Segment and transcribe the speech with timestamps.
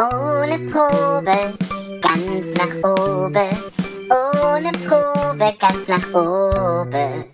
[0.00, 1.58] Ohne Probe,
[2.00, 3.50] ganz nach oben.
[4.08, 7.24] Ohne Probe, ganz nach oben.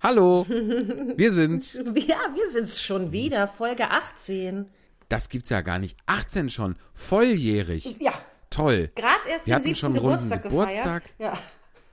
[0.00, 0.44] Hallo,
[1.16, 1.74] wir sind's.
[1.74, 4.66] Ja, wir sind's schon wieder, Folge 18.
[5.08, 5.96] Das gibt's ja gar nicht.
[6.06, 7.96] 18 schon, volljährig.
[8.00, 8.14] Ja,
[8.50, 8.88] Toll.
[8.96, 11.04] gerade erst Wir den siebten schon Geburtstag Geburtstag.
[11.18, 11.38] gefeiert.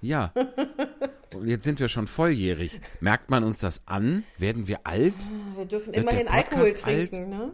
[0.02, 0.34] Ja.
[0.36, 0.44] Ja.
[1.36, 2.82] Und jetzt sind wir schon volljährig.
[3.00, 4.24] Merkt man uns das an?
[4.38, 5.14] Werden wir alt?
[5.56, 7.12] Wir dürfen Wird immerhin Alkohol Podcast alt?
[7.14, 7.52] trinken, ne?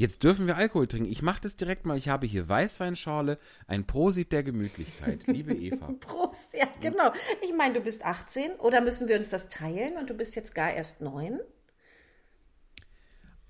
[0.00, 1.10] Jetzt dürfen wir Alkohol trinken.
[1.10, 1.98] Ich mache das direkt mal.
[1.98, 5.26] Ich habe hier Weißweinschorle, ein Prosit der Gemütlichkeit.
[5.26, 5.92] Liebe Eva.
[6.00, 7.12] Prost, ja, genau.
[7.42, 10.54] Ich meine, du bist 18 oder müssen wir uns das teilen und du bist jetzt
[10.54, 11.38] gar erst 9?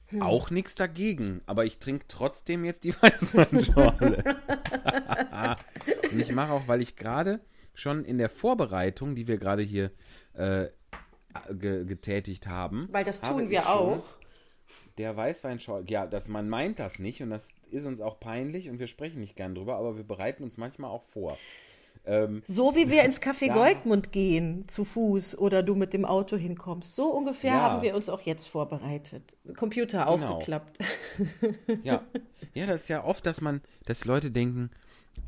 [0.07, 0.23] Hm.
[0.23, 4.25] Auch nichts dagegen, aber ich trinke trotzdem jetzt die Weißweinschorle.
[6.11, 7.39] Und ich mache auch, weil ich gerade
[7.75, 9.93] schon in der Vorbereitung, die wir gerade hier
[10.35, 10.67] äh,
[11.53, 12.89] ge getätigt haben.
[12.91, 14.03] Weil das tun wir auch.
[15.01, 18.79] Der Weißweinschorle, ja, das, man meint das nicht und das ist uns auch peinlich und
[18.79, 21.39] wir sprechen nicht gern drüber, aber wir bereiten uns manchmal auch vor.
[22.43, 23.55] So wie wir ins Café Ja.
[23.55, 26.97] Goldmund gehen, zu Fuß oder du mit dem Auto hinkommst.
[26.97, 27.61] So ungefähr Ja.
[27.61, 29.23] haben wir uns auch jetzt vorbereitet.
[29.57, 30.79] Computer aufgeklappt.
[31.83, 32.03] Ja.
[32.55, 34.71] ja, das ist ja oft, dass man, dass Leute denken,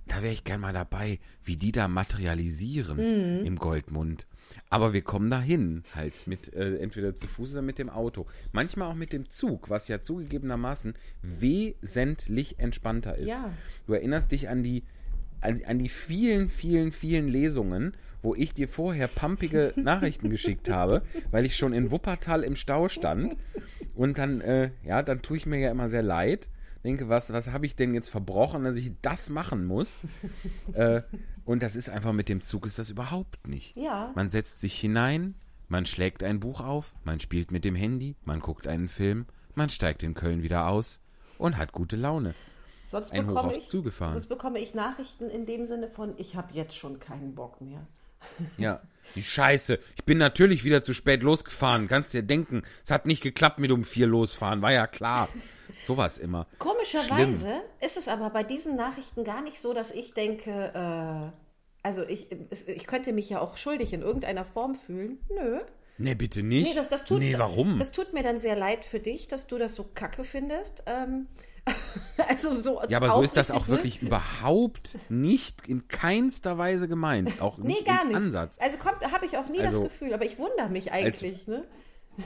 [0.06, 3.44] da wäre ich gern mal dabei, wie die da materialisieren Mhm.
[3.46, 4.26] im Goldmund.
[4.70, 8.26] Aber wir kommen dahin, halt mit äh, entweder zu Fuß oder mit dem Auto.
[8.52, 13.28] Manchmal auch mit dem Zug, was ja zugegebenermaßen wesentlich entspannter ist.
[13.28, 13.52] Ja.
[13.86, 14.84] Du erinnerst dich an die,
[15.40, 21.02] an, an die vielen, vielen, vielen Lesungen, wo ich dir vorher pampige Nachrichten geschickt habe,
[21.30, 23.36] weil ich schon in Wuppertal im Stau stand.
[23.94, 26.48] Und dann, äh, ja, dann tue ich mir ja immer sehr leid.
[26.84, 30.00] Denke, was, was habe ich denn jetzt verbrochen, dass ich das machen muss?
[30.74, 31.02] äh,
[31.44, 33.76] und das ist einfach mit dem Zug ist das überhaupt nicht.
[33.76, 34.12] Ja.
[34.14, 35.34] Man setzt sich hinein,
[35.68, 39.70] man schlägt ein Buch auf, man spielt mit dem Handy, man guckt einen Film, man
[39.70, 41.00] steigt in Köln wieder aus
[41.38, 42.34] und hat gute Laune.
[42.84, 44.12] Sonst Ein Hoch bekomme auf ich, Züge fahren.
[44.12, 47.86] sonst bekomme ich Nachrichten in dem Sinne von, ich habe jetzt schon keinen Bock mehr.
[48.58, 48.80] Ja,
[49.14, 49.78] die Scheiße.
[49.96, 51.88] Ich bin natürlich wieder zu spät losgefahren.
[51.88, 55.28] Kannst dir denken, es hat nicht geklappt mit um vier losfahren, war ja klar.
[55.84, 56.46] Sowas immer.
[56.58, 61.42] Komischerweise ist es aber bei diesen Nachrichten gar nicht so, dass ich denke, äh,
[61.82, 62.28] also ich,
[62.68, 65.18] ich könnte mich ja auch schuldig in irgendeiner Form fühlen.
[65.28, 65.60] Nö.
[65.98, 66.68] Nee, bitte nicht.
[66.68, 67.78] Nee, das, das tut, nee, warum?
[67.78, 70.84] Das tut mir dann sehr leid für dich, dass du das so kacke findest.
[70.86, 71.26] Ähm,
[72.28, 73.74] also so ja, aber so ist das auch ne?
[73.74, 77.40] wirklich überhaupt nicht in keinster Weise gemeint.
[77.40, 78.16] Auch Nee, nicht gar im nicht.
[78.16, 78.58] Ansatz.
[78.60, 81.64] Also habe ich auch nie Also- das Gefühl, aber ich wundere mich eigentlich, ne?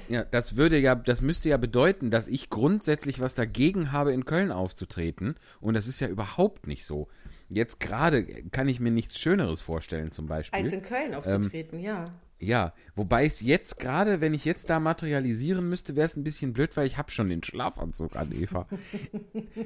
[0.08, 4.24] Ja, das würde ja, das müsste ja bedeuten, dass ich grundsätzlich was dagegen habe, in
[4.24, 5.36] Köln aufzutreten.
[5.60, 7.06] Und das ist ja überhaupt nicht so.
[7.48, 10.58] Jetzt gerade kann ich mir nichts Schöneres vorstellen, zum Beispiel.
[10.60, 12.04] Als in Köln aufzutreten, ja.
[12.38, 16.52] Ja, wobei es jetzt gerade, wenn ich jetzt da materialisieren müsste, wäre es ein bisschen
[16.52, 18.66] blöd, weil ich habe schon den Schlafanzug an, Eva.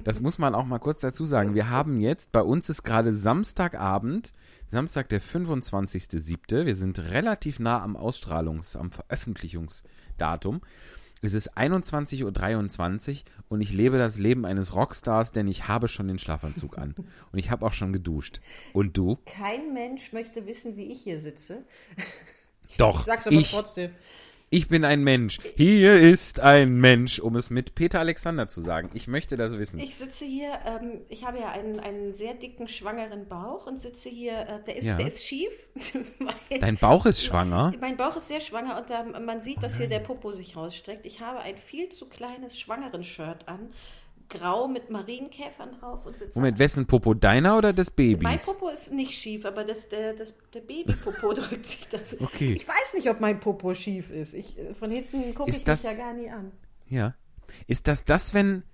[0.05, 1.55] Das muss man auch mal kurz dazu sagen.
[1.55, 4.35] Wir haben jetzt, bei uns ist gerade Samstagabend,
[4.69, 6.65] Samstag der 25.07.
[6.65, 10.61] Wir sind relativ nah am Ausstrahlungs-, am Veröffentlichungsdatum.
[11.23, 16.09] Es ist 21.23 Uhr und ich lebe das Leben eines Rockstars, denn ich habe schon
[16.09, 16.95] den Schlafanzug an.
[17.31, 18.41] Und ich habe auch schon geduscht.
[18.73, 19.19] Und du?
[19.27, 21.65] Kein Mensch möchte wissen, wie ich hier sitze.
[22.79, 23.51] Doch, Ich sag's aber ich.
[23.51, 23.91] trotzdem.
[24.53, 25.39] Ich bin ein Mensch.
[25.55, 28.91] Hier ist ein Mensch, um es mit Peter Alexander zu sagen.
[28.95, 29.79] Ich möchte das wissen.
[29.79, 34.09] Ich sitze hier, ähm, ich habe ja einen, einen sehr dicken, schwangeren Bauch und sitze
[34.09, 34.97] hier, äh, der, ist, Ja.
[34.97, 35.53] der ist schief.
[36.61, 37.73] Dein Bauch ist schwanger.
[37.81, 41.07] Mein Bauch ist sehr schwanger und da, man sieht, dass hier der Popo sich rausstreckt.
[41.07, 43.73] Ich habe ein viel zu kleines Schwangeren-Shirt an,
[44.31, 46.39] grau mit Marienkäfern drauf und sitze.
[46.39, 47.15] Moment, wessen Popo?
[47.15, 48.47] Deiner oder des Mein Babys?
[48.47, 52.19] Popo ist nicht schief, aber das, der, das, der Baby-Popo drückt sich das.
[52.21, 52.53] Okay.
[52.55, 54.33] Ich weiß nicht, ob mein Popo schief ist.
[54.35, 56.53] Ich, äh, von hinten gucke ich das- mich ja gar nie an.
[56.89, 57.15] Ja.
[57.67, 58.65] Ist das das, wenn,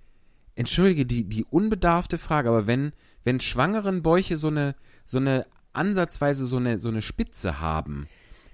[0.55, 2.93] entschuldige die, die unbedarfte Frage, aber wenn,
[3.23, 4.75] wenn schwangeren Bäuche so eine,
[5.05, 8.07] so eine ansatzweise so eine, so eine Spitze haben,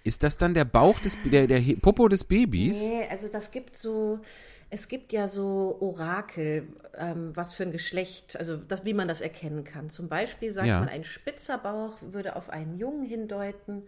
[0.03, 2.81] ist das dann der Bauch des, der, der Popo des Babys?
[2.81, 4.19] Nee, also das gibt so,
[4.73, 6.67] es gibt ja so Orakel,
[6.97, 9.89] ähm, was für ein Geschlecht, also das, wie man das erkennen kann.
[9.89, 10.79] Zum Beispiel sagt Ja.
[10.79, 13.83] man, ein spitzer Bauch würde auf einen Jungen hindeuten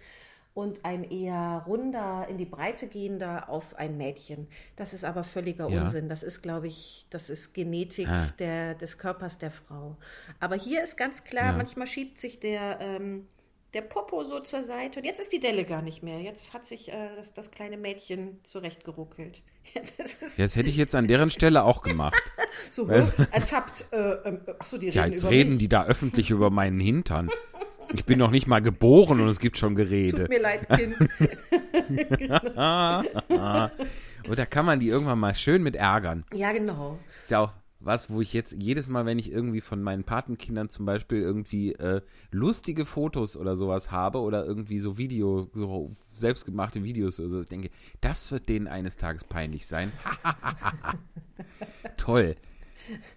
[0.53, 4.47] und ein eher runder, in die Breite gehender auf ein Mädchen.
[4.75, 5.81] Das ist aber völliger Ja.
[5.81, 6.07] Unsinn.
[6.07, 8.27] Das ist, glaube ich, das ist Genetik Ah.
[8.39, 9.97] der, des Körpers der Frau.
[10.39, 11.57] Aber hier ist ganz klar, Ja.
[11.57, 13.27] manchmal schiebt sich der, ähm,
[13.73, 14.99] der Popo so zur Seite.
[14.99, 16.21] Und jetzt ist die Delle gar nicht mehr.
[16.21, 19.41] Jetzt hat sich äh, das, das kleine Mädchen zurechtgeruckelt.
[19.73, 22.21] Jetzt es Das hätte ich jetzt an deren Stelle auch gemacht.
[22.69, 23.85] so Also- hoch, ertappt.
[23.91, 25.59] Äh, ähm, achso, die reden Ja, jetzt reden mich.
[25.59, 27.29] die da öffentlich über meinen Hintern.
[27.93, 30.21] Ich bin noch nicht mal geboren und es gibt schon Gerede.
[30.23, 30.95] Tut mir leid, Kind.
[34.27, 36.25] Und da kann man die irgendwann mal schön mit ärgern.
[36.33, 36.97] ja, genau.
[37.21, 37.51] Ist ja auch
[37.85, 41.73] was, wo ich jetzt jedes Mal, wenn ich irgendwie von meinen Patenkindern zum Beispiel irgendwie
[41.73, 42.01] äh,
[42.31, 47.47] lustige Fotos oder sowas habe oder irgendwie so Video, so selbstgemachte Videos oder so, ich
[47.47, 47.69] denke,
[48.01, 49.91] das wird denen eines Tages peinlich sein.
[51.97, 52.35] Toll.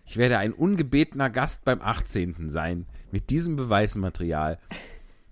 [0.05, 2.51] Ich werde ein ungebetener Gast beim 18.
[2.51, 2.87] sein.
[3.11, 4.59] Mit diesem Beweismaterial.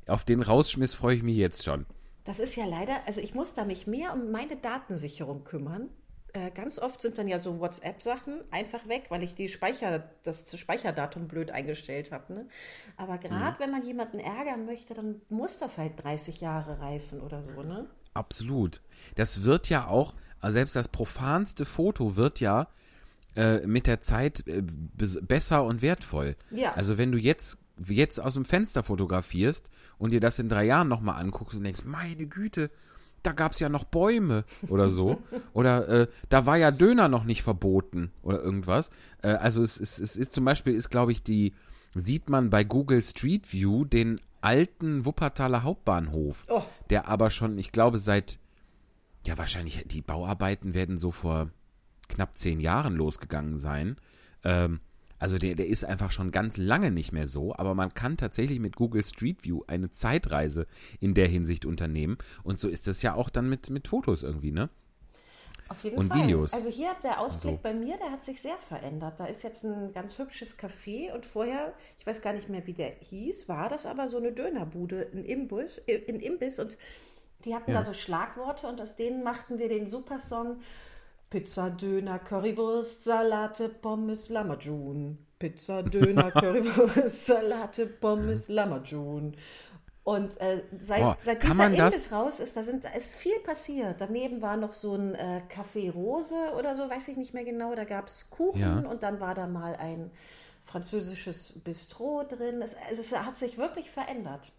[0.07, 1.85] Auf den Rausschmiss freue ich mich jetzt schon.
[2.25, 5.91] Das ist ja leider, also ich muss da mich mehr um meine Datensicherung kümmern.
[6.37, 10.59] Äh, ganz oft sind dann ja so WhatsApp-Sachen einfach weg, weil ich die Speicher, das
[10.59, 12.31] Speicherdatum blöd eingestellt habe.
[12.35, 12.47] Ne?
[12.99, 13.61] Aber gerade mhm.
[13.61, 17.87] wenn man jemanden ärgern möchte, dann muss das halt 30 Jahre reifen oder so, ne?
[18.13, 18.83] Absolut.
[19.15, 22.69] Das wird ja auch, selbst das profanste Foto wird ja
[23.35, 26.37] äh, mit der Zeit äh, besser und wertvoll.
[26.51, 26.75] Ja.
[26.75, 30.89] Also wenn du jetzt, jetzt aus dem Fenster fotografierst und dir das in drei Jahren
[30.89, 32.71] nochmal anguckst und denkst, meine Güte,
[33.27, 35.23] da gab es ja noch Bäume oder so.
[35.53, 38.91] oder äh, da war ja Döner noch nicht verboten oder irgendwas.
[39.23, 41.53] Äh, also es, es, es ist zum Beispiel, ist glaube ich die,
[41.95, 46.63] sieht man bei Google Street View den alten Wuppertaler Hauptbahnhof, oh.
[46.91, 48.39] der aber schon, ich glaube, seit,
[49.27, 51.51] ja wahrscheinlich, die Bauarbeiten werden so vor
[52.09, 53.97] knapp zehn Jahren losgegangen sein.
[54.45, 54.81] Ähm,
[55.19, 58.61] also der, der ist einfach schon ganz lange nicht mehr so, aber man kann tatsächlich
[58.61, 60.67] mit Google Street View eine Zeitreise
[61.01, 62.19] in der Hinsicht unternehmen.
[62.43, 64.69] Und so ist das ja auch dann mit, mit Fotos irgendwie, ne?
[65.69, 66.23] Auf jeden und Fall.
[66.23, 66.53] Videos.
[66.53, 67.63] Also hier der Ausblick also.
[67.63, 69.19] bei mir, der hat sich sehr verändert.
[69.19, 72.73] Da ist jetzt ein ganz hübsches Café und vorher, ich weiß gar nicht mehr, wie
[72.73, 76.79] der hieß, war das aber so eine Dönerbude, ein Imbiss, äh, ein Imbiss und
[77.45, 77.79] die hatten ja.
[77.79, 80.61] da so Schlagworte und aus denen machten wir den Supersong
[81.37, 85.19] Pizza, Döner, Currywurst, Salate, Pommes, Lamajun.
[85.39, 89.37] Pizza, Döner, Currywurst, Salate, Pommes, Lamajun.
[90.03, 94.01] Und äh, seit, Boah, seit dieser Imbiss raus ist, da, sind, da ist viel passiert.
[94.01, 97.75] Daneben war noch so ein äh, Café Rose oder so, weiß ich nicht mehr genau.
[97.75, 98.79] Da gab es Kuchen ja.
[98.91, 100.11] und dann war da mal ein
[100.63, 102.63] französisches Bistro drin.
[102.63, 104.53] Es, also es hat sich wirklich verändert.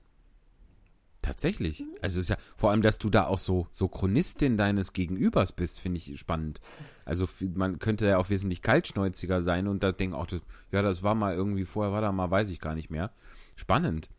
[1.28, 1.84] Tatsächlich.
[2.02, 5.82] Also ist ja vor allem, dass du da auch so, so Chronistin deines Gegenübers bist,
[5.82, 6.62] finde ich spannend.
[7.04, 10.40] Also man könnte ja auch wesentlich kaltschnäuziger sein und da denken auch, das,
[10.72, 13.12] ja, das war mal irgendwie, vorher war da mal, weiß ich gar nicht mehr.
[13.58, 14.10] Spannend.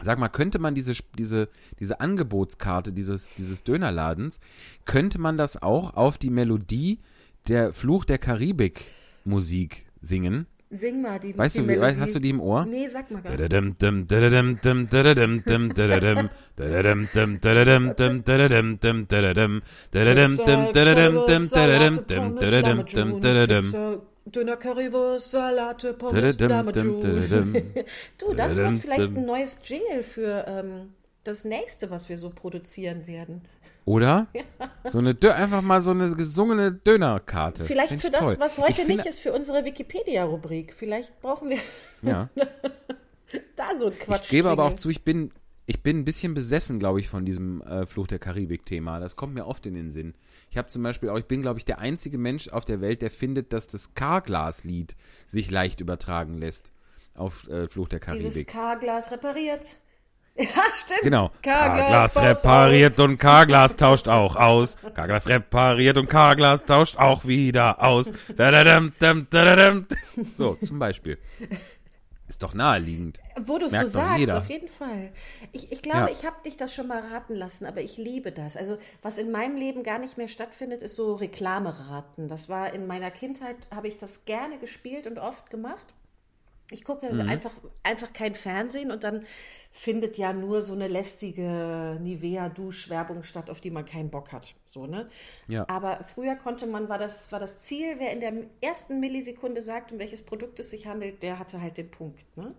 [0.00, 1.48] Sag mal, könnte man diese, diese,
[1.80, 4.38] diese Angebotskarte dieses, dieses Dönerladens,
[4.84, 7.00] könnte man das auch auf die Melodie
[7.48, 8.92] der Fluch der Karibik
[9.24, 10.46] Musik singen?
[10.70, 11.96] Sing mal die Weißt die du, Melodie.
[11.98, 12.66] hast du die im Ohr?
[12.66, 13.40] Nee, sag mal gar nicht.
[24.30, 26.36] Döner, Currywurst, Salate, Pommes,
[28.18, 30.92] Du, das wird vielleicht ein neues Jingle für ähm,
[31.24, 33.42] das nächste, was wir so produzieren werden.
[33.88, 34.26] Oder?
[34.88, 37.64] So eine einfach mal so eine gesungene Dönerkarte.
[37.64, 38.36] Vielleicht Find für das, toll.
[38.38, 40.74] was heute Ich nicht finde- ist, für unsere Wikipedia-Rubrik.
[40.74, 41.58] Vielleicht brauchen wir
[42.02, 42.28] Ja.
[43.56, 44.24] da so ein Quatsch.
[44.24, 45.30] Ich gebe aber auch zu, ich bin,
[45.66, 49.00] ich bin ein bisschen besessen, glaube ich, von diesem äh, Fluch der Karibik-Thema.
[49.00, 50.14] Das kommt mir oft in den Sinn.
[50.50, 53.00] Ich habe zum Beispiel auch, ich bin, glaube ich, der einzige Mensch auf der Welt,
[53.02, 54.96] der findet, dass das Karglas-Lied
[55.26, 56.72] sich leicht übertragen lässt
[57.14, 58.48] auf äh, Fluch der Dieses Karibik.
[58.48, 59.76] K-Glas repariert.
[60.56, 61.00] Ja, stimmt.
[61.02, 61.30] Genau.
[61.42, 64.76] K-Glas repariert und K-Glas tauscht auch aus.
[64.94, 68.12] K-Glas repariert und K-Glas tauscht auch wieder aus.
[68.36, 69.86] Da-da-dam, dam, da-da-dam.
[70.34, 71.18] So, zum Beispiel.
[72.28, 73.18] Ist doch naheliegend.
[73.40, 74.38] Wo du es so sagst, jeder.
[74.38, 75.12] auf jeden Fall.
[75.52, 76.08] Ich, ich glaube, Ja.
[76.10, 78.56] ich habe dich das schon mal raten lassen, aber ich liebe das.
[78.56, 82.28] Also, was in meinem Leben gar nicht mehr stattfindet, ist so Reklameraten.
[82.28, 85.94] Das war in meiner Kindheit, habe ich das gerne gespielt und oft gemacht.
[86.70, 87.28] Ich gucke Mhm.
[87.28, 89.24] einfach, einfach kein Fernsehen und dann
[89.70, 94.54] findet ja nur so eine lästige Nivea-Duschwerbung statt, auf die man keinen Bock hat.
[94.66, 95.08] So, ne?
[95.46, 95.64] Ja.
[95.68, 99.92] Aber früher konnte man, war das, war das Ziel, wer in der ersten Millisekunde sagt,
[99.92, 102.24] um welches Produkt es sich handelt, der hatte halt den Punkt.
[102.36, 102.54] Ne?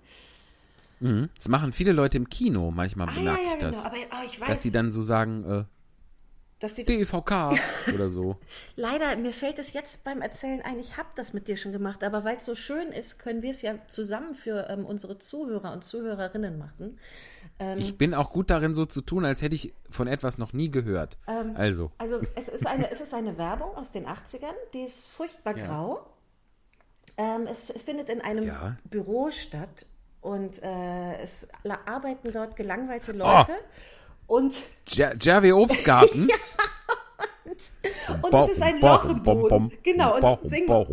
[1.01, 1.29] Mhm.
[1.35, 3.71] Das machen viele Leute im Kino, manchmal Ah, bemerke ja, ja, ich genau.
[3.71, 3.85] das.
[3.85, 5.63] Aber oh, ich weiß, Dass sie dann so sagen, äh,
[6.59, 7.31] dass die, DEVK
[7.93, 8.35] oder so.
[8.75, 12.03] leider, mir fällt es jetzt beim Erzählen ein, ich habe das mit dir schon gemacht,
[12.03, 15.71] aber weil es so schön ist, können wir es ja zusammen für ähm, unsere Zuhörer
[15.71, 16.99] und Zuhörerinnen machen.
[17.59, 20.51] Ähm, Ich bin auch gut darin, so zu tun, als hätte ich von etwas noch
[20.53, 21.17] nie gehört.
[21.55, 25.57] also, Also es ist, eine, es ist eine Werbung aus den 80ern, die ist furchtbar
[25.57, 25.65] Ja.
[25.65, 26.05] grau.
[27.17, 28.77] Ähm, es findet in einem Ja.
[28.85, 29.85] Büro statt
[30.21, 31.47] und äh, es
[31.85, 33.45] arbeiten dort gelangweilte Oh.
[34.29, 34.53] Und,
[34.87, 36.27] Jer- Jerry Obstgarten.
[38.21, 39.71] und es ist ein Loch im Boden.
[39.83, 40.85] Genau, und sing mal.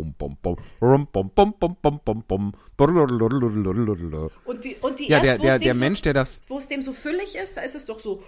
[4.45, 6.13] Und die, und die Ja, erst, der, wo der, es dem der so, Mensch, der
[6.13, 6.41] das.
[6.47, 8.23] wo es dem so füllig ist, da ist es doch so.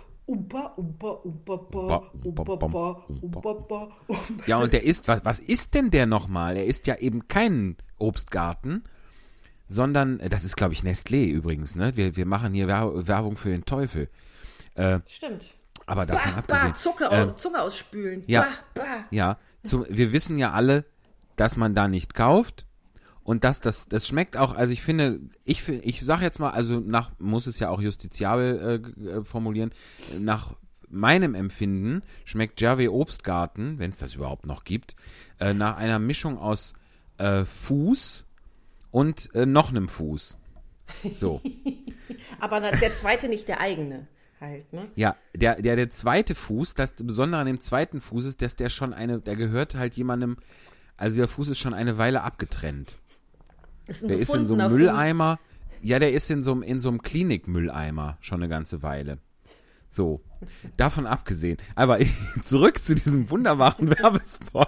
[4.46, 6.58] Ja, und der ist, was, was ist denn der nochmal?
[6.58, 8.84] Er ist ja eben kein Obstgarten,
[9.68, 11.96] sondern, äh, das ist, glaube ich, Nestlé übrigens, ne?
[11.98, 14.10] Wir, wir machen hier Wer- Werbung für den Teufel.
[15.08, 15.46] Stimmt.
[15.86, 16.68] Aber davon Bah, abgesehen.
[16.68, 18.24] bah, Zucker, ähm, Zucker ausspülen.
[18.28, 18.42] ja.
[18.42, 19.06] Bah, bah.
[19.12, 20.86] Ja, zum, wir wissen ja alle,
[21.36, 22.66] dass man da nicht kauft
[23.24, 26.80] und dass das, das schmeckt auch, also ich finde, ich, ich sag jetzt mal, also
[26.80, 29.72] nach, muss es ja auch justiziabel äh, äh, formulieren,
[30.20, 30.54] nach
[30.90, 34.96] meinem Empfinden schmeckt Jervey Obstgarten, wenn es das überhaupt noch gibt,
[35.40, 36.74] äh, nach einer Mischung aus
[37.18, 38.26] äh, Fuß
[38.92, 40.38] und äh, noch einem Fuß.
[41.16, 41.42] So.
[42.40, 44.08] Aber der zweite nicht der eigene
[44.40, 44.88] halt, ne?
[44.96, 48.70] Ja, der, der, der zweite Fuß, das Besondere an dem zweiten Fuß ist, dass der
[48.70, 50.38] schon eine, der gehört halt jemandem,
[50.98, 53.00] also der Fuß ist schon eine Weile abgetrennt.
[53.88, 54.78] Ist Der ist in so einem Fuß.
[54.78, 55.40] Mülleimer.
[55.82, 59.18] Ja, der ist in so einem, in so einem Klinikmülleimer schon eine ganze Weile.
[59.90, 60.22] So,
[60.78, 61.58] davon abgesehen.
[61.76, 62.00] Aber
[62.44, 64.68] zurück zu diesem wunderbaren Werbespot.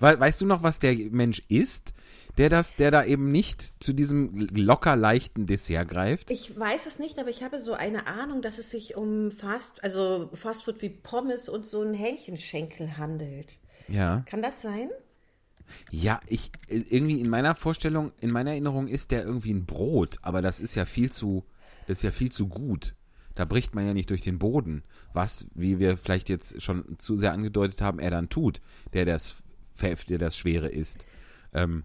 [0.00, 1.94] We weißt du noch, was der Mensch ist,
[2.40, 6.30] der das, der da eben nicht zu diesem locker leichten Dessert greift?
[6.30, 9.84] Ich weiß es nicht, aber ich habe so eine Ahnung, dass es sich um Fast,
[9.84, 13.58] also Fastfood wie Pommes und so ein Hähnchenschenkel handelt.
[13.88, 14.22] Ja.
[14.24, 14.88] Kann das sein?
[15.90, 20.40] Ja, ich irgendwie in meiner Vorstellung, in meiner Erinnerung ist der irgendwie ein Brot, aber
[20.40, 21.44] das ist ja viel zu,
[21.88, 22.94] das ist ja viel zu gut.
[23.34, 24.82] Da bricht man ja nicht durch den Boden,
[25.12, 28.62] was, wie wir vielleicht jetzt schon zu sehr angedeutet haben, er dann tut,
[28.94, 29.36] der das,
[30.08, 31.04] der das Schwere ist.
[31.52, 31.84] Ähm,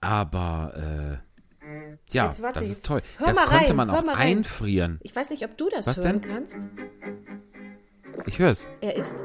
[0.00, 1.20] aber
[1.62, 1.66] äh,
[2.10, 3.02] ja, Jetzt warte, das jetzt- ist toll.
[3.18, 4.98] Hör das mal konnte rein, man auch einfrieren.
[5.02, 6.30] Ich weiß nicht, ob du das Was hören denn?
[6.32, 6.58] kannst.
[8.26, 8.68] Ich hör's.
[8.80, 9.16] Er ist.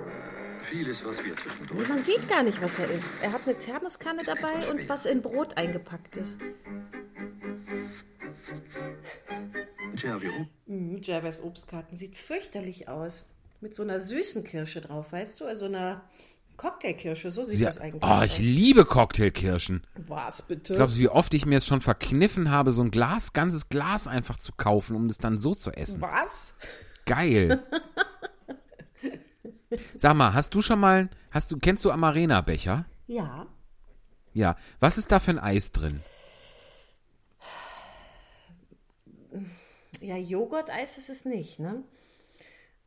[0.69, 1.87] Vieles, was wir Nee, zwischendurch.
[1.89, 3.13] man sieht gar nicht, was er isst.
[3.21, 6.39] Er hat eine Thermoskanne dabei und was in Brot eingepackt ist.
[9.95, 10.29] Jervy,
[10.65, 13.29] Mhm, Jervers Obstkarten sieht fürchterlich aus.
[13.61, 15.45] Mit so einer süßen Kirsche drauf, weißt du?
[15.45, 16.03] Also einer
[16.57, 19.85] Cocktailkirsche, so sieht Ja, das eigentlich oh, ich liebe Cocktailkirschen.
[20.07, 20.75] Was bitte?
[20.75, 24.07] Glaubst du, wie oft ich mir es schon verkniffen habe, so ein Glas, ganzes Glas
[24.07, 26.01] einfach zu kaufen, um das dann so zu essen?
[26.01, 26.53] was?
[27.05, 27.63] Geil.
[29.97, 32.85] Sag mal, hast du schon mal, hast du, kennst du Amarena-Becher?
[33.07, 33.47] Ja.
[34.33, 34.55] Ja.
[34.79, 36.01] Was ist da für ein Eis drin?
[40.01, 41.83] Ja, Joghurt-Eis ist es nicht, ne?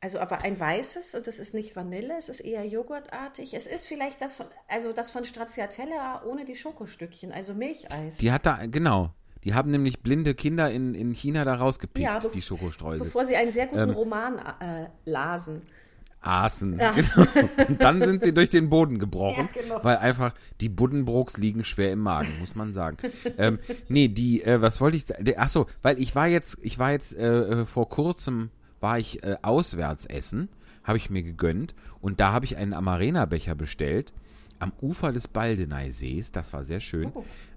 [0.00, 3.52] Also, aber ein weißes und das ist nicht Vanille, es ist eher joghurtartig.
[3.54, 8.18] Es ist vielleicht das von, also das von Stracciatella ohne die Schokostückchen, also Milcheis.
[8.18, 9.10] Die hat da, genau.
[9.44, 13.06] Die haben nämlich blinde Kinder in, in China da rausgepickt, Ja, die Schokostreusel.
[13.06, 15.62] Bevor sie einen sehr guten Ähm, Roman äh, lasen.
[16.20, 16.78] Aßen.
[16.78, 16.92] Ja.
[16.98, 17.68] Genau.
[17.68, 19.84] Und dann sind sie durch den Boden gebrochen, Ja, genau.
[19.84, 22.96] weil einfach die Buddenbrooks liegen schwer im Magen, muss man sagen.
[23.38, 25.24] ähm, nee, die, äh, was wollte ich sagen?
[25.36, 29.22] Ach so, weil ich war jetzt, ich war jetzt äh, äh, vor kurzem, war ich
[29.22, 30.48] äh, auswärts essen,
[30.84, 34.12] habe ich mir gegönnt und da habe ich einen Amarena-Becher bestellt
[34.58, 36.32] am Ufer des Baldeneysees.
[36.32, 37.12] Das war sehr schön,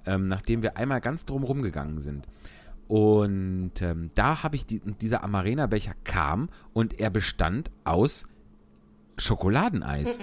[0.05, 2.27] ähm, nachdem wir einmal ganz drum rumgegangen sind.
[2.87, 8.25] Und ähm, da habe ich die, dieser Amarena-Becher kam und er bestand aus
[9.17, 10.19] Schokoladeneis.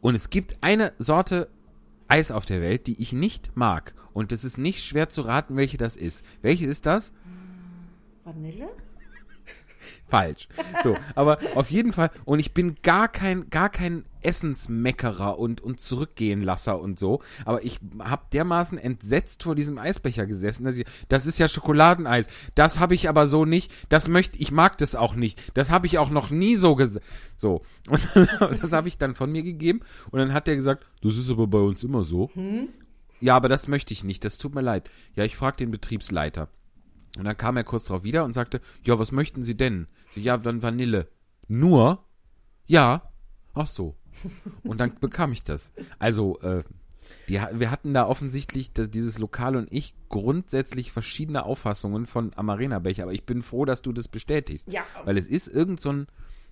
[0.00, 1.48] Und es gibt eine Sorte
[2.08, 3.94] Eis auf der Welt, die ich nicht mag.
[4.12, 6.24] Und es ist nicht schwer zu raten, welche das ist.
[6.42, 7.12] Welche ist das?
[8.24, 8.68] Vanille?
[10.10, 10.48] Falsch.
[10.82, 12.10] So, aber auf jeden Fall.
[12.24, 17.22] Und ich bin gar kein, gar kein Essensmeckerer und, und Zurückgehenlasser und so.
[17.44, 22.26] Aber ich habe dermaßen entsetzt vor diesem Eisbecher gesessen, dass ich, das ist ja Schokoladeneis.
[22.54, 23.72] Das habe ich aber so nicht.
[23.88, 25.56] Das möchte, ich mag das auch nicht.
[25.56, 27.06] Das habe ich auch noch nie so gesagt.
[27.36, 27.62] So.
[27.88, 28.00] Und
[28.60, 29.80] das habe ich dann von mir gegeben.
[30.10, 32.30] Und dann hat der gesagt, das ist aber bei uns immer so.
[33.20, 34.24] Ja, aber das möchte ich nicht.
[34.24, 34.90] Das tut mir leid.
[35.14, 36.48] Ja, ich frage den Betriebsleiter.
[37.16, 39.88] Und dann kam er kurz darauf wieder und sagte, ja, was möchten Sie denn?
[40.14, 41.08] Ja, dann Vanille.
[41.48, 42.04] Nur?
[42.66, 43.02] Ja.
[43.54, 43.96] Ach so.
[44.64, 45.72] Und dann bekam ich das.
[45.98, 46.62] Also, äh,
[47.28, 53.04] die, wir hatten da offensichtlich, dass dieses Lokal und ich, grundsätzlich verschiedene Auffassungen von Amarena-Becher.
[53.04, 54.72] Aber ich bin froh, dass du das bestätigst.
[54.72, 54.82] Ja.
[55.04, 56.06] Weil es ist irgend so ein,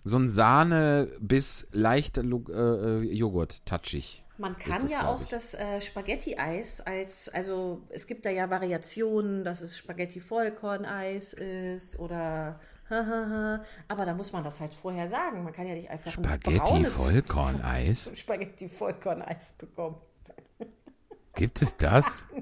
[0.04, 4.24] so ein Sahne bis leichter äh, äh, Joghurt touchig.
[4.38, 9.42] Man kann das, ja auch das äh, Spaghetti-Eis als, also es gibt da ja Variationen,
[9.42, 15.44] dass es Spaghetti-Vollkorn-Eis ist oder aber da muss man das halt vorher sagen.
[15.44, 18.10] Man kann ja nicht einfach ein Spaghetti braunes Vollkorneis.
[18.14, 19.96] Spaghetti-Vollkorn-Eis bekommen.
[21.34, 22.24] Gibt es das?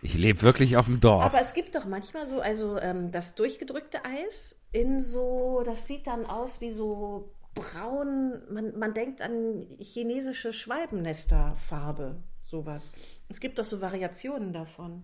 [0.00, 1.24] Ich lebe wirklich auf dem Dorf.
[1.24, 6.06] Aber es gibt doch manchmal so, also ähm, das durchgedrückte Eis in so, das sieht
[6.06, 12.92] dann aus wie so braun, man, man denkt an chinesische Schwalbennesterfarbe, sowas.
[13.28, 15.02] Es gibt doch so Variationen davon.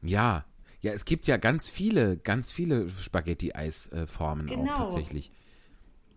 [0.00, 0.44] Ja,
[0.84, 4.72] Ja, es gibt ja ganz viele, ganz viele Spaghetti-Eis-Formen Genau.
[4.72, 5.32] auch tatsächlich.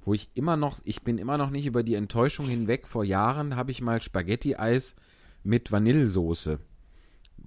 [0.02, 2.88] Wo ich immer noch, ich bin immer noch nicht über die Enttäuschung hinweg.
[2.88, 4.96] Vor Jahren habe ich mal Spaghetti-Eis
[5.44, 6.60] mit Vanillesoße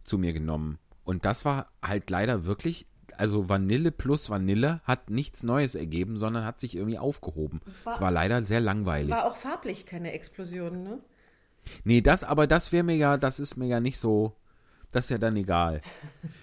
[0.04, 0.78] zu mir genommen.
[1.04, 2.86] Und das war halt leider wirklich,
[3.16, 7.60] also Vanille plus Vanille hat nichts Neues ergeben, sondern hat sich irgendwie aufgehoben.
[7.84, 9.10] War- Es war leider sehr langweilig.
[9.10, 10.98] War auch farblich keine Explosion, ne?
[11.84, 14.34] Nee, das, aber das wäre mir ja, das ist mir ja nicht so,
[14.92, 15.82] das ist ja dann egal.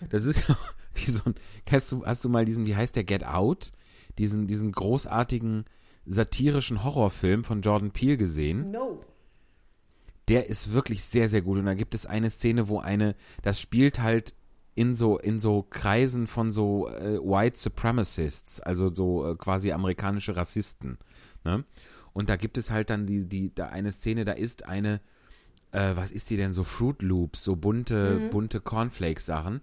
[0.09, 0.57] Das ist ja
[0.95, 1.35] wie so ein,
[1.69, 3.71] hast du, hast du mal diesen, wie heißt der, Get Out?
[4.17, 5.65] Diesen, diesen großartigen
[6.05, 8.71] satirischen Horrorfilm von Jordan Peele gesehen.
[8.71, 8.99] No.
[10.27, 11.59] Der ist wirklich sehr, sehr gut.
[11.59, 14.33] Und da gibt es eine Szene, wo eine, das spielt halt
[14.73, 20.35] in so, in so Kreisen von so äh, White Supremacists, also so äh, quasi amerikanische
[20.35, 20.97] Rassisten.
[21.43, 21.63] Ne?
[22.13, 25.01] Und da gibt es halt dann die, die, da eine Szene, da ist eine,
[25.71, 29.62] äh, was ist die denn, so Fruit Loops, so bunte, bunte Cornflakes-Sachen.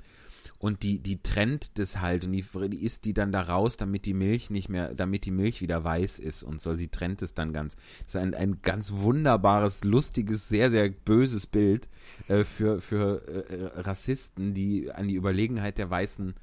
[0.59, 4.07] Und die, die trennt das halt und die, die isst die dann da raus, damit
[4.07, 6.73] die Milch nicht mehr, damit die Milch wieder weiß ist und so.
[6.73, 7.77] Sie trennt es dann ganz.
[8.05, 11.91] Das ist ein, ein ganz wunderbares, lustiges, sehr, sehr böses Bild
[12.29, 16.35] äh, für, für äh, Rassisten, die an die Überlegenheit der weißen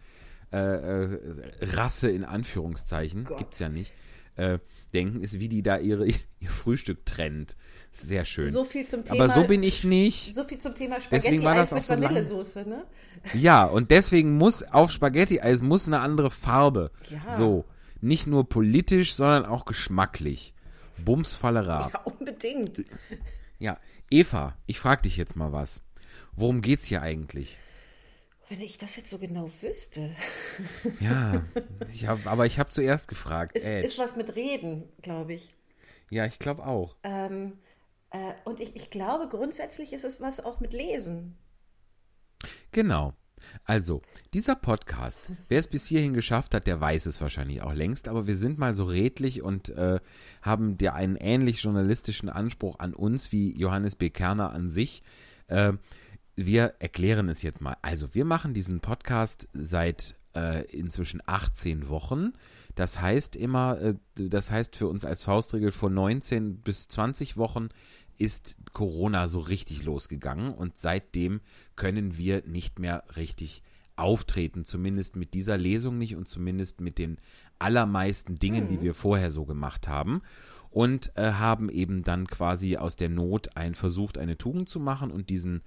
[0.51, 1.19] äh, äh,
[1.61, 3.37] Rasse in Anführungszeichen, Gott.
[3.37, 3.93] gibt's ja nicht,
[4.35, 4.59] äh,
[4.93, 6.07] denken, ist, wie die da ihre,
[6.39, 7.55] ihr Frühstück trennt.
[7.91, 8.51] Sehr schön.
[8.51, 9.25] So viel zum Thema.
[9.25, 10.33] Aber so bin ich nicht.
[10.33, 12.03] So viel zum Thema Deswegen war das Spaghetti-Eis mit so.
[12.03, 12.85] Vanillesoße, ne?
[13.33, 16.91] Ja, und deswegen muss auf Spaghetti-Eis muss eine andere Farbe.
[17.09, 17.33] Ja.
[17.33, 17.65] So.
[17.99, 20.55] Nicht nur politisch, sondern auch geschmacklich.
[21.03, 21.91] Bumsfallera.
[21.93, 22.83] Ja, unbedingt.
[23.59, 23.77] Ja.
[24.09, 25.83] Eva, ich frag dich jetzt mal was.
[26.33, 27.57] Worum geht's hier eigentlich?
[28.51, 30.13] Wenn ich das jetzt so genau wüsste.
[30.99, 31.41] Ja,
[31.93, 33.53] ich hab, aber ich habe zuerst gefragt.
[33.55, 33.87] Es Edge.
[33.87, 35.55] ist was mit Reden, glaube ich.
[36.09, 36.97] ja, ich glaube auch.
[37.03, 37.53] Ähm,
[38.09, 41.37] äh, und ich, ich glaube, grundsätzlich ist es was auch mit Lesen.
[42.73, 43.13] Genau.
[43.63, 44.01] Also,
[44.33, 48.27] dieser Podcast, wer es bis hierhin geschafft hat, der weiß es wahrscheinlich auch längst, aber
[48.27, 50.01] wir sind mal so redlich und äh,
[50.41, 54.09] haben dir einen ähnlich journalistischen Anspruch an uns wie Johannes B.
[54.09, 55.03] Kerner an sich.
[55.47, 55.73] Äh,
[56.35, 57.77] wir erklären es jetzt mal.
[57.81, 62.33] Also, wir machen diesen Podcast seit äh, inzwischen 18 Wochen.
[62.75, 67.69] Das heißt immer, äh, das heißt für uns als Faustregel vor 19 bis 20 Wochen
[68.17, 71.41] ist Corona so richtig losgegangen und seitdem
[71.75, 73.63] können wir nicht mehr richtig
[73.95, 77.17] auftreten, zumindest mit dieser Lesung nicht und zumindest mit den
[77.59, 80.21] allermeisten Dingen, die wir vorher so gemacht haben
[80.69, 85.11] und äh, haben eben dann quasi aus der Not ein versucht, eine Tugend zu machen
[85.11, 85.61] und diesen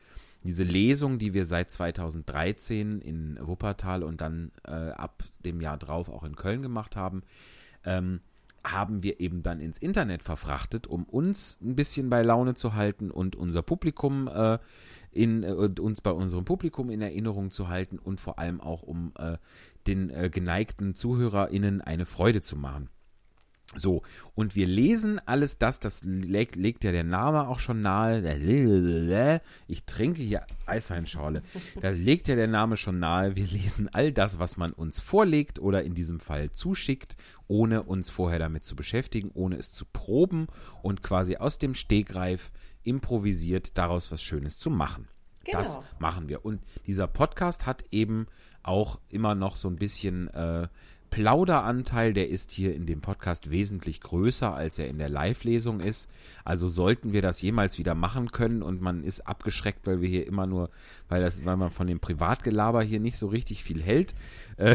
[0.44, 6.09] diese Lesung, die wir seit 2013 in Wuppertal und dann äh, ab dem Jahr drauf
[6.09, 7.22] auch in Köln gemacht haben,
[7.85, 8.20] ähm,
[8.62, 13.11] haben wir eben dann ins Internet verfrachtet, um uns ein bisschen bei Laune zu halten
[13.11, 14.59] und unser Publikum äh,
[15.12, 19.12] in äh, uns bei unserem Publikum in Erinnerung zu halten und vor allem auch um
[19.18, 19.37] äh,
[19.87, 22.88] den äh, geneigten ZuhörerInnen eine Freude zu machen.
[23.76, 24.02] So,
[24.34, 29.40] und wir lesen alles das, das legt, legt ja der Name auch schon nahe.
[29.66, 31.42] Ich trinke hier Eisweinschorle.
[31.80, 33.37] Da legt ja der Name schon nahe.
[33.37, 37.16] Wir lesen all das, was man uns vorlegt oder in diesem Fall zuschickt,
[37.48, 40.46] ohne uns vorher damit zu beschäftigen, ohne es zu proben
[40.82, 45.08] und quasi aus dem Stegreif improvisiert daraus was Schönes zu machen.
[45.50, 45.87] Das Genau.
[45.98, 46.44] machen wir.
[46.44, 48.26] Und dieser Podcast hat eben
[48.62, 50.68] auch immer noch so ein bisschen äh,
[51.14, 56.11] Plauderanteil, der ist hier in dem Podcast wesentlich größer, als er in der Live-Lesung ist.
[56.44, 60.27] Also sollten wir das jemals wieder machen können und man ist abgeschreckt, weil wir hier
[60.27, 60.70] immer nur,
[61.09, 64.12] weil das, weil man von dem Privatgelaber hier nicht so richtig viel hält.
[64.57, 64.74] Äh,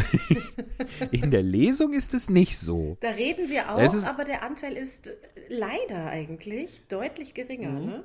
[1.11, 2.95] in der Lesung ist es nicht so.
[3.01, 5.11] Da reden wir auch, ist- aber der Anteil ist
[5.49, 7.71] leider eigentlich deutlich geringer.
[7.71, 7.85] Mhm.
[7.85, 8.03] Ne?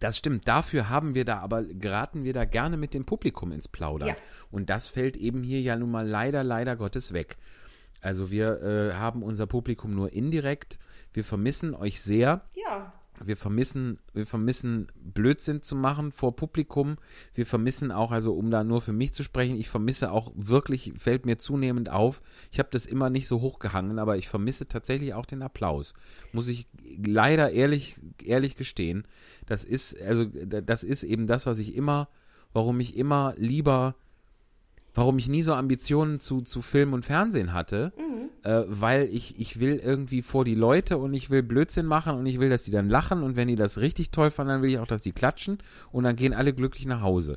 [0.00, 0.48] Das stimmt.
[0.48, 4.08] Dafür haben wir da aber geraten wir da gerne mit dem Publikum ins Plaudern.
[4.08, 4.16] Ja.
[4.50, 7.36] Und das fällt eben hier ja nun mal leider, leider Gottes weg.
[8.00, 10.78] Also wir äh, haben unser Publikum nur indirekt.
[11.12, 12.42] Wir vermissen euch sehr.
[12.54, 16.96] Ja, Wir vermissen, wir vermissen Blödsinn zu machen vor Publikum.
[17.32, 20.92] Wir vermissen auch, also um da nur für mich zu sprechen, ich vermisse auch wirklich,
[20.98, 22.22] fällt mir zunehmend auf.
[22.50, 25.94] Ich habe das immer nicht so hochgehangen, aber ich vermisse tatsächlich auch den Applaus.
[26.32, 26.66] Muss ich
[27.04, 29.06] leider ehrlich, ehrlich gestehen.
[29.46, 32.08] Das ist, also das ist eben das, was ich immer,
[32.52, 33.94] warum ich immer lieber
[34.94, 37.92] warum ich nie so Ambitionen zu, zu Film und Fernsehen hatte,
[38.44, 42.26] äh, weil ich, ich will irgendwie vor die Leute und ich will Blödsinn machen und
[42.26, 44.70] ich will, dass die dann lachen und wenn die das richtig toll fanden, dann will
[44.70, 45.58] ich auch, dass die klatschen
[45.90, 47.36] und dann gehen alle glücklich nach Hause.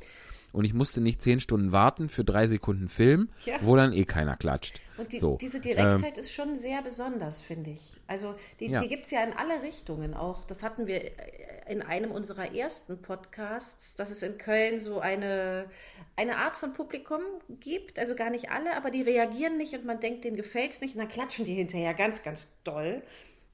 [0.52, 3.56] Und ich musste nicht zehn Stunden warten für drei Sekunden Film, Ja.
[3.60, 4.80] wo dann eh keiner klatscht.
[4.96, 7.96] Und die, so, diese ähm, Direktheit ist schon sehr besonders, finde ich.
[8.06, 8.80] Also die, Ja.
[8.80, 10.44] die gibt es ja in alle Richtungen auch.
[10.44, 11.12] Das hatten wir äh,
[11.68, 15.66] in einem unserer ersten Podcasts, dass es in Köln so eine,
[16.16, 17.20] eine Art von Publikum
[17.60, 17.98] gibt.
[17.98, 20.94] Also gar nicht alle, aber die reagieren nicht und man denkt, denen gefällt es nicht
[20.94, 23.02] und dann klatschen die hinterher ganz, ganz doll.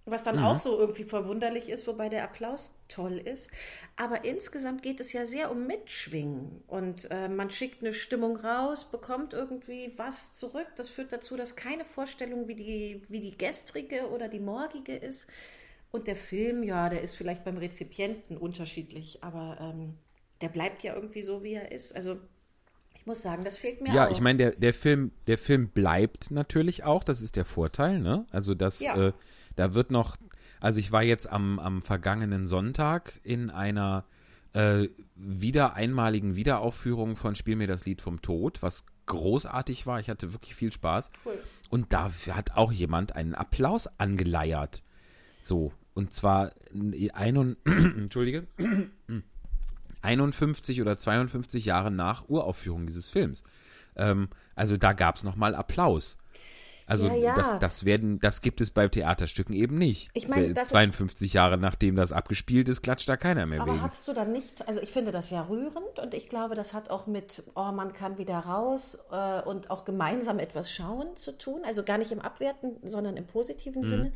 [0.07, 0.45] Was dann Mhm.
[0.45, 3.51] auch so irgendwie verwunderlich ist, wobei der Applaus toll ist.
[3.97, 6.63] Aber insgesamt geht es ja sehr um Mitschwingen.
[6.67, 10.67] Und äh, man schickt eine Stimmung raus, bekommt irgendwie was zurück.
[10.77, 15.27] Das führt dazu, dass keine Vorstellung wie die, wie die gestrige oder die morgige ist.
[15.91, 19.95] Und der Film, ja, der ist vielleicht beim Rezipienten unterschiedlich, aber ähm,
[20.41, 21.95] der bleibt ja irgendwie so, wie er ist.
[21.97, 22.19] Also
[22.95, 24.11] ich muss sagen, das fehlt mir Ja, auch.
[24.11, 28.27] ich meine, der, der Film, der Film bleibt natürlich auch, das ist der Vorteil, ne?
[28.31, 29.09] Also das, Ja.
[29.09, 29.13] äh,
[29.57, 30.17] da wird noch,
[30.61, 34.05] also ich war jetzt am, am vergangenen Sonntag in einer
[34.53, 40.01] äh, wieder einmaligen Wiederaufführung von Spiel mir das Lied vom Tod, was großartig war.
[40.01, 41.11] Ich hatte wirklich viel Spaß.
[41.25, 41.39] Cool.
[41.71, 44.83] Und da hat auch jemand einen Applaus angeleiert.
[45.43, 46.53] So, und zwar
[47.13, 48.47] ein, Entschuldige,
[50.03, 53.45] 51 oder 52 Jahre nach Uraufführung dieses Films.
[53.97, 56.19] Ähm, also da gab es nochmal Applaus.
[56.87, 57.35] Also Ja, ja.
[57.35, 60.11] Das, das werden, das gibt es bei Theaterstücken eben nicht.
[60.13, 63.63] Ich meine, Äh, das ist- 52 Jahre nachdem das abgespielt ist, klatscht da keiner mehr
[63.63, 63.83] Aber wegen.
[63.83, 66.91] hast du dann nicht, also ich finde das ja rührend und ich glaube, das hat
[66.91, 71.63] auch mit, oh, man kann wieder raus äh, und auch gemeinsam etwas schauen zu tun.
[71.65, 73.87] Also gar nicht im Abwerten, sondern im positiven Mhm.
[73.89, 74.13] Sinne.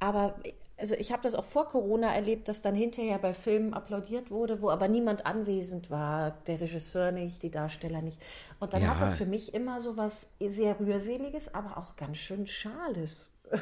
[0.00, 0.36] Aber
[0.78, 4.60] also ich habe das auch vor Corona erlebt, dass dann hinterher bei Filmen applaudiert wurde,
[4.60, 8.20] wo aber niemand anwesend war, der Regisseur nicht, die Darsteller nicht.
[8.60, 8.88] Und dann Ja.
[8.90, 13.32] hat das für mich immer so was sehr rührseliges, aber auch ganz schön schales.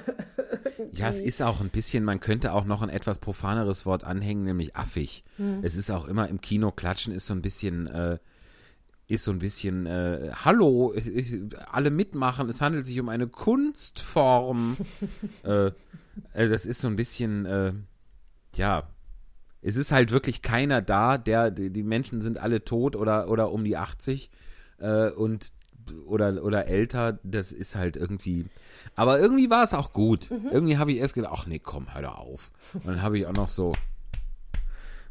[0.92, 4.44] Ja, es ist auch ein bisschen, man könnte auch noch ein etwas profaneres Wort anhängen,
[4.44, 5.24] nämlich affig.
[5.36, 5.60] Hm.
[5.62, 8.18] Es ist auch immer im Kino klatschen ist so ein bisschen, äh,
[9.06, 11.40] ist so ein bisschen, äh, hallo, ich, ich,
[11.70, 14.76] alle mitmachen, es handelt sich um eine Kunstform.
[15.42, 15.70] äh,
[16.32, 17.72] also das ist so ein bisschen, äh,
[18.56, 18.88] ja,
[19.62, 23.64] es ist halt wirklich keiner da, der, die, Menschen sind alle tot oder, oder um
[23.64, 24.30] die 80
[24.78, 25.52] äh, und
[26.06, 28.46] oder, oder älter, das ist halt irgendwie.
[28.94, 30.30] Aber irgendwie war es auch gut.
[30.30, 32.52] Irgendwie habe ich erst gedacht, ach nee, komm, hör doch auf.
[32.72, 33.72] Und dann habe ich auch noch so.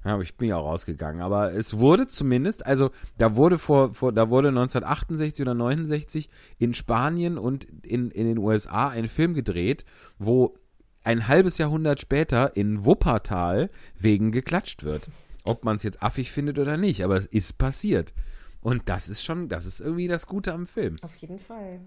[0.06, 1.22] Ja, aber ich bin ja auch rausgegangen.
[1.22, 6.74] Aber es wurde zumindest, also da wurde vor, vor da wurde 1968 oder 69 in
[6.74, 9.86] Spanien und in, in den USA ein Film gedreht,
[10.18, 10.58] wo
[11.04, 15.10] ein halbes Jahrhundert später in Wuppertal wegen geklatscht wird.
[15.44, 18.14] Ob man es jetzt affig findet oder nicht, aber es ist passiert.
[18.62, 20.96] Und das ist schon, das ist irgendwie das Gute am Film.
[21.02, 21.82] Auf jeden Fall.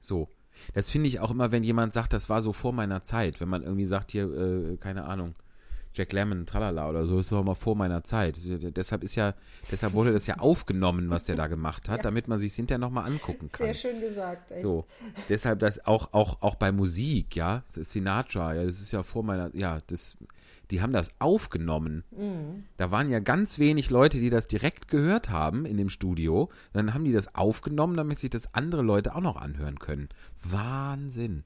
[0.00, 0.28] So.
[0.74, 3.40] Das finde ich auch immer, wenn jemand sagt, das war so vor meiner Zeit.
[3.40, 5.34] Wenn man irgendwie sagt, hier, äh, keine Ahnung,
[5.94, 8.36] Jack Lemmon, tralala oder so, ist doch mal vor meiner Zeit.
[8.38, 9.34] Ja- Deshalb ist ja,
[9.70, 13.06] deshalb wurde das ja aufgenommen, was der da gemacht hat, damit man sich hinterher nochmal
[13.06, 13.66] angucken kann.
[13.66, 14.50] Sehr schön gesagt.
[14.50, 14.62] Echt.
[14.62, 14.86] So,
[15.28, 19.02] deshalb das auch, auch, auch bei Musik, ja, das ist Sinatra, ja, das ist ja
[19.02, 20.16] vor meiner, ja, das,
[20.70, 22.04] die haben das aufgenommen.
[22.78, 26.48] Da waren ja ganz wenig Leute, die das direkt gehört haben in dem Studio.
[26.72, 30.08] Dann haben die das aufgenommen, damit sich das andere Leute auch noch anhören können.
[30.42, 31.44] Wahnsinn.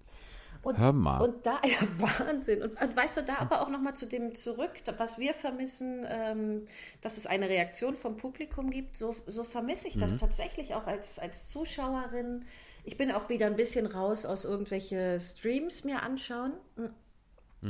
[0.66, 1.20] Und, Hör mal.
[1.20, 2.60] Und da, ja, Wahnsinn.
[2.60, 6.66] Und, und weißt du, da aber auch nochmal zu dem zurück, was wir vermissen, ähm,
[7.02, 10.18] dass es eine Reaktion vom Publikum gibt, so, so vermisse ich das Mhm.
[10.18, 12.44] tatsächlich auch als, als Zuschauerin.
[12.82, 16.52] Ich bin auch wieder ein bisschen raus aus irgendwelche Streams mir anschauen.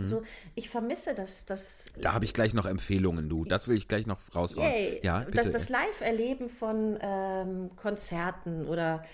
[0.02, 0.22] So,
[0.54, 2.00] ich vermisse das, das Mhm.
[2.00, 3.44] Da habe ich gleich noch Empfehlungen, du.
[3.44, 4.66] Das will ich gleich noch raushauen.
[4.66, 5.00] Yay.
[5.02, 5.50] Ja, das, bitte.
[5.52, 9.04] das Live-Erleben von ähm, Konzerten oder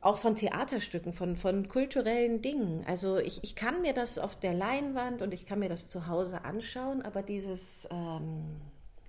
[0.00, 2.84] auch von Theaterstücken, von, von kulturellen Dingen.
[2.86, 6.06] Also ich, ich kann mir das auf der Leinwand und ich kann mir das zu
[6.06, 8.44] Hause anschauen, aber dieses ähm,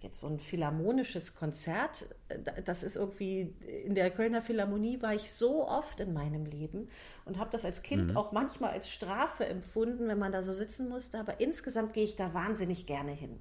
[0.01, 3.53] jetzt so ein philharmonisches Konzert, äh, das ist irgendwie,
[3.85, 6.87] in der Kölner Philharmonie war ich so oft in meinem Leben
[7.25, 7.85] und habe das als Mhm.
[7.85, 12.03] Kind auch manchmal als Strafe empfunden, wenn man da so sitzen musste, aber insgesamt gehe
[12.03, 13.39] ich da wahnsinnig gerne hin.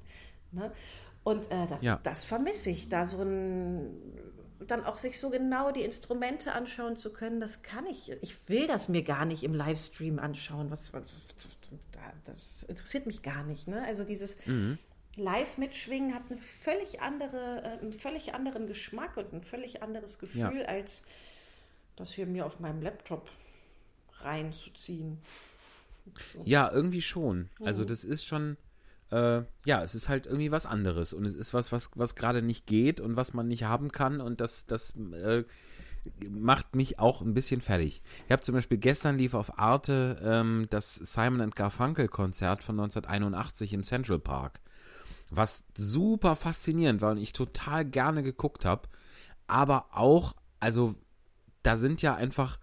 [0.53, 0.71] Ne?
[1.25, 2.01] Und äh, das, Ja.
[2.03, 3.91] das vermisse ich, da so ein
[4.67, 8.11] dann auch sich so genau die Instrumente anschauen zu können, das kann ich.
[8.23, 10.71] Ich will das mir gar nicht im Livestream anschauen.
[10.71, 11.05] Was, was,
[12.25, 13.69] das interessiert mich gar nicht.
[13.69, 13.85] Ne?
[13.85, 14.39] Also dieses
[15.19, 20.19] Live mitschwingen hat eine völlig andere, äh, einen völlig anderen Geschmack und ein völlig anderes
[20.19, 21.07] Gefühl, als
[21.97, 23.29] das hier mir auf meinem Laptop
[24.21, 25.19] reinzuziehen.
[26.45, 27.51] Ja, irgendwie schon.
[27.63, 28.57] Also das ist schon,
[29.11, 32.43] äh, ja, es ist halt irgendwie was anderes und es ist was, was, was gerade
[32.43, 35.45] nicht geht und was man nicht haben kann und das, das äh,
[36.31, 38.03] macht mich auch ein bisschen fertig.
[38.27, 43.73] Ich habe zum Beispiel gestern lief auf Arte ähm, das Simon Garfunkel Konzert von 1981
[43.73, 44.61] im Central Park,
[45.31, 48.89] was super faszinierend war und ich total gerne geguckt habe.
[49.47, 50.95] aber auch, also
[51.63, 52.59] da sind ja einfach,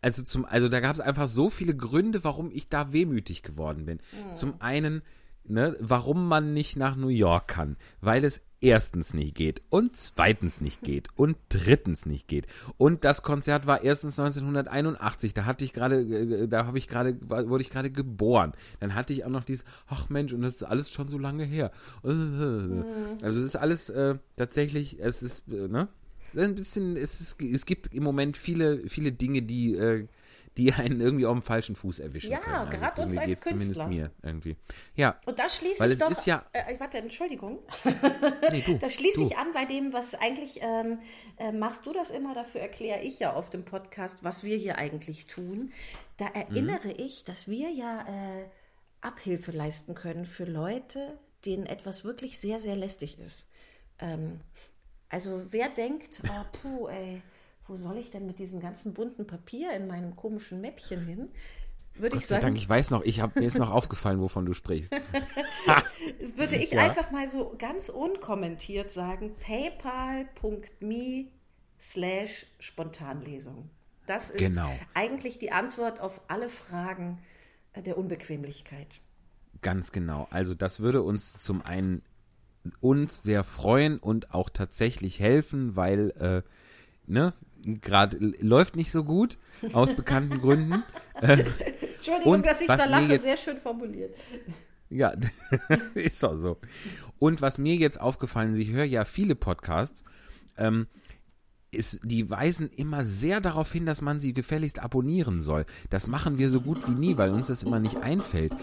[0.00, 3.86] also zum, also da gab es einfach so viele Gründe, warum ich da wehmütig geworden
[3.86, 4.00] bin.
[4.34, 5.02] Zum einen,
[5.44, 10.60] ne, warum man nicht nach New York kann, weil es erstens nicht geht und zweitens
[10.60, 12.46] nicht geht und drittens nicht geht.
[12.76, 17.16] Und das Konzert war erstens 1981, da hatte ich gerade, äh, da habe ich gerade,
[17.20, 18.52] wurde ich gerade geboren.
[18.80, 21.44] Dann hatte ich auch noch dieses, ach Mensch, und das ist alles schon so lange
[21.44, 21.70] her.
[23.22, 25.88] Also es ist alles äh, tatsächlich, es ist, äh, ne?
[26.36, 30.06] Ein bisschen, es, ist, es gibt im Moment viele, viele Dinge, die, äh,
[30.56, 32.54] die einen irgendwie auf dem falschen Fuß erwischen Ja, können.
[32.56, 33.88] Also gerade uns als geht's zumindest Künstler.
[33.88, 34.56] mir irgendwie.
[34.96, 36.10] Ja, Und da schließe Weil ich doch.
[36.10, 37.60] ist ja- äh, warte, Entschuldigung.
[38.50, 38.74] nee, du.
[38.78, 39.26] Da schließe du.
[39.26, 40.98] ich an bei dem, was eigentlich ähm,
[41.38, 44.78] äh, machst du das immer, dafür erkläre ich ja auf dem Podcast, was wir hier
[44.78, 45.72] eigentlich tun.
[46.16, 48.44] Da erinnere ich, dass wir ja äh,
[49.00, 53.48] Abhilfe leisten können für Leute, denen etwas wirklich sehr, sehr lästig ist.
[54.00, 54.40] Ähm,
[55.10, 57.22] also wer denkt, oh, puh, ey,
[57.66, 61.28] wo soll ich denn mit diesem ganzen bunten Papier in meinem komischen Mäppchen hin?
[61.94, 64.20] Würde Gott ich sei sagen, Dank, ich weiß noch, ich hab, mir ist noch aufgefallen,
[64.20, 64.94] wovon du sprichst.
[66.20, 66.84] Das würde ich Ja.
[66.88, 71.26] einfach mal so ganz unkommentiert sagen, paypal.me
[71.80, 73.68] slash Spontanlesung.
[74.06, 74.70] Das ist Genau.
[74.94, 77.18] eigentlich die Antwort auf alle Fragen
[77.76, 79.00] der Unbequemlichkeit.
[79.60, 80.26] Ganz genau.
[80.30, 82.02] Also das würde uns zum einen
[82.80, 86.42] uns sehr freuen und auch tatsächlich helfen, weil äh,
[87.06, 87.32] ne
[87.64, 89.38] gerade läuft nicht so gut
[89.72, 90.82] aus bekannten Gründen.
[91.20, 94.14] Entschuldigung, Und dass ich da lache, jetzt- sehr schön formuliert.
[94.90, 95.12] Ja,
[95.94, 96.56] ist doch so.
[97.18, 100.02] Und was mir jetzt aufgefallen ist, ich höre ja viele Podcasts,
[100.56, 100.86] ähm,
[101.70, 105.66] ist, die weisen immer sehr darauf hin, dass man sie gefälligst abonnieren soll.
[105.90, 108.54] Das machen wir so gut wie nie, weil uns das immer nicht einfällt.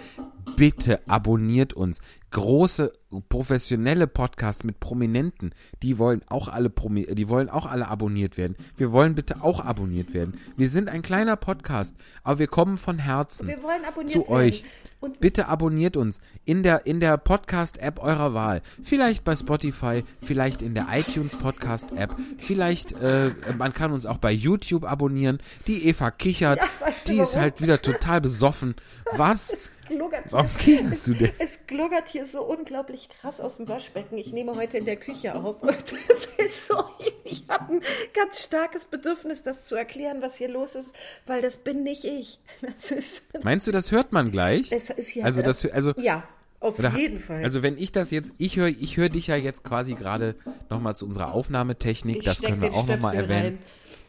[0.55, 1.99] Bitte abonniert uns.
[2.35, 2.91] Große
[3.29, 8.57] professionelle Podcasts mit Prominenten, die wollen auch alle Promi die wollen auch alle abonniert werden.
[8.75, 10.33] Wir wollen bitte auch abonniert werden.
[10.57, 14.33] Wir sind ein kleiner Podcast, aber wir kommen von Herzen Wir wollen abonniert zu werden.
[14.33, 14.65] euch.
[14.99, 18.61] Und Bitte abonniert uns in der, in der Podcast-App eurer Wahl.
[18.83, 24.31] Vielleicht bei Spotify, vielleicht in der iTunes Podcast-App, vielleicht, äh, man kann uns auch bei
[24.31, 25.37] YouTube abonnieren.
[25.67, 28.75] Die Eva kichert, Ja, weißt du die ist halt wieder total besoffen.
[29.15, 29.69] Was?
[29.85, 31.31] gluggert Warum kicherst du denn?
[31.39, 34.17] es gluggert hier so unglaublich krass aus dem Waschbecken.
[34.17, 35.61] Ich nehme heute in der Küche auf.
[35.63, 36.83] Und es ist so,
[37.23, 37.81] ich habe ein
[38.13, 40.95] ganz starkes Bedürfnis, das zu erklären, was hier los ist,
[41.25, 42.39] weil das bin nicht ich.
[42.61, 44.71] Das Meinst du, das hört man gleich?
[44.71, 45.25] es ist hier.
[45.25, 46.23] Also das, also, ja,
[46.59, 47.43] auf Oder- jeden Fall.
[47.43, 50.35] Also wenn ich das jetzt, ich höre ich hör dich ja jetzt quasi gerade
[50.69, 53.59] nochmal zu unserer Aufnahmetechnik, ich das können wir auch nochmal erwähnen.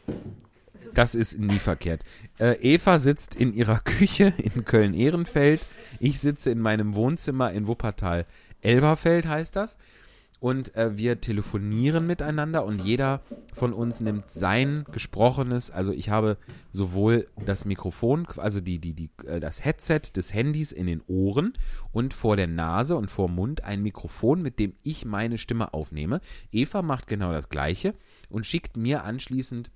[0.09, 0.46] rein.
[0.95, 2.03] Das ist nie verkehrt.
[2.39, 5.65] Äh, Eva sitzt in ihrer Küche in Köln-Ehrenfeld.
[6.01, 9.79] Ich sitze in meinem Wohnzimmer in Wuppertal-Elberfeld, heißt das.
[10.39, 13.23] Und äh, wir telefonieren miteinander und jeder
[13.55, 16.37] von uns nimmt sein gesprochenes, also ich habe
[16.73, 21.55] sowohl das Mikrofon, also die, die, die, äh, das Headset des Handys in den Ohren
[21.91, 25.73] und vor der Nase und vor dem Mund ein Mikrofon, mit dem ich meine Stimme
[25.73, 26.21] aufnehme.
[26.53, 27.95] Eva macht genau das gleiche
[28.29, 29.71] und schickt mir anschließend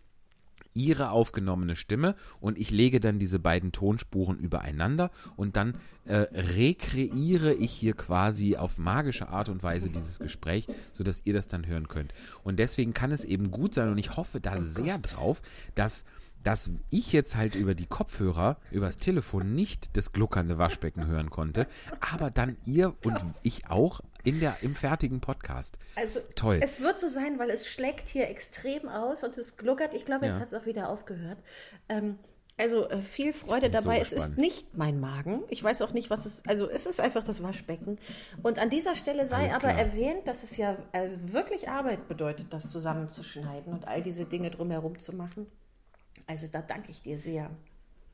[0.75, 7.55] ihre aufgenommene Stimme und ich lege dann diese beiden Tonspuren übereinander und dann äh, rekreiere
[7.55, 11.89] ich hier quasi auf magische Art und Weise dieses Gespräch, sodass ihr das dann hören
[11.89, 12.13] könnt.
[12.45, 15.43] Und deswegen kann es eben gut sein und ich hoffe da sehr drauf,
[15.75, 16.05] dass
[16.43, 21.67] dass ich jetzt halt über die Kopfhörer, übers Telefon nicht das gluckernde Waschbecken hören konnte,
[22.01, 25.79] aber dann ihr und ich auch in der, im fertigen Podcast.
[25.97, 26.61] Also Toll.
[26.63, 29.95] es wird so sein, weil es schlägt hier extrem aus und es gluckert.
[29.95, 30.41] Ich glaube, jetzt Ja.
[30.43, 31.39] hat es auch wieder aufgehört.
[31.89, 32.19] Ähm,
[32.57, 34.01] also äh, viel Freude dabei.
[34.01, 35.43] es ist nicht mein Magen.
[35.49, 37.97] Ich weiß auch nicht, was es Also es ist einfach das Waschbecken.
[38.43, 42.69] Und an dieser Stelle sei aber erwähnt, dass es ja äh, wirklich Arbeit bedeutet, das
[42.71, 45.47] zusammenzuschneiden und all diese Dinge drumherum zu machen.
[46.27, 47.51] Also da danke ich dir sehr.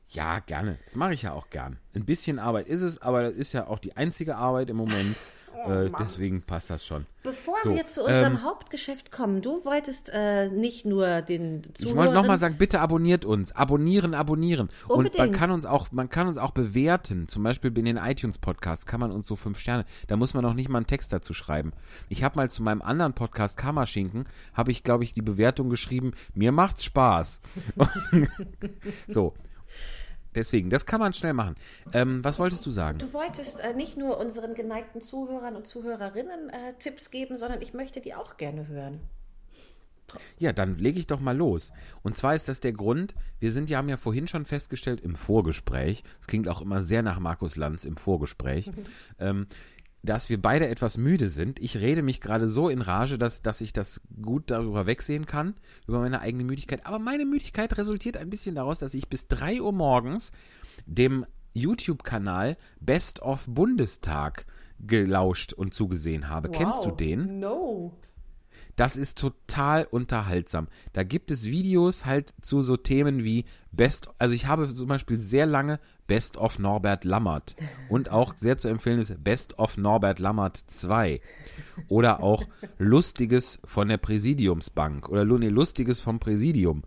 [0.09, 0.79] Ja, gerne.
[0.85, 1.77] Das mache ich ja auch gern.
[1.93, 5.17] Ein bisschen Arbeit ist es, aber das ist ja auch die einzige Arbeit im Moment.
[5.65, 7.05] äh, deswegen passt das schon.
[7.23, 11.73] Bevor So, wir zu unserem ähm, Hauptgeschäft kommen, du wolltest äh, nicht nur den Ich
[11.73, 11.97] Zuhörern...
[11.97, 13.51] wollte nochmal sagen, bitte abonniert uns.
[13.51, 14.69] Abonnieren, abonnieren.
[14.87, 15.33] Und man Unbedingt.
[15.35, 17.27] kann uns auch, man kann uns auch bewerten.
[17.27, 19.85] Zum Beispiel in den iTunes-Podcasts kann man uns so fünf Sterne.
[20.07, 21.73] Da muss man noch nicht mal einen Text dazu schreiben.
[22.07, 26.13] Ich habe mal zu meinem anderen Podcast Kammerschinken, habe ich, glaube ich, die Bewertung geschrieben,
[26.33, 27.41] mir macht's Spaß.
[29.07, 29.33] so.
[30.37, 31.55] Deswegen, das kann man schnell machen.
[31.93, 32.99] Ähm, was wolltest du sagen?
[32.99, 37.73] Du wolltest äh, nicht nur unseren geneigten Zuhörern und Zuhörerinnen äh, Tipps geben, sondern ich
[37.73, 38.99] möchte die auch gerne hören.
[40.37, 41.73] Ja, dann lege ich doch mal los.
[42.03, 45.15] Und zwar ist das der Grund, wir sind ja, haben ja vorhin schon festgestellt im
[45.15, 48.71] Vorgespräch, es klingt auch immer sehr nach Markus Lanz im Vorgespräch,
[49.19, 49.47] ähm,
[50.03, 51.59] dass wir beide etwas müde sind.
[51.59, 55.55] Ich rede mich gerade so in Rage, dass, dass ich das gut darüber wegsehen kann,
[55.87, 56.85] über meine eigene Müdigkeit.
[56.85, 60.31] Aber meine Müdigkeit resultiert ein bisschen daraus, dass ich bis 3 Uhr morgens
[60.85, 64.45] dem YouTube-Kanal Best of Bundestag
[64.79, 66.49] gelauscht und zugesehen habe.
[66.49, 66.97] Kennst du Wow.
[66.97, 67.39] den?
[67.39, 67.97] No.
[68.77, 70.67] Das ist total unterhaltsam.
[70.93, 75.19] Da gibt es Videos halt zu so Themen wie Best, also ich habe zum Beispiel
[75.19, 77.55] sehr lange Best of Norbert Lammert
[77.89, 81.19] und auch sehr zu empfehlen ist Best of Norbert Lammert 2
[81.87, 82.45] oder auch
[82.77, 86.83] Lustiges von der Präsidiumsbank oder nee, Lustiges vom Präsidium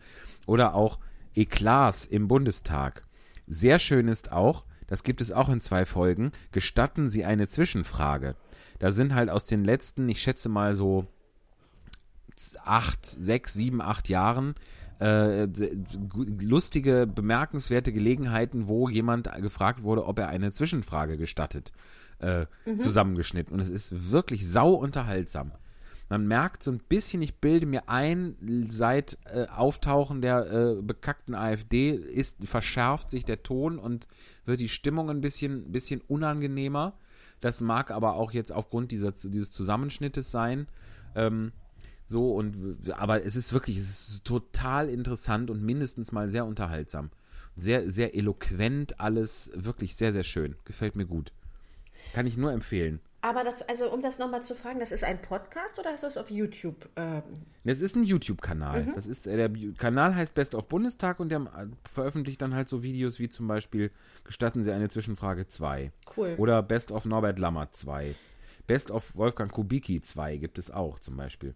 [0.47, 1.01] oder auch
[1.35, 3.05] Eklats im Bundestag.
[3.49, 8.37] Sehr schön ist auch, das gibt es auch in zwei Folgen, gestatten Sie eine Zwischenfrage.
[8.79, 11.09] Da sind halt aus den letzten, ich schätze mal so
[12.65, 14.55] acht, sechs, sieben, acht Jahren
[15.01, 15.49] äh,
[16.43, 21.73] lustige, bemerkenswerte Gelegenheiten, wo jemand gefragt wurde, ob er eine Zwischenfrage gestattet,
[22.19, 23.55] äh, zusammengeschnitten.
[23.55, 25.53] Und es ist wirklich sau unterhaltsam.
[26.11, 31.37] Man merkt so ein bisschen, ich bilde mir ein, seit äh, Auftauchen der äh, bekackten
[31.37, 34.09] AfD ist, verschärft sich der Ton und
[34.45, 36.95] wird die Stimmung ein bisschen, bisschen unangenehmer.
[37.41, 40.67] Das mag aber auch jetzt aufgrund dieser, dieses Zusammenschnittes sein.
[41.15, 41.53] Ähm,
[42.11, 47.11] so und aber es ist wirklich, es ist total interessant und mindestens mal sehr unterhaltsam.
[47.57, 50.57] Sehr, sehr eloquent, alles wirklich sehr, sehr schön.
[50.65, 51.33] Gefällt mir gut.
[52.13, 53.01] Kann ich nur empfehlen.
[53.23, 56.17] Aber das, also um das nochmal zu fragen, das ist ein Podcast oder ist das
[56.17, 56.89] auf YouTube?
[56.97, 57.23] Ähm,
[57.65, 58.93] Das ist ein YouTube-Kanal.
[58.95, 62.69] Das ist, äh, der Kanal heißt Best of Bundestag und der äh, veröffentlicht dann halt
[62.69, 63.91] so Videos wie zum Beispiel
[64.25, 65.93] Gestatten Sie eine Zwischenfrage 2.
[66.17, 66.35] Cool.
[66.39, 68.15] Oder Best of Norbert Lammert 2.
[68.67, 71.55] Best of Wolfgang Kubicki 2 gibt es auch zum Beispiel.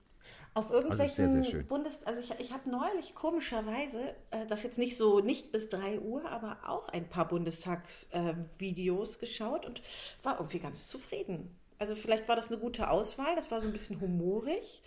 [0.54, 1.68] Auf Also ist sehr, irgendwelchen sehr.
[1.68, 2.04] Bundes...
[2.04, 6.28] Also ich, ich habe neulich komischerweise, äh, das jetzt nicht so, nicht bis 3 Uhr,
[6.30, 9.82] aber auch ein paar Bundestagsvideos äh, geschaut und
[10.22, 11.56] war irgendwie ganz zufrieden.
[11.78, 14.82] Also vielleicht war das eine gute Auswahl, das war so ein bisschen humorig.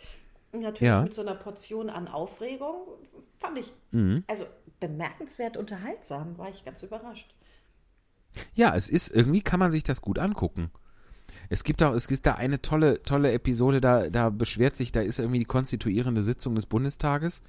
[0.53, 1.01] Natürlich Ja.
[1.01, 2.87] mit so einer Portion an Aufregung.
[3.39, 4.23] Fand ich, Mhm.
[4.27, 4.45] also
[4.79, 7.33] bemerkenswert unterhaltsam, war ich ganz überrascht.
[8.53, 10.71] Ja, es ist, irgendwie kann man sich das gut angucken.
[11.49, 15.01] Es gibt auch, es gibt da eine tolle, tolle Episode, da, da beschwert sich, da
[15.01, 17.43] ist irgendwie die konstituierende Sitzung des Bundestages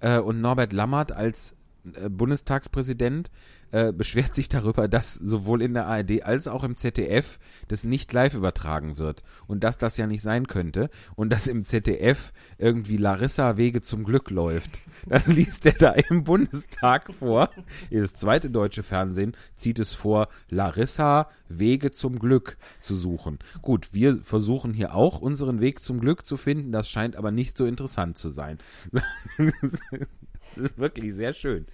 [0.00, 3.30] äh, und Norbert Lammert als Bundestagspräsident
[3.72, 8.12] äh, beschwert sich darüber, dass sowohl in der ARD als auch im ZDF das nicht
[8.12, 12.98] live übertragen wird und dass das ja nicht sein könnte und dass im ZDF irgendwie
[12.98, 14.82] Larissa Wege zum Glück läuft.
[15.06, 17.50] Das liest er da im Bundestag vor.
[17.90, 23.38] Das zweite deutsche Fernsehen zieht es vor, Larissa Wege zum Glück zu suchen.
[23.62, 27.56] Gut, wir versuchen hier auch unseren Weg zum Glück zu finden, das scheint aber nicht
[27.56, 28.58] so interessant zu sein.
[30.56, 31.66] Das ist wirklich sehr schön.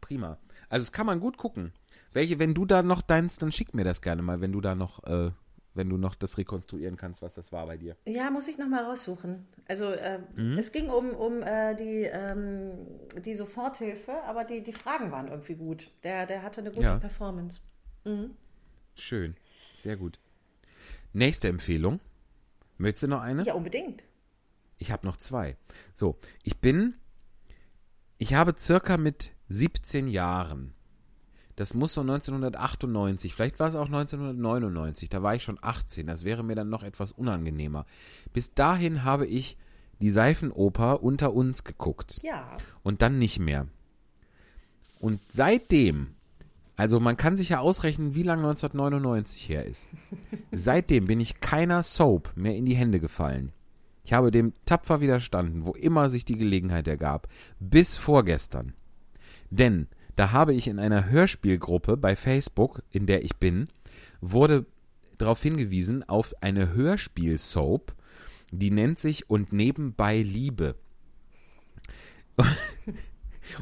[0.00, 0.38] Prima.
[0.68, 1.72] Also das kann man gut gucken.
[2.12, 4.74] Welche, wenn du da noch deins, dann schick mir das gerne mal, wenn du da
[4.74, 5.30] noch, äh,
[5.74, 7.96] wenn du noch das rekonstruieren kannst, was das war bei dir.
[8.06, 9.46] Ja, muss ich nochmal raussuchen.
[9.68, 10.56] Also äh, Mhm.
[10.58, 12.72] es ging um, um äh, die, ähm,
[13.24, 15.90] die Soforthilfe, aber die, die Fragen waren irgendwie gut.
[16.04, 16.98] Der, der hatte eine gute Ja.
[16.98, 17.60] Performance.
[18.94, 19.36] Schön.
[19.76, 20.18] Sehr gut.
[21.12, 22.00] Nächste Empfehlung.
[22.78, 23.42] Möchtest du noch eine?
[23.42, 24.04] Ja, unbedingt.
[24.78, 25.56] Ich habe noch zwei.
[25.94, 26.94] So, ich bin,
[28.18, 30.72] ich habe circa mit 17 Jahren,
[31.56, 36.24] das muss so 1998, vielleicht war es auch 1999, da war ich schon 18, das
[36.24, 37.86] wäre mir dann noch etwas unangenehmer.
[38.32, 39.56] Bis dahin habe ich
[40.00, 42.56] die Seifenoper unter uns geguckt Ja.
[42.82, 43.66] und dann nicht mehr.
[45.00, 46.08] Und seitdem,
[46.76, 49.86] also man kann sich ja ausrechnen, wie lange 1999 her ist.
[50.52, 53.52] Seitdem bin ich keiner Soap mehr in die Hände gefallen.
[54.06, 57.26] Ich habe dem tapfer widerstanden, wo immer sich die Gelegenheit ergab,
[57.58, 58.72] bis vorgestern.
[59.50, 63.66] Denn da habe ich in einer Hörspielgruppe bei Facebook, in der ich bin,
[64.20, 64.64] wurde
[65.18, 67.96] darauf hingewiesen auf eine Hörspiel-Soap,
[68.52, 70.76] die nennt sich Und nebenbei Liebe.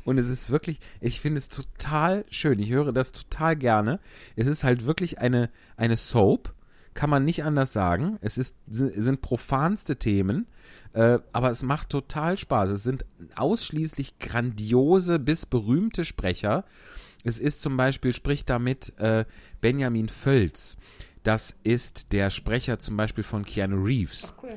[0.04, 2.58] Und es ist wirklich, ich finde es total schön.
[2.58, 3.98] Ich höre das total gerne.
[4.36, 6.52] Es ist halt wirklich eine, eine Soap,
[6.94, 8.18] kann man nicht anders sagen.
[8.20, 10.46] Es ist, sind profanste Themen,
[10.92, 12.70] äh, aber es macht total Spaß.
[12.70, 13.04] Es sind
[13.36, 16.64] ausschließlich grandiose bis berühmte Sprecher.
[17.24, 19.24] Es ist zum Beispiel, spricht damit äh,
[19.60, 20.76] Benjamin Völz.
[21.24, 24.34] Das ist der Sprecher zum Beispiel von Keanu Reeves.
[24.42, 24.56] Cool.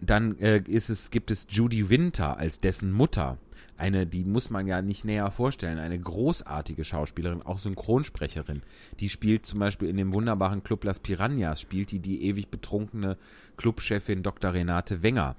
[0.00, 3.38] Dann äh, ist es, gibt es Judy Winter als dessen Mutter.
[3.78, 8.62] Eine, die muss man ja nicht näher vorstellen, eine großartige Schauspielerin, auch Synchronsprecherin.
[9.00, 13.18] Die spielt zum Beispiel in dem wunderbaren Club Las Piranhas, spielt die die ewig betrunkene
[13.56, 14.54] Clubchefin Dr.
[14.54, 15.36] Renate Wenger.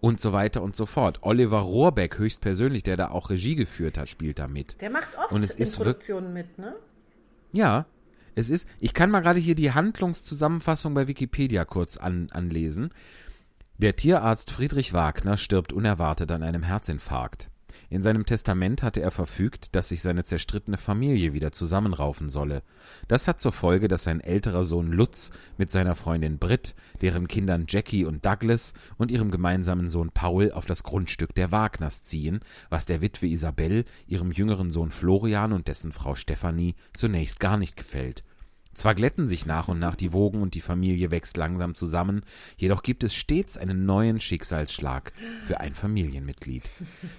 [0.00, 1.18] Und so weiter und so fort.
[1.22, 4.80] Oliver Rohrbeck höchstpersönlich, der da auch Regie geführt hat, spielt da mit.
[4.80, 6.74] Der macht oft Und es in ist Produktionen mit, ne?
[7.52, 7.86] Ja,
[8.34, 12.90] Es ist, ich kann mal gerade hier die Handlungszusammenfassung bei Wikipedia kurz an, anlesen.
[13.82, 17.50] Der Tierarzt Friedrich Wagner stirbt unerwartet an einem Herzinfarkt.
[17.90, 22.62] In seinem Testament hatte er verfügt, dass sich seine zerstrittene Familie wieder zusammenraufen solle.
[23.08, 27.64] Das hat zur Folge, dass sein älterer Sohn Lutz mit seiner Freundin Britt, deren Kindern
[27.68, 32.38] Jackie und Douglas und ihrem gemeinsamen Sohn Paul auf das Grundstück der Wagners ziehen,
[32.70, 37.76] was der Witwe Isabel, ihrem jüngeren Sohn Florian und dessen Frau Stephanie zunächst gar nicht
[37.76, 38.22] gefällt.
[38.74, 42.22] Zwar glätten sich nach und nach die Wogen und die Familie wächst langsam zusammen,
[42.56, 45.12] jedoch gibt es stets einen neuen Schicksalsschlag
[45.42, 46.68] für ein Familienmitglied.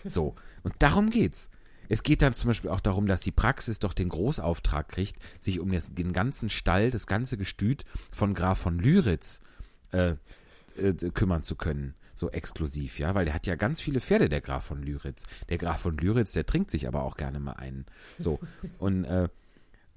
[0.04, 1.49] So, und darum geht's.
[1.89, 5.60] Es geht dann zum Beispiel auch darum, dass die Praxis doch den Großauftrag kriegt, sich
[5.60, 9.41] um den ganzen Stall, das ganze Gestüt von Graf von Lyritz
[9.91, 10.16] äh,
[10.78, 11.93] äh, kümmern zu können.
[12.16, 15.24] So exklusiv, ja, weil der hat ja ganz viele Pferde, der Graf von Lyritz.
[15.49, 17.86] Der Graf von Lyritz, der trinkt sich aber auch gerne mal einen.
[18.18, 18.39] So,
[18.80, 19.30] und äh,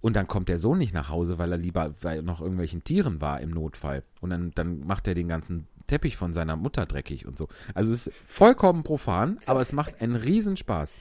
[0.07, 3.21] und dann kommt der Sohn nicht nach Hause, weil er lieber bei noch irgendwelchen Tieren
[3.21, 4.05] war im Notfall.
[4.21, 7.49] Und dann, dann macht er den ganzen Teppich von seiner Mutter dreckig und so.
[7.75, 10.95] Also es ist vollkommen profan, aber es macht einen Riesenspaß.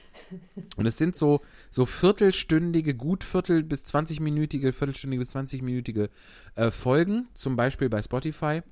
[0.76, 1.40] Und es sind so,
[1.70, 6.08] so viertelstündige, gut viertel bis 20-minütige, viertelstündige bis 20-minütige
[6.56, 8.62] äh, Folgen, zum Beispiel bei Spotify.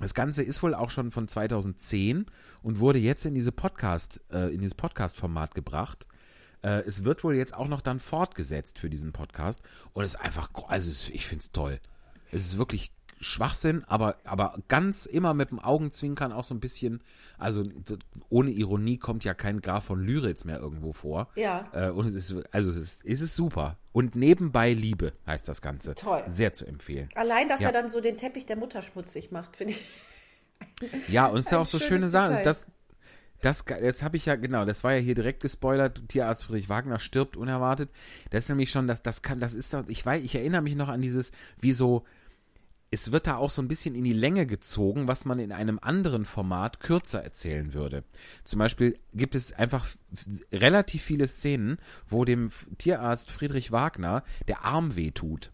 [0.00, 2.24] Das Ganze ist wohl auch schon von 2010
[2.62, 6.06] und wurde jetzt in diese Podcast, äh, in dieses Podcast-Format gebracht.
[6.62, 9.60] Äh, es wird wohl jetzt auch noch dann fortgesetzt für diesen Podcast.
[9.92, 11.80] Und es ist einfach, also ich finde es toll.
[12.30, 17.02] Es ist wirklich Schwachsinn, aber, aber ganz immer mit dem Augenzwinkern auch so ein bisschen,
[17.36, 17.64] also
[18.28, 21.28] ohne Ironie kommt ja kein Graf von Lyritz mehr irgendwo vor.
[21.34, 21.68] Ja.
[21.72, 23.76] Äh, und es ist, also es ist, es ist super.
[23.92, 25.96] Und nebenbei Liebe heißt das Ganze.
[25.96, 26.22] Toll.
[26.28, 27.08] Sehr zu empfehlen.
[27.16, 27.68] Allein, dass Ja.
[27.68, 29.84] er dann so den Teppich der Mutter schmutzig macht, finde ich.
[31.08, 32.34] Ja, und es ist ja auch so schöne Sachen.
[32.36, 32.54] Detail.
[33.40, 36.02] Das, das, habe ich ja, genau, das war ja hier direkt gespoilert.
[36.08, 37.90] Tierarzt Friedrich Wagner stirbt unerwartet.
[38.30, 40.88] Das ist nämlich schon, das, das kann, das ist, ich weiß, ich erinnere mich noch
[40.88, 42.04] an dieses, wie so,
[42.90, 45.78] es wird da auch so ein bisschen in die Länge gezogen, was man in einem
[45.80, 48.02] anderen Format kürzer erzählen würde.
[48.44, 49.86] Zum Beispiel gibt es einfach
[50.50, 51.78] relativ viele Szenen,
[52.08, 55.52] wo dem Tierarzt Friedrich Wagner der Arm wehtut.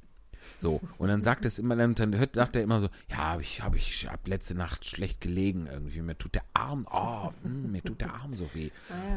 [0.60, 3.62] So, und dann sagt es immer, dann, dann hört, sagt er immer so, ja, ich
[3.62, 7.82] habe ich hab letzte Nacht schlecht gelegen irgendwie, mir tut der Arm, oh, mm, mir
[7.82, 8.70] tut der Arm so weh.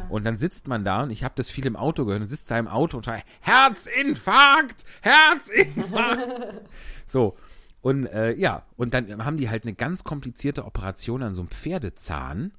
[0.09, 2.51] Und dann sitzt man da und ich habe das viel im Auto gehört, und sitzt
[2.51, 6.61] da im Auto und sagt, Herzinfarkt, Herzinfarkt.
[7.07, 7.38] so,
[7.82, 11.49] und äh, ja, und dann haben die halt eine ganz komplizierte Operation an so einem
[11.49, 12.51] Pferdezahn.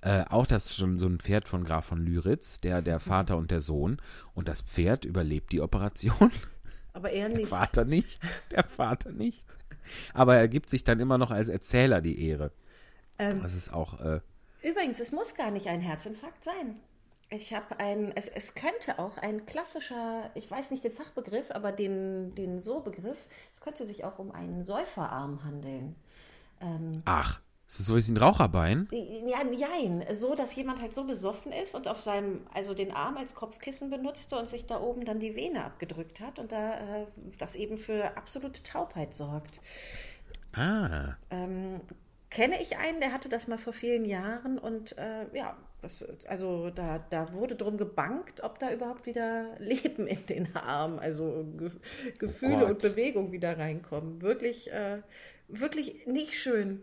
[0.00, 3.36] Äh, auch das ist schon so ein Pferd von Graf von Lyritz, der, der Vater
[3.36, 4.00] und der Sohn.
[4.34, 6.32] Und das Pferd überlebt die Operation.
[6.98, 7.48] Aber er Der nicht.
[7.48, 8.20] Vater nicht.
[8.50, 9.46] Der Vater nicht.
[10.14, 12.50] Aber er gibt sich dann immer noch als Erzähler die Ehre.
[13.20, 14.20] Ähm, Das ist auch, äh,
[14.64, 16.80] Übrigens, es muss gar nicht ein Herzinfarkt sein.
[17.30, 21.70] Ich habe ein, es, es könnte auch ein klassischer, ich weiß nicht den Fachbegriff, aber
[21.70, 23.18] den, den So-Begriff,
[23.54, 25.94] es könnte sich auch um einen Säuferarm handeln.
[27.04, 28.88] ach, ist das so wie ein Raucherbein?
[28.90, 30.02] Ja, jein.
[30.12, 33.90] So, dass jemand halt so besoffen ist und auf seinem, also den Arm als Kopfkissen
[33.90, 37.06] benutzte und sich da oben dann die Vene abgedrückt hat und da äh,
[37.38, 39.60] das eben für absolute Taubheit sorgt.
[40.54, 41.82] Ah, Ähm,
[42.30, 46.70] kenne ich einen, der hatte das mal vor vielen Jahren und äh, ja, das, also
[46.70, 51.70] da, da wurde drum gebankt, ob da überhaupt wieder Leben in den Arm, also Ge
[52.18, 52.70] Gefühle Gott.
[52.70, 54.22] und Bewegung wieder reinkommen.
[54.22, 55.02] Wirklich, äh,
[55.48, 56.82] wirklich nicht schön.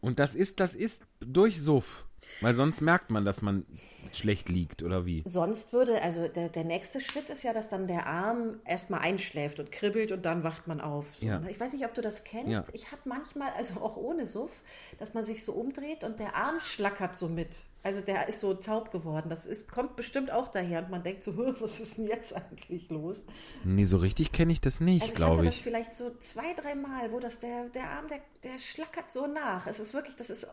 [0.00, 2.07] Und das ist, das ist durch Suff.
[2.40, 3.66] Weil sonst merkt man, dass man
[4.14, 5.22] schlecht liegt, oder wie?
[5.26, 9.58] Sonst würde, also der, der nächste Schritt ist ja, dass dann der Arm erstmal einschläft
[9.60, 11.16] und kribbelt und dann wacht man auf.
[11.16, 11.40] So, Ja.
[11.40, 11.50] ne?
[11.50, 12.50] Ich weiß nicht, ob du das kennst.
[12.52, 12.64] Ja.
[12.72, 14.52] Ich habe manchmal, also auch ohne Suff,
[14.98, 17.48] dass man sich so umdreht und der Arm schlackert so mit.
[17.82, 19.30] Also der ist so taub geworden.
[19.30, 22.34] Das ist, kommt bestimmt auch daher und man denkt so, "Hö, was ist denn jetzt
[22.36, 23.24] eigentlich los?
[23.64, 25.62] Nee, so richtig kenne ich das nicht, Also ich glaube das ich.
[25.62, 29.66] vielleicht so zwei, drei Mal, wo das der, der Arm, der, der schlackert so nach.
[29.66, 30.46] Es ist wirklich, das ist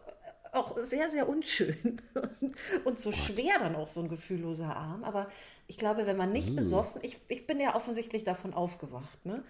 [0.56, 2.02] auch sehr, sehr unschön
[2.86, 5.04] und so schwer dann auch so ein gefühlloser Arm.
[5.04, 5.28] Aber
[5.68, 6.56] ich glaube, wenn man nicht Uh.
[6.56, 9.44] besoffen, ich, ich bin ja offensichtlich davon aufgewacht, ne?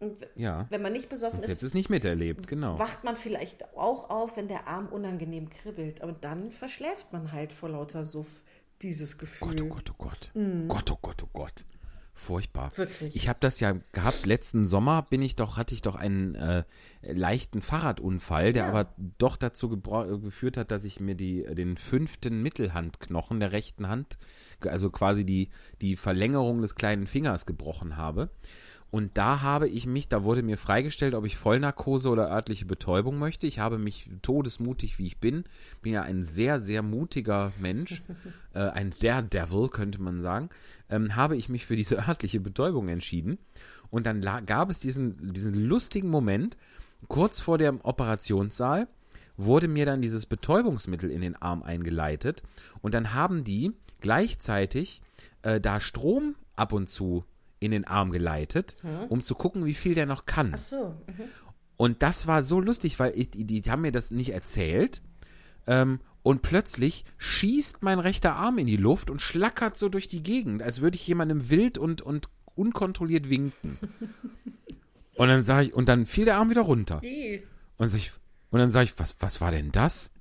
[0.00, 0.66] Und Ja.
[0.70, 2.78] wenn man nicht besoffen ist, du es nicht miterlebt, genau.
[2.78, 6.00] wacht man vielleicht auch auf, wenn der Arm unangenehm kribbelt.
[6.04, 8.42] Und dann verschläft man halt vor lauter Suff
[8.80, 9.56] dieses Gefühl.
[9.56, 10.30] Gott, oh Gott, oh Gott.
[10.68, 11.64] Gott, oh Gott, oh Gott.
[12.18, 12.76] Furchtbar.
[12.76, 13.14] Wirklich.
[13.14, 16.64] Ich habe das ja gehabt, letzten Sommer bin ich doch, hatte ich doch einen äh,
[17.00, 18.68] leichten Fahrradunfall, der Ja.
[18.68, 23.52] aber doch dazu äh, geführt hat, dass ich mir die, äh, den fünften Mittelhandknochen der
[23.52, 24.18] rechten Hand,
[24.62, 25.50] also quasi die,
[25.80, 28.30] die Verlängerung des kleinen Fingers gebrochen habe.
[28.90, 33.18] Und da habe ich mich, da wurde mir freigestellt, ob ich Vollnarkose oder örtliche Betäubung
[33.18, 33.46] möchte.
[33.46, 35.44] Ich habe mich todesmutig, wie ich bin,
[35.82, 38.02] bin ja ein sehr, sehr mutiger Mensch,
[38.54, 40.48] äh, ein Daredevil, könnte man sagen,
[40.88, 43.38] ähm, habe ich mich für diese örtliche Betäubung entschieden.
[43.90, 46.56] Und dann gab es diesen, diesen lustigen Moment,
[47.08, 48.88] kurz vor dem Operationssaal,
[49.36, 52.42] wurde mir dann dieses Betäubungsmittel in den Arm eingeleitet
[52.82, 55.00] und dann haben die gleichzeitig
[55.42, 57.24] äh, da Strom ab und zu
[57.60, 58.76] in den Arm geleitet,
[59.08, 60.52] um zu gucken, wie viel der noch kann.
[60.54, 60.94] Ach so.
[61.06, 61.24] Mhm.
[61.76, 65.00] Und das war so lustig, weil ich, die, die haben mir das nicht erzählt.
[65.66, 70.22] Ähm, und plötzlich schießt mein rechter Arm in die Luft und schlackert so durch die
[70.22, 73.78] Gegend, als würde ich jemandem wild und, und unkontrolliert winken.
[75.18, 77.02] Und dann sage ich, und dann fiel der Arm wieder runter.
[77.76, 78.12] Und, ich,
[78.50, 80.12] und dann sage ich, was, was war denn das?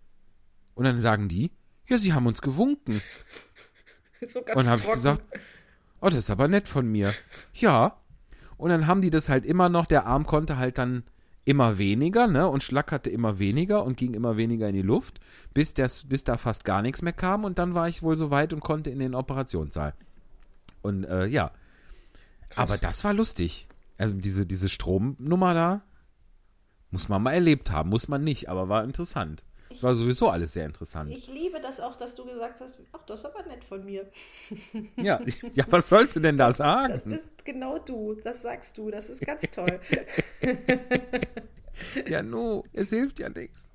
[0.73, 1.51] Und dann sagen die,
[1.87, 3.01] ja, sie haben uns gewunken.
[4.25, 5.21] So ganz Und dann habe ich gesagt,
[6.01, 7.13] oh, das ist aber nett von mir.
[7.53, 7.97] Ja.
[8.57, 11.03] Und dann haben die das halt immer noch, der Arm konnte halt dann
[11.45, 15.19] immer weniger, ne, und schlackerte immer weniger und ging immer weniger in die Luft,
[15.53, 18.31] bis, das, bis da fast gar nichts mehr kam und dann war ich wohl so
[18.31, 19.93] weit und konnte in den Operationssaal.
[20.81, 21.51] Und äh, ja.
[22.55, 23.69] Aber das war lustig.
[23.97, 25.81] Also diese, diese Stromnummer da
[26.91, 29.45] muss man mal erlebt haben, muss man nicht, aber war interessant.
[29.77, 31.11] Es war sowieso alles sehr interessant.
[31.11, 34.09] Ich liebe das auch, dass du gesagt hast, ach, das ist aber nett von mir.
[34.95, 35.21] Ja,
[35.53, 36.91] ja, was sollst du denn da sagen?
[36.91, 39.79] Das bist genau du, das sagst du, das ist ganz toll.
[42.09, 43.69] Ja, no, es hilft ja nichts.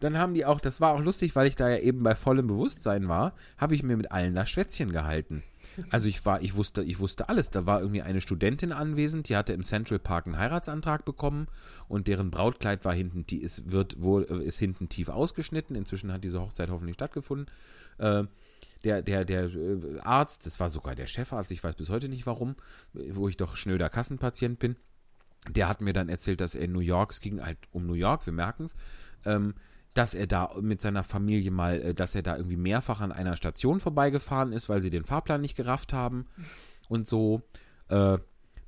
[0.00, 2.48] Dann haben die auch, das war auch lustig, weil ich da ja eben bei vollem
[2.48, 5.44] Bewusstsein war, habe ich mir mit allen da Schwätzchen gehalten.
[5.90, 7.50] Also ich war, ich wusste, ich wusste alles.
[7.50, 11.48] Da war irgendwie eine Studentin anwesend, die hatte im Central Park einen Heiratsantrag bekommen
[11.88, 15.76] und deren Brautkleid war hinten, die ist, wird wohl, ist hinten tief ausgeschnitten.
[15.76, 17.46] Inzwischen hat diese Hochzeit hoffentlich stattgefunden.
[17.98, 18.24] Äh,
[18.84, 22.26] der, der, der äh, Arzt, das war sogar der Chefarzt, ich weiß bis heute nicht
[22.26, 22.56] warum,
[22.92, 24.76] wo ich doch schnöder Kassenpatient bin,
[25.48, 27.94] der hat mir dann erzählt, dass er in New York, es ging halt um New
[27.94, 28.76] York, wir merken es,
[29.24, 29.54] ähm,
[29.94, 33.36] dass er da mit seiner Familie mal, äh, dass er da irgendwie mehrfach an einer
[33.36, 36.26] Station vorbeigefahren ist, weil sie den Fahrplan nicht gerafft haben
[36.88, 37.42] und so.
[37.88, 38.18] Äh,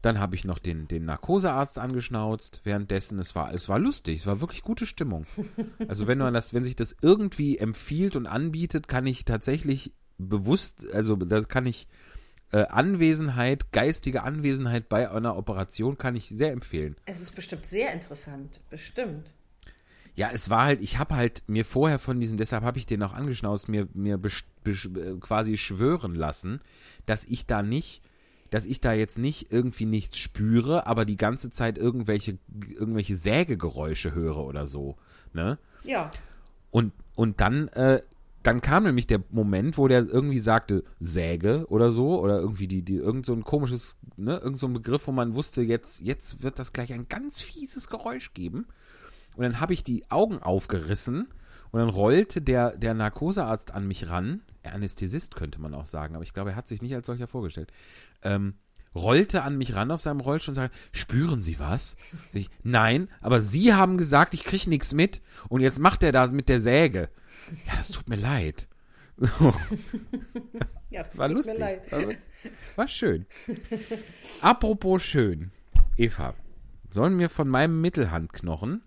[0.02, 3.18] dann habe ich noch den, den Narkosearzt angeschnauzt währenddessen.
[3.18, 5.26] Es war, es war lustig, es war wirklich gute Stimmung.
[5.88, 10.86] Also wenn man das, wenn sich das irgendwie empfiehlt und anbietet, kann ich tatsächlich bewusst,
[10.92, 11.88] also das kann ich
[12.52, 16.96] äh, Anwesenheit, geistige Anwesenheit bei einer Operation kann ich sehr empfehlen.
[17.06, 19.30] Es ist bestimmt sehr interessant, bestimmt.
[20.16, 23.02] Ja, es war halt, ich habe halt mir vorher von diesem, deshalb habe ich den
[23.02, 26.60] auch angeschnauzt, mir, mir besch, besch, äh, quasi schwören lassen,
[27.04, 28.02] dass ich da nicht,
[28.50, 32.38] dass ich da jetzt nicht irgendwie nichts spüre, aber die ganze Zeit irgendwelche,
[32.72, 34.96] irgendwelche Sägegeräusche höre oder so.
[35.34, 35.58] Ne?
[35.84, 36.10] Ja,
[36.70, 38.02] Und, und dann, äh,
[38.42, 42.82] dann kam nämlich der Moment, wo der irgendwie sagte, Säge oder so, oder irgendwie die,
[42.82, 46.42] die, irgend so ein komisches, ne, irgend so ein Begriff, wo man wusste, jetzt, jetzt
[46.42, 48.66] wird das gleich ein ganz fieses Geräusch geben.
[49.36, 51.28] Und dann habe ich die Augen aufgerissen
[51.70, 54.42] und dann rollte der, der Narkosearzt an mich ran.
[54.62, 57.72] Anästhesist könnte man auch sagen, aber ich glaube, er hat sich nicht als solcher vorgestellt.
[58.22, 58.54] Ähm,
[58.94, 61.96] rollte an mich ran auf seinem Rollstuhl und sagte, spüren Sie was?
[62.32, 66.32] Ich, Nein, aber Sie haben gesagt, ich kriege nichts mit und jetzt macht er das
[66.32, 67.10] mit der Säge.
[67.66, 68.66] Ja, das tut mir leid.
[69.18, 69.54] So,
[70.90, 71.54] ja das war tut lustig.
[71.54, 71.92] mir leid.
[71.92, 72.12] Also,
[72.76, 73.26] war schön.
[74.40, 75.50] Apropos schön.
[75.96, 76.34] Eva,
[76.90, 78.82] sollen wir von meinem Mittelhandknochen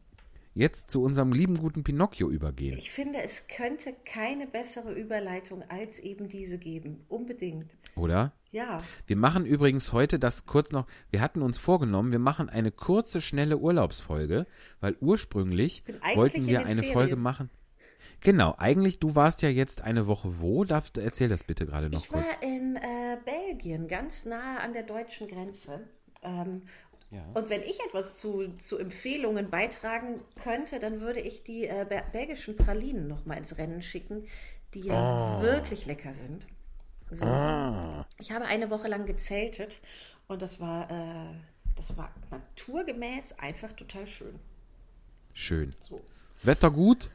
[0.59, 2.77] jetzt zu unserem lieben guten Pinocchio übergehen?
[2.77, 7.05] Ich finde, es könnte keine bessere Überleitung als eben diese geben.
[7.07, 7.75] Unbedingt.
[7.95, 8.33] Oder?
[8.51, 10.85] Ja, Wir machen übrigens heute das kurz noch.
[11.11, 14.47] Wir hatten uns vorgenommen, wir machen eine kurze, schnelle Urlaubsfolge,
[14.81, 15.83] weil ursprünglich
[16.15, 16.93] wollten wir eine Ferien.
[16.93, 17.49] Folge machen.
[18.21, 20.65] Genau, eigentlich, du warst ja jetzt eine Woche wo?
[20.65, 22.25] Darf, erzähl das bitte gerade noch ich kurz.
[22.25, 25.87] war in äh, Belgien, ganz nahe an der deutschen Grenze.
[26.21, 26.63] Ähm,
[27.11, 27.23] Ja.
[27.33, 32.03] Und wenn ich etwas zu, zu Empfehlungen beitragen könnte, dann würde ich die äh, be-
[32.11, 34.27] belgischen Pralinen noch mal ins Rennen schicken,
[34.75, 35.41] die ja Oh.
[35.41, 36.45] wirklich lecker sind.
[37.09, 37.25] So.
[37.25, 38.05] Ah.
[38.19, 39.79] Ich habe eine Woche lang gezeltet
[40.27, 41.33] und das war, äh,
[41.75, 44.39] das war naturgemäß einfach total schön.
[45.33, 45.71] Schön.
[45.79, 46.01] So.
[46.43, 47.09] Wetter gut?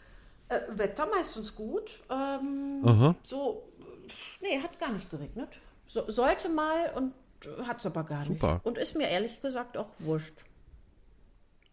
[0.48, 2.02] Äh, Wetter meistens gut.
[2.10, 3.14] Ähm.
[3.22, 3.68] So,
[4.40, 5.60] nee, hat gar nicht geregnet.
[5.86, 7.12] So, sollte mal und
[7.66, 8.54] hat es aber gar Super.
[8.54, 8.66] nicht.
[8.66, 10.44] Und ist mir ehrlich gesagt auch wurscht.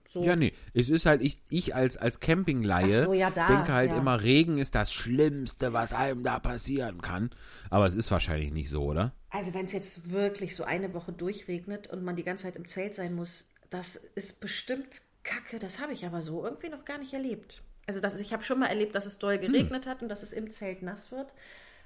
[0.07, 0.23] So.
[0.23, 0.51] Ja, nee.
[0.73, 3.97] Es ist halt, ich, ich als, als Campinglaie so, ja, da, denke halt ja.
[3.97, 7.29] immer, Regen ist das Schlimmste, was einem da passieren kann.
[7.69, 9.13] Aber es ist wahrscheinlich nicht so, oder?
[9.29, 12.67] Also wenn es jetzt wirklich so eine Woche durchregnet und man die ganze Zeit im
[12.67, 15.59] Zelt sein muss, das ist bestimmt Kacke.
[15.59, 17.63] Das habe ich aber so irgendwie noch gar nicht erlebt.
[17.87, 19.49] Also das, ich habe schon mal erlebt, dass es doll Hm.
[19.49, 21.33] geregnet hat und dass es im Zelt nass wird.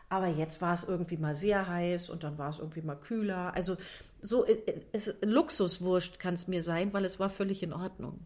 [0.09, 3.53] Aber jetzt war es irgendwie mal sehr heiß und dann war es irgendwie mal kühler.
[3.55, 3.75] Also
[4.21, 4.57] so äh,
[4.91, 8.19] es, Luxuswurst kann es mir sein, weil es war völlig in Ordnung.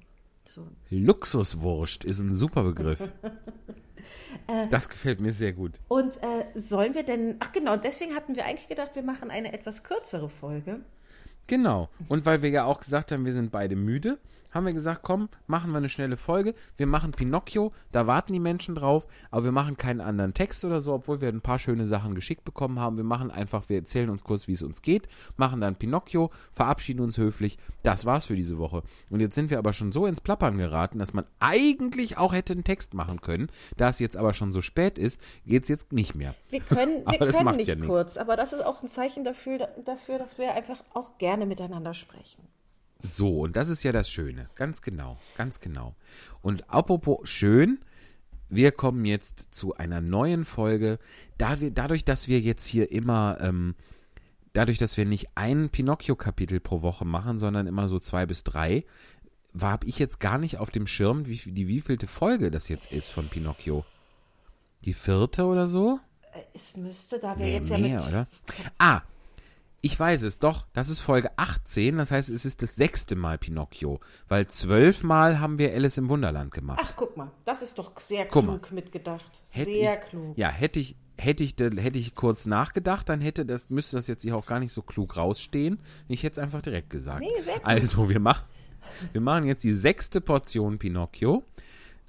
[0.48, 0.68] So.
[0.90, 3.00] Luxuswurst ist ein super Begriff.
[4.48, 4.68] Äh.
[4.70, 5.80] das gefällt mir sehr gut.
[5.88, 9.30] Und äh, sollen wir denn, ach genau, und deswegen hatten wir eigentlich gedacht, wir machen
[9.30, 10.80] eine etwas kürzere Folge.
[11.48, 11.90] Genau.
[12.08, 14.18] Und weil wir ja auch gesagt haben, wir sind beide müde,
[14.52, 16.56] haben wir gesagt, komm, machen wir eine schnelle Folge.
[16.78, 20.82] Wir machen Pinocchio, da warten die Menschen drauf, aber wir machen keinen anderen Text oder
[20.82, 22.97] so, obwohl wir ein paar schöne Sachen geschickt bekommen haben.
[22.97, 27.02] Wir machen einfach, wir erzählen uns kurz, wie es uns geht, machen dann Pinocchio, verabschieden
[27.02, 27.58] uns höflich.
[27.84, 28.84] Das war's für diese Woche.
[29.10, 32.54] Und jetzt sind wir aber schon so ins Plappern geraten, dass man eigentlich auch hätte
[32.54, 33.47] einen Text machen können.
[33.78, 36.36] Da es jetzt aber schon so spät ist, geht's jetzt nicht mehr.
[36.50, 40.18] Wir können, wir können nicht ja kurz, aber das ist auch ein Zeichen dafür, dafür,
[40.18, 42.47] dass wir einfach auch gerne miteinander sprechen.
[43.02, 44.50] So, und das ist ja das Schöne.
[44.56, 45.95] Ganz genau, ganz genau.
[46.41, 47.80] Und apropos schön,
[48.50, 51.00] wir kommen jetzt zu einer neuen Folge.
[51.38, 53.76] Da wir, dadurch, dass wir jetzt hier immer, ähm,
[54.54, 58.84] dadurch, dass wir nicht ein Pinocchio-Kapitel pro Woche machen, sondern immer so zwei bis drei,
[59.60, 63.10] habe ich jetzt gar nicht auf dem Schirm, wie, die wievielte Folge das jetzt ist
[63.10, 63.86] von Pinocchio.
[64.86, 66.00] Die vierte oder so?
[66.54, 68.08] Es müsste, da wir Nee, jetzt ja mehr, mit.
[68.08, 68.28] oder?
[68.78, 69.02] Ah,
[69.82, 70.66] ich weiß es, doch.
[70.74, 71.98] Das ist Folge 18.
[71.98, 74.00] Das heißt, es ist das sechste Mal Pinocchio.
[74.28, 76.82] Weil zwölfmal haben wir Alice im Wunderland gemacht.
[76.84, 79.42] Ach, guck mal, das ist doch sehr klug mitgedacht.
[79.52, 80.38] Hätte sehr ich, klug.
[80.38, 84.24] Ja, hätte ich, hätte ich, hätte ich kurz nachgedacht, dann hätte das, müsste das jetzt
[84.24, 85.80] hier auch gar nicht so klug rausstehen.
[86.08, 87.22] Ich hätte es einfach direkt gesagt.
[87.22, 87.66] Nee, sehr gut.
[87.66, 88.46] Also, wir machen,
[89.14, 91.44] wir machen jetzt die sechste Portion Pinocchio.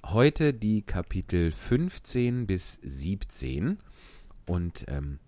[0.04, 3.78] Heute die Kapitel 15 bis 17.
[4.46, 5.20] Und ähm,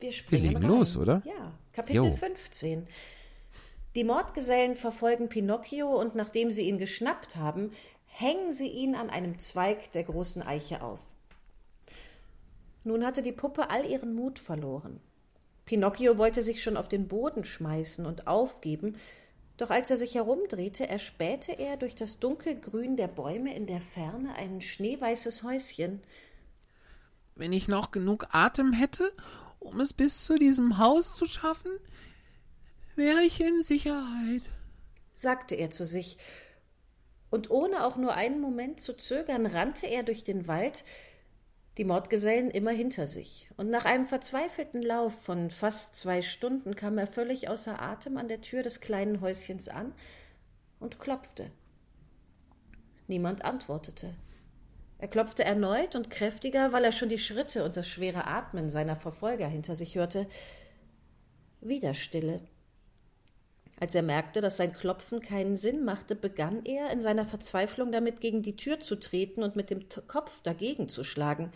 [0.00, 0.68] Wir springen legen rein.
[0.70, 1.22] los, oder?
[1.24, 2.12] Ja, Kapitel Jo.
[2.12, 2.86] 15.
[3.94, 7.72] Die Mordgesellen verfolgen Pinocchio und nachdem sie ihn geschnappt haben,
[8.06, 11.04] hängen sie ihn an einem Zweig der großen Eiche auf.
[12.84, 15.00] Nun hatte die Puppe all ihren Mut verloren.
[15.66, 18.96] Pinocchio wollte sich schon auf den Boden schmeißen und aufgeben,
[19.56, 24.34] doch als er sich herumdrehte, erspähte er durch das Dunkelgrün der Bäume in der Ferne
[24.36, 26.00] ein schneeweißes Häuschen.
[27.36, 29.12] wenn ich noch genug Atem hätte,
[29.60, 31.70] um es bis zu diesem Haus zu schaffen,
[32.96, 34.42] wäre ich in Sicherheit.
[35.12, 36.18] sagte er zu sich,
[37.30, 40.84] und ohne auch nur einen Moment zu zögern, rannte er durch den Wald,
[41.78, 46.98] die Mordgesellen immer hinter sich, und nach einem verzweifelten Lauf von fast zwei Stunden kam
[46.98, 49.94] er völlig außer Atem an der Tür des kleinen Häuschens an
[50.80, 51.52] und klopfte.
[53.06, 54.14] Niemand antwortete.
[55.00, 58.96] Er klopfte erneut und kräftiger, weil er schon die Schritte und das schwere Atmen seiner
[58.96, 60.26] Verfolger hinter sich hörte.
[61.62, 62.42] Wieder Stille.
[63.78, 68.20] Als er merkte, dass sein Klopfen keinen Sinn machte, begann er in seiner Verzweiflung damit,
[68.20, 71.50] gegen die Tür zu treten und mit dem Kopf dagegen zu schlagen.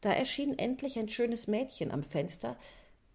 [0.00, 2.56] Da erschien endlich ein schönes Mädchen am Fenster.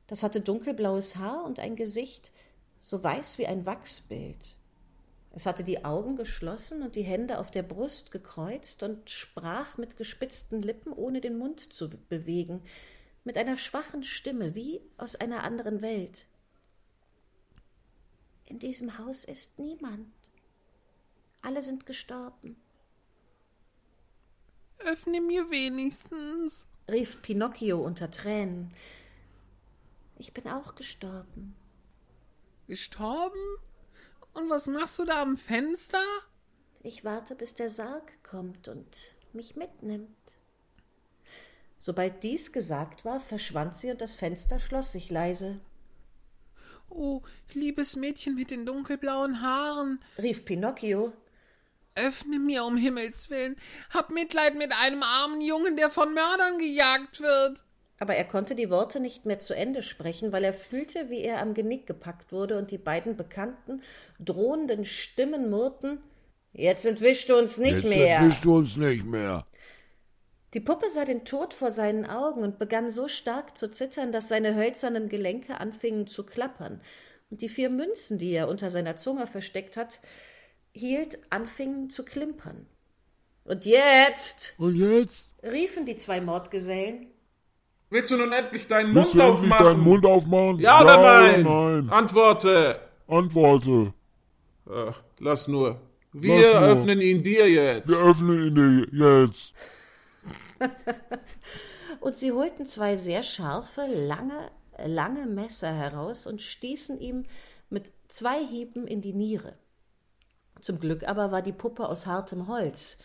[0.07, 2.31] Das hatte dunkelblaues Haar und ein Gesicht,
[2.79, 4.55] so weiß wie ein Wachsbild.
[5.33, 9.97] Es hatte die Augen geschlossen und die Hände auf der Brust gekreuzt und sprach mit
[9.97, 12.61] gespitzten Lippen, ohne den Mund zu bewegen,
[13.23, 16.25] mit einer schwachen Stimme, wie aus einer anderen Welt.
[18.45, 20.07] In diesem Haus ist niemand.
[21.41, 22.57] Alle sind gestorben,
[24.83, 26.67] Öffne mir wenigstens.
[26.89, 28.71] rief Pinocchio unter Tränen.
[30.17, 31.55] Ich bin auch gestorben.
[32.67, 33.39] Gestorben?
[34.33, 36.03] Und was machst du da am Fenster?
[36.83, 40.39] Ich warte, bis der Sarg kommt und mich mitnimmt.
[41.77, 45.59] Sobald dies gesagt war, verschwand sie und das Fenster schloss sich leise.
[46.89, 47.21] Oh,
[47.53, 51.13] liebes Mädchen mit den dunkelblauen Haaren, Rief Pinocchio,
[51.95, 53.55] öffne mir um Himmels willen.
[53.89, 57.63] Hab Mitleid mit einem armen Jungen, der von Mördern gejagt wird.
[58.01, 61.39] Aber er konnte die Worte nicht mehr zu Ende sprechen, weil er fühlte, wie er
[61.39, 63.83] am Genick gepackt wurde und die beiden bekannten,
[64.19, 66.01] drohenden Stimmen murrten
[66.53, 68.17] Jetzt entwischst du uns nicht Jetzt mehr.
[68.17, 69.45] entwischst du uns nicht mehr.
[70.55, 74.27] Die Puppe sah den Tod vor seinen Augen und begann so stark zu zittern, dass
[74.27, 76.81] seine hölzernen Gelenke anfingen zu klappern,
[77.29, 80.01] und die vier Münzen, die er unter seiner Zunge versteckt hat,
[80.73, 82.65] hielt, anfingen zu klimpern.
[83.45, 85.29] Und jetzt, Und jetzt?
[85.43, 87.10] riefen die zwei Mordgesellen,
[87.91, 89.65] Willst du nun endlich deinen Willst Mund du endlich aufmachen?
[89.65, 90.59] deinen Mund aufmachen?
[90.59, 91.43] Ja oder nein?
[91.43, 91.89] nein?
[91.89, 92.79] Antworte.
[93.07, 93.93] Antworte.
[94.69, 95.79] Ach, lass nur.
[96.13, 96.61] Wir Lass nur.
[96.69, 97.89] öffnen ihn dir jetzt.
[97.89, 98.55] Wir öffnen ihn
[98.91, 99.53] dir jetzt.
[101.99, 104.49] und sie holten zwei sehr scharfe, lange,
[104.85, 107.25] lange Messer heraus und stießen ihm
[107.69, 109.55] mit zwei Hieben in die Niere.
[110.61, 112.99] Zum Glück aber war die Puppe aus hartem Holz.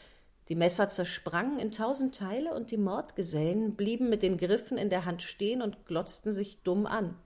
[0.49, 5.05] Die Messer zersprangen in tausend Teile und die Mordgesellen blieben mit den Griffen in der
[5.05, 7.17] Hand stehen und glotzten sich dumm an.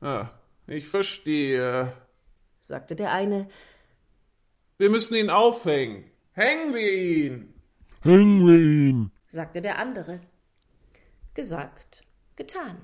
[0.00, 0.30] Ah,
[0.66, 1.92] ich verstehe.
[2.60, 3.48] sagte der eine,
[4.78, 6.10] Wir müssen ihn aufhängen.
[6.32, 7.54] Hängen wir ihn.
[8.02, 9.10] Hängen wir ihn.
[9.26, 10.20] sagte der andere.
[11.34, 12.02] Gesagt,
[12.36, 12.76] getan.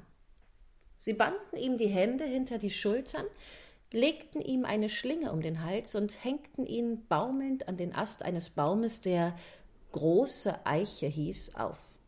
[0.97, 3.27] Sie banden ihm die Hände hinter die Schultern,
[3.93, 8.51] legten ihm eine Schlinge um den Hals und hängten ihn baumelnd an den Ast eines
[8.51, 9.37] Baumes, der
[9.93, 11.99] große Eiche hieß, auf.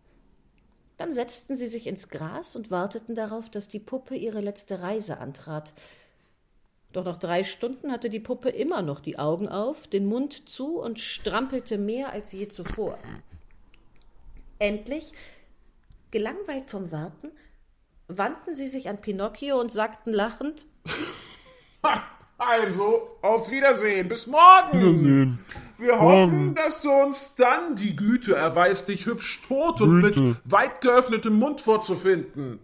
[0.97, 5.19] Dann setzten sie sich ins Gras und warteten darauf, dass die Puppe ihre letzte Reise
[5.19, 5.75] antrat.
[6.93, 10.81] Doch nach drei Stunden hatte die Puppe immer noch die Augen auf, den Mund zu
[10.81, 12.99] und strampelte mehr als je zuvor.
[14.61, 15.13] Endlich,
[16.13, 17.33] gelangweilt vom Warten,
[18.07, 20.67] wandten sie sich an Pinocchio und sagten lachend
[22.39, 24.09] also, auf Wiedersehen.
[24.09, 24.81] Bis morgen.
[24.81, 25.39] Wiedersehen.
[25.79, 30.23] Wir hoffen, dass du uns dann die Güte erweist, dich hübsch tot und Güte.
[30.23, 32.61] mit weit geöffnetem Mund vorzufinden.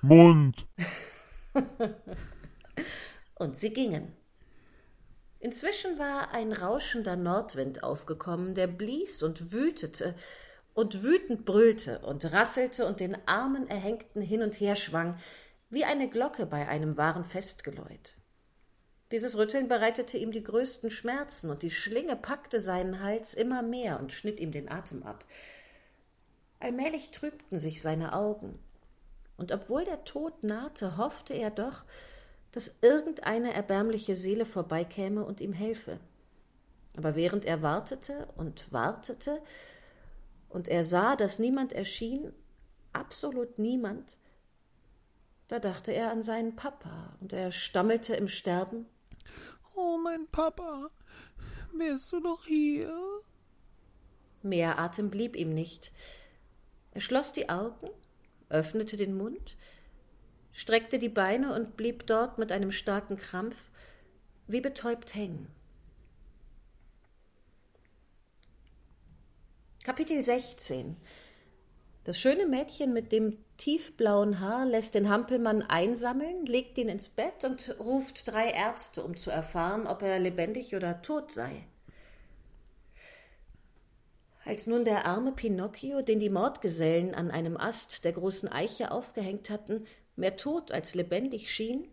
[0.00, 0.66] Mund.
[3.34, 4.16] und sie gingen.
[5.38, 10.14] Inzwischen war ein rauschender Nordwind aufgekommen, der blies und wütete
[10.72, 15.16] und wütend brüllte und rasselte und den armen Erhängten hin und her schwang,
[15.68, 18.16] wie eine Glocke bei einem wahren Festgeläut.
[19.12, 24.00] Dieses Rütteln bereitete ihm die größten Schmerzen, und die Schlinge packte seinen Hals immer mehr
[24.00, 25.26] und schnitt ihm den Atem ab.
[26.60, 28.58] Allmählich trübten sich seine Augen,
[29.36, 31.84] und obwohl der Tod nahte, hoffte er doch,
[32.52, 36.00] dass irgendeine erbärmliche Seele vorbeikäme und ihm helfe.
[36.96, 39.42] Aber während er wartete und wartete,
[40.48, 42.32] und er sah, dass niemand erschien,
[42.94, 44.18] absolut niemand,
[45.48, 48.86] da dachte er an seinen Papa, und er stammelte im Sterben
[49.84, 50.90] Oh, mein Papa,
[51.72, 52.96] wärst du doch hier?
[54.42, 55.90] Mehr Atem blieb ihm nicht.
[56.92, 57.90] Er schloss die Augen,
[58.48, 59.56] öffnete den Mund,
[60.52, 63.72] streckte die Beine und blieb dort mit einem starken Krampf
[64.46, 65.48] wie betäubt hängen.
[69.82, 70.96] Kapitel 16
[72.04, 77.44] Das schöne Mädchen mit dem tiefblauen Haar lässt den Hampelmann einsammeln, legt ihn ins Bett
[77.44, 81.64] und ruft drei Ärzte, um zu erfahren, ob er lebendig oder tot sei.
[84.44, 89.48] Als nun der arme Pinocchio, den die Mordgesellen an einem Ast der großen Eiche aufgehängt
[89.48, 89.86] hatten,
[90.16, 91.86] mehr tot als lebendig schien,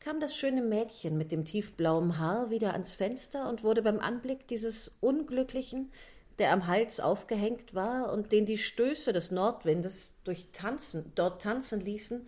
[0.00, 4.46] kam das schöne Mädchen mit dem tiefblauen Haar wieder ans Fenster und wurde beim Anblick
[4.46, 5.90] dieses Unglücklichen,
[6.38, 11.80] der am Hals aufgehängt war und den die Stöße des Nordwindes durch tanzen, dort tanzen
[11.80, 12.26] ließen,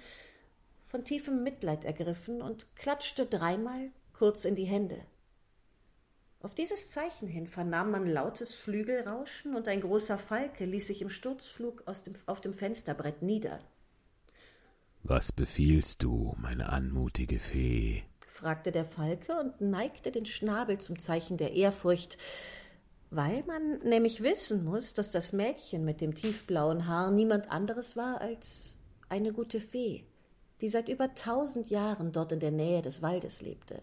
[0.87, 5.01] von tiefem Mitleid ergriffen und klatschte dreimal kurz in die Hände.
[6.43, 11.11] Auf dieses Zeichen hin vernahm man lautes Flügelrauschen und ein großer Falke ließ sich im
[11.11, 13.61] Sturzflug dem, auf dem Fensterbrett nieder.
[15.03, 18.05] Was befiehlst du, meine anmutige Fee?
[18.27, 22.17] fragte der Falke und neigte den Schnabel zum Zeichen der Ehrfurcht,
[23.11, 28.21] weil man nämlich wissen muss, dass das Mädchen mit dem tiefblauen Haar niemand anderes war
[28.21, 28.77] als
[29.09, 30.05] eine gute Fee,
[30.61, 33.83] die seit über tausend Jahren dort in der Nähe des Waldes lebte.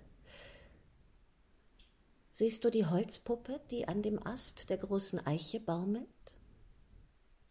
[2.31, 6.07] Siehst du die Holzpuppe, die an dem Ast der großen Eiche baumelt?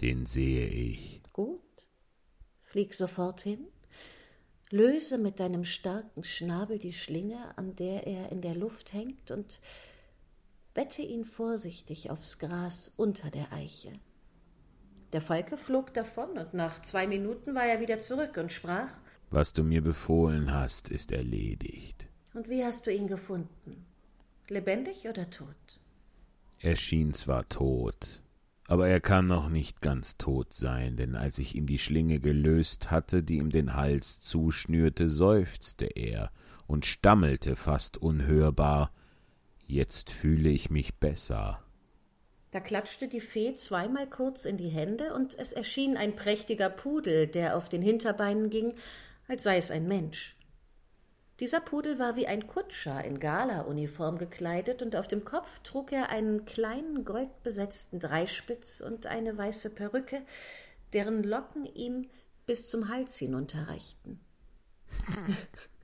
[0.01, 1.23] Den sehe ich.
[1.33, 1.61] Gut.
[2.63, 3.67] Flieg sofort hin,
[4.71, 9.61] löse mit deinem starken Schnabel die Schlinge, an der er in der Luft hängt, und
[10.77, 13.93] bette ihn vorsichtig aufs Gras unter der Eiche.
[15.15, 18.91] Der Falke flog davon, und nach zwei Minuten war er wieder zurück und sprach
[19.31, 22.07] Was du mir befohlen hast, ist erledigt.
[22.35, 23.87] Und wie hast du ihn gefunden?
[24.49, 25.81] Lebendig oder tot?
[26.61, 28.21] Er schien zwar tot,
[28.69, 32.91] aber er kann noch nicht ganz tot sein, denn als ich ihm die Schlinge gelöst
[32.91, 36.31] hatte, die ihm den Hals zuschnürte, seufzte er
[36.67, 38.91] und stammelte fast unhörbar.
[39.67, 41.63] Jetzt fühle ich mich besser.
[42.53, 47.27] Da klatschte die Fee zweimal kurz in die Hände, und es erschien ein prächtiger Pudel,
[47.27, 48.75] der auf den Hinterbeinen ging,
[49.27, 50.37] als sei es ein Mensch.
[51.41, 56.11] Dieser Pudel war wie ein Kutscher in Galauniform gekleidet, und auf dem Kopf trug er
[56.11, 60.23] einen kleinen goldbesetzten Dreispitz und eine weiße Perücke,
[60.93, 62.09] deren Locken ihm
[62.47, 64.21] bis zum Hals hinunterreichten.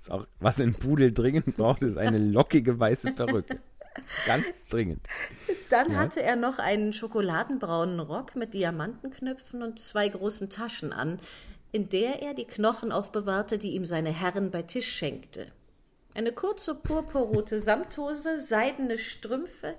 [0.00, 3.58] Ist auch, was ein Pudel dringend braucht, ist eine lockige weiße Perücke.
[4.26, 5.06] Ganz dringend.
[5.70, 5.98] Dann Ja.
[5.98, 11.18] hatte er noch einen schokoladenbraunen Rock mit Diamantenknöpfen und zwei großen Taschen an,
[11.72, 15.46] in der er die Knochen aufbewahrte, die ihm seine Herren bei Tisch schenkte.
[16.14, 19.74] Eine kurze purpurrote Samthose, seidene Strümpfe,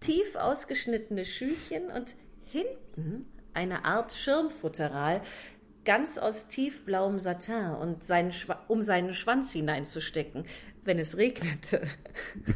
[0.00, 5.22] tief ausgeschnittene Schüchen und hinten eine Art Schirmfutteral,
[5.84, 10.44] ganz aus tiefblauem Satin und seinen Schwa um seinen Schwanz hineinzustecken,
[10.84, 11.82] wenn es regnete.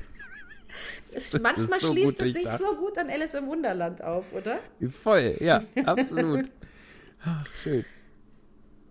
[1.13, 2.59] Es, manchmal so schließt gut es sich durchdacht.
[2.59, 4.61] so gut an Alice im Wunderland auf, oder?
[4.91, 6.51] Voll, ja, absolut.
[7.25, 7.85] Ach, schön.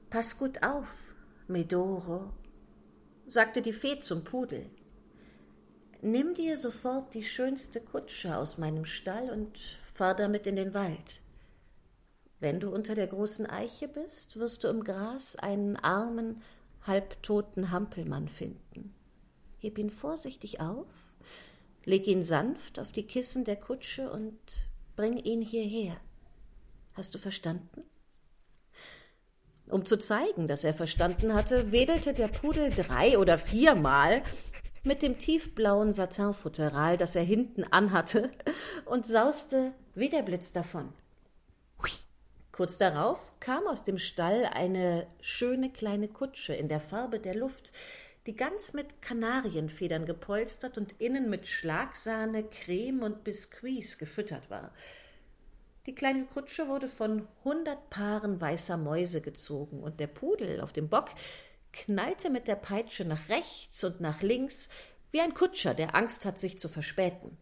[0.09, 1.13] Pass gut auf,
[1.47, 2.33] Medoro,
[3.25, 4.65] sagte die Fee zum Pudel.
[6.01, 11.21] Nimm dir sofort die schönste Kutsche aus meinem Stall und fahr damit in den Wald.
[12.39, 16.41] Wenn du unter der großen Eiche bist, wirst du im Gras einen armen,
[16.83, 18.93] halbtoten Hampelmann finden.
[19.57, 21.13] Heb ihn vorsichtig auf,
[21.83, 24.37] leg ihn sanft auf die Kissen der Kutsche und
[24.95, 25.97] bring ihn hierher.
[26.93, 27.83] Hast du verstanden?
[29.69, 34.21] Um zu zeigen, dass er verstanden hatte, wedelte der Pudel drei oder viermal
[34.83, 38.31] mit dem tiefblauen Satinfutteral, das er hinten anhatte,
[38.85, 40.93] und sauste wie der Blitz davon.
[42.57, 47.71] Kurz darauf kam aus dem Stall eine schöne kleine Kutsche in der Farbe der Luft,
[48.25, 54.73] die ganz mit Kanarienfedern gepolstert und innen mit Schlagsahne, Creme und Biskuits gefüttert war.
[55.85, 60.89] Die kleine Kutsche wurde von hundert Paaren weißer Mäuse gezogen, und der Pudel auf dem
[60.89, 61.09] Bock
[61.73, 64.69] knallte mit der Peitsche nach rechts und nach links,
[65.11, 67.37] wie ein Kutscher, der Angst hat, sich zu verspäten.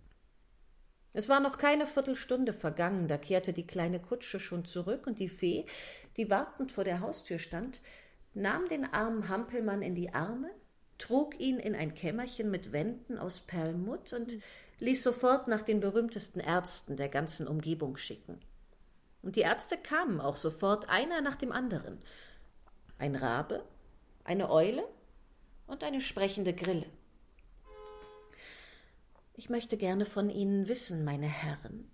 [1.15, 5.29] Es war noch keine Viertelstunde vergangen, da kehrte die kleine Kutsche schon zurück, und die
[5.29, 5.65] Fee,
[6.17, 7.79] die wartend vor der Haustür stand,
[8.33, 10.51] nahm den armen Hampelmann in die Arme,
[10.97, 14.39] trug ihn in ein Kämmerchen mit Wänden aus Perlmutt und
[14.79, 18.41] ließ sofort nach den berühmtesten Ärzten der ganzen Umgebung schicken.
[19.21, 21.97] Und die Ärzte kamen auch sofort, einer nach dem anderen.
[22.97, 23.63] Ein Rabe,
[24.25, 24.83] eine Eule
[25.65, 26.87] und eine sprechende Grille.
[29.37, 31.91] Ich möchte gerne von Ihnen wissen, meine Herren,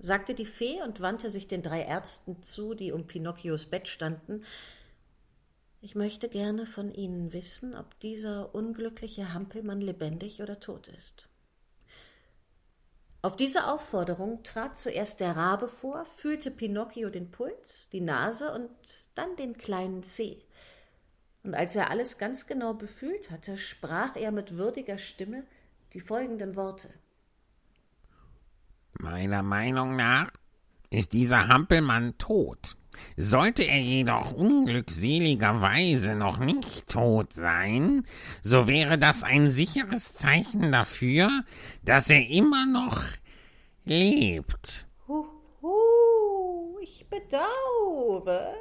[0.00, 4.42] sagte die Fee und wandte sich den drei Ärzten zu, die um Pinocchios Bett standen.
[5.80, 11.28] Ich möchte gerne von Ihnen wissen, ob dieser unglückliche Hampelmann lebendig oder tot ist.
[13.24, 18.68] Auf diese Aufforderung trat zuerst der Rabe vor, fühlte Pinocchio den Puls, die Nase und
[19.14, 20.42] dann den kleinen Zeh.
[21.44, 25.44] Und als er alles ganz genau befühlt hatte, sprach er mit würdiger Stimme
[25.92, 26.88] die folgenden Worte.
[28.98, 30.30] Meiner Meinung nach
[30.90, 32.76] ist dieser Hampelmann tot.
[33.16, 38.06] Sollte er jedoch unglückseligerweise noch nicht tot sein,
[38.42, 41.42] so wäre das ein sicheres Zeichen dafür,
[41.82, 43.02] dass er immer noch
[43.84, 44.86] lebt.
[45.08, 48.54] Huhu, ich bedaure,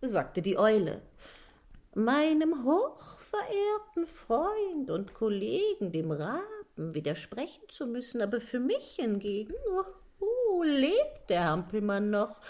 [0.00, 1.02] sagte die Eule,
[1.94, 2.64] meinem
[3.34, 11.28] hochverehrten Freund und Kollegen, dem Raben, widersprechen zu müssen, aber für mich hingegen uhu, lebt
[11.28, 12.40] der Hampelmann noch.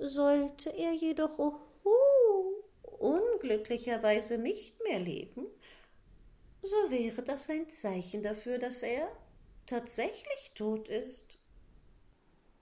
[0.00, 5.46] Sollte er jedoch uhu, unglücklicherweise nicht mehr leben,
[6.62, 9.08] so wäre das ein Zeichen dafür, dass er
[9.66, 11.38] tatsächlich tot ist.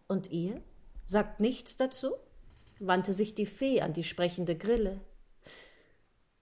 [0.08, 0.62] Und ihr?
[1.06, 2.14] Sagt nichts dazu?
[2.82, 5.02] wandte sich die Fee an die sprechende Grille.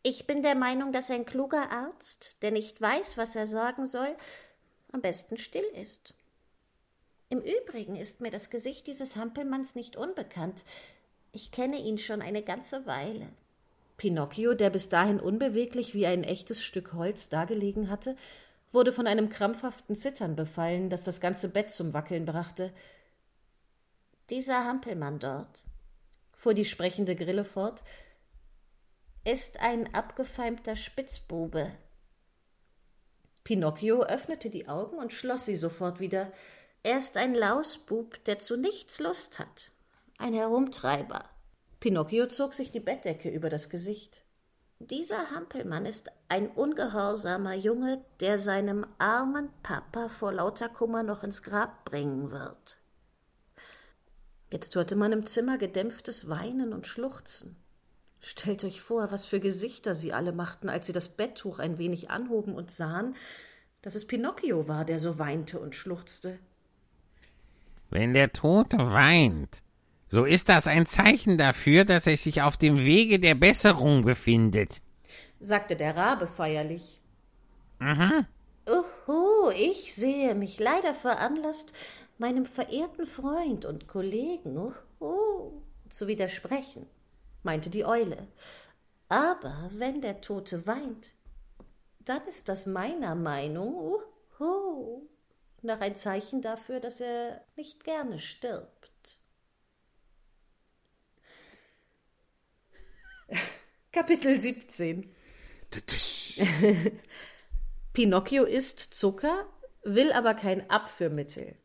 [0.03, 4.17] Ich bin der Meinung, dass ein kluger Arzt, der nicht weiß, was er sagen soll,
[4.93, 6.15] am besten still ist.
[7.31, 10.65] Im Übrigen ist mir das Gesicht dieses Hampelmanns nicht unbekannt.
[11.33, 13.29] Ich kenne ihn schon eine ganze Weile.
[13.99, 18.17] Pinocchio, der bis dahin unbeweglich wie ein echtes Stück Holz dagelegen hatte,
[18.73, 22.73] wurde von einem krampfhaften Zittern befallen, das das ganze Bett zum Wackeln brachte.
[24.31, 25.65] Dieser Hampelmann dort,
[26.35, 27.83] fuhr die sprechende Grille fort,
[29.29, 31.72] ist ein abgefeimter Spitzbube.
[33.45, 36.33] Pinocchio öffnete die Augen und schloss sie sofort wieder.
[36.83, 39.70] Er ist ein Lausbub, der zu nichts Lust hat.
[40.16, 41.26] Ein Herumtreiber.
[41.79, 44.24] Pinocchio zog sich die Bettdecke über das Gesicht.
[44.79, 51.43] Dieser Hampelmann ist ein ungehorsamer Junge, der seinem armen Papa vor lauter Kummer noch ins
[51.43, 52.79] Grab bringen wird.
[54.51, 57.62] Jetzt hörte man im Zimmer gedämpftes Weinen und Schluchzen.
[58.21, 62.11] Stellt euch vor, was für Gesichter sie alle machten, als sie das Betttuch ein wenig
[62.11, 63.14] anhoben und sahen,
[63.83, 66.39] dass es Pinocchio war, der so weinte und schluchzte.
[67.91, 69.62] Wenn der Tote weint,
[70.09, 74.81] so ist das ein Zeichen dafür, dass er sich auf dem Wege der Besserung befindet,
[75.41, 77.01] sagte der Rabe feierlich.
[77.79, 78.27] Mhm.
[78.69, 81.73] Uhu, ich sehe mich leider veranlasst,
[82.19, 84.59] meinem verehrten Freund und Kollegen
[85.01, 86.87] uhu, zu widersprechen,
[87.49, 88.29] meinte die Eule.
[89.09, 91.15] Aber wenn der Tote weint,
[92.01, 93.75] dann ist das meiner Meinung
[94.39, 95.09] uhu,
[95.63, 99.19] nach ein Zeichen dafür, dass er nicht gerne stirbt.
[103.93, 105.11] Kapitel 17
[107.95, 109.47] Pinocchio isst Zucker,
[109.85, 111.57] will aber kein Abführmittel.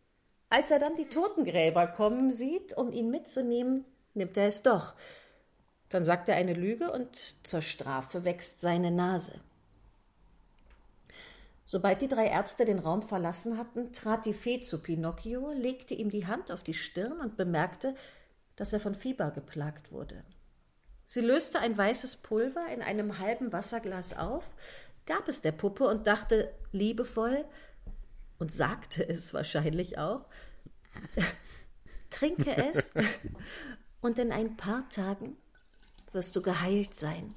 [0.48, 4.96] Als er dann die Totengräber kommen sieht, um ihn mitzunehmen, nimmt er es doch.
[5.94, 9.40] Dann sagt er eine Lüge und zur Strafe wächst seine Nase.
[11.66, 16.10] Sobald die drei Ärzte den Raum verlassen hatten, trat die Fee zu Pinocchio, legte ihm
[16.10, 17.94] die Hand auf die Stirn und bemerkte,
[18.56, 20.24] dass er von Fieber geplagt wurde.
[21.06, 24.56] Sie löste ein weißes Pulver in einem halben Wasserglas auf,
[25.06, 27.46] gab es der Puppe und dachte liebevoll
[28.40, 30.26] und sagte es wahrscheinlich auch,
[32.10, 32.96] trinke es
[34.02, 35.38] und in ein paar Tagen
[36.14, 37.36] wirst du geheilt sein.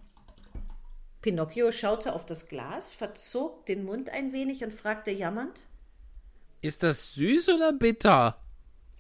[1.22, 5.60] Pinocchio schaute auf das Glas, verzog den Mund ein wenig und fragte jammernd
[6.60, 8.40] Ist das süß oder bitter?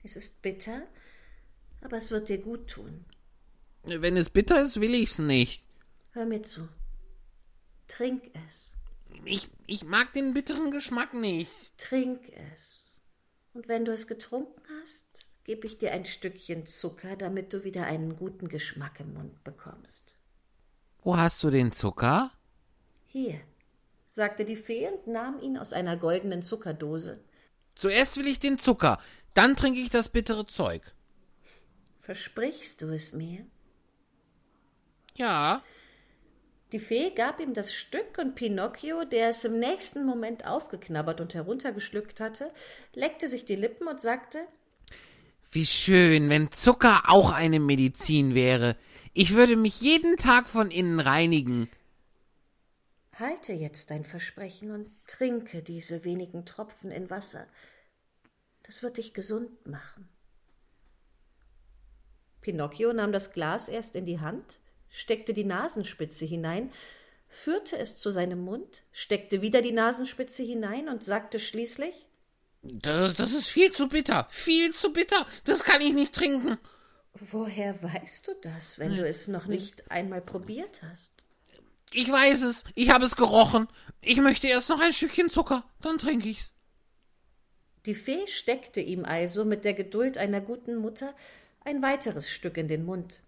[0.02, 0.82] Es ist bitter,
[1.82, 3.04] aber es wird dir gut tun.
[3.84, 5.64] Wenn es bitter ist, will ich's nicht.
[6.12, 6.68] Hör mir zu.
[7.86, 8.72] Trink es.
[9.24, 11.76] Ich, ich mag den bitteren Geschmack nicht.
[11.78, 12.90] Trink es.
[13.54, 15.05] Und wenn du es getrunken hast,
[15.46, 20.16] gebe ich dir ein Stückchen Zucker, damit du wieder einen guten Geschmack im Mund bekommst.
[21.04, 22.32] Wo hast du den Zucker?
[23.06, 23.40] Hier,
[24.06, 27.20] sagte die Fee und nahm ihn aus einer goldenen Zuckerdose.
[27.76, 28.98] Zuerst will ich den Zucker,
[29.34, 30.82] dann trinke ich das bittere Zeug.
[32.00, 33.46] Versprichst du es mir?
[35.14, 35.62] Ja.
[36.72, 41.34] Die Fee gab ihm das Stück und Pinocchio, der es im nächsten Moment aufgeknabbert und
[41.34, 42.52] heruntergeschluckt hatte,
[42.94, 44.44] leckte sich die Lippen und sagte
[45.56, 48.76] Wie schön, wenn Zucker auch eine Medizin wäre.
[49.14, 51.70] Ich würde mich jeden Tag von innen reinigen.
[53.14, 57.46] Halte jetzt dein Versprechen und trinke diese wenigen Tropfen in Wasser.
[58.64, 60.10] Das wird dich gesund machen.
[62.42, 66.70] Pinocchio nahm das Glas erst in die Hand, steckte die Nasenspitze hinein,
[67.28, 72.08] führte es zu seinem Mund, steckte wieder die Nasenspitze hinein und sagte schließlich
[72.68, 75.26] Das, das ist viel zu bitter, viel zu bitter.
[75.44, 76.58] Das kann ich nicht trinken.
[77.14, 81.12] Woher weißt du das, wenn du es noch nicht einmal probiert hast?
[81.92, 83.68] Ich weiß es, ich habe es gerochen.
[84.02, 86.52] Ich möchte erst noch ein Stückchen Zucker, dann trinke ich's.
[87.86, 91.14] Die Fee steckte ihm also mit der Geduld einer guten Mutter
[91.64, 93.22] ein weiteres Stück in den Mund.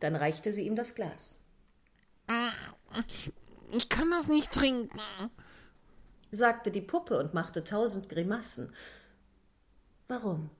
[0.00, 1.36] Dann reichte sie ihm das Glas.
[3.72, 5.00] Ich kann das nicht trinken,
[6.32, 8.74] sagte die Puppe und machte tausend Grimassen.
[10.08, 10.50] Warum?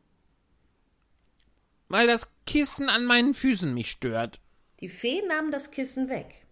[1.93, 4.41] weil das Kissen an meinen Füßen mich stört.
[4.81, 6.47] Die Fee nahm das Kissen weg.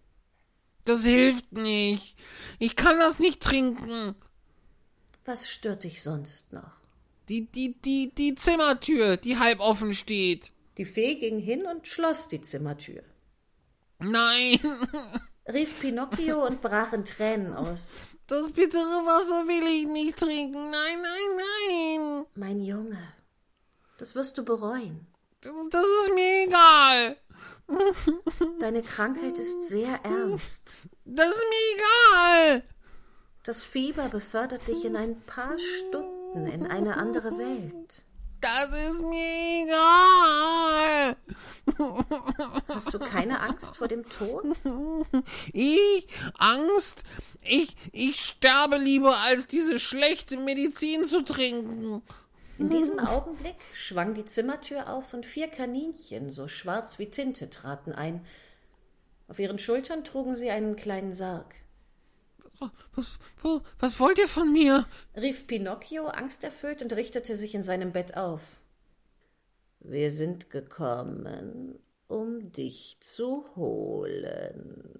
[0.85, 2.15] Das hilft nicht.
[2.59, 4.13] Ich kann das nicht trinken.
[5.25, 6.79] Was stört dich sonst noch?
[7.27, 10.51] Die, die, die, die Zimmertür, die halb offen steht.
[10.77, 13.01] Die Fee ging hin und schloss die Zimmertür.
[13.97, 14.59] Nein,
[15.47, 17.93] rief Pinocchio und brach in Tränen aus.
[18.27, 20.71] das bittere Wasser will ich nicht trinken.
[20.71, 22.25] Nein, nein, nein.
[22.35, 22.97] Mein Junge,
[23.97, 25.07] das wirst du bereuen.
[25.41, 27.17] Das, das ist mir egal.
[28.59, 30.75] Deine Krankheit ist sehr ernst.
[31.05, 32.63] Das ist mir egal.
[33.43, 38.05] Das Fieber befördert dich in ein paar Stunden in eine andere Welt.
[38.41, 41.15] Das ist mir egal.
[42.67, 44.43] Hast du keine Angst vor dem Tod?
[45.53, 46.07] Ich?
[46.39, 47.03] Angst?
[47.43, 52.01] Ich, ich sterbe lieber, als diese schlechte Medizin zu trinken.
[52.57, 57.93] In diesem Augenblick schwang die Zimmertür auf und vier Kaninchen, so schwarz wie Tinte, traten
[57.93, 58.25] ein.
[59.27, 61.55] Auf ihren Schultern trugen sie einen kleinen Sarg.
[62.95, 64.85] Was, was, was wollt ihr von mir?
[65.15, 68.61] rief Pinocchio angsterfüllt und richtete sich in seinem Bett auf.
[69.79, 74.99] Wir sind gekommen, um dich zu holen,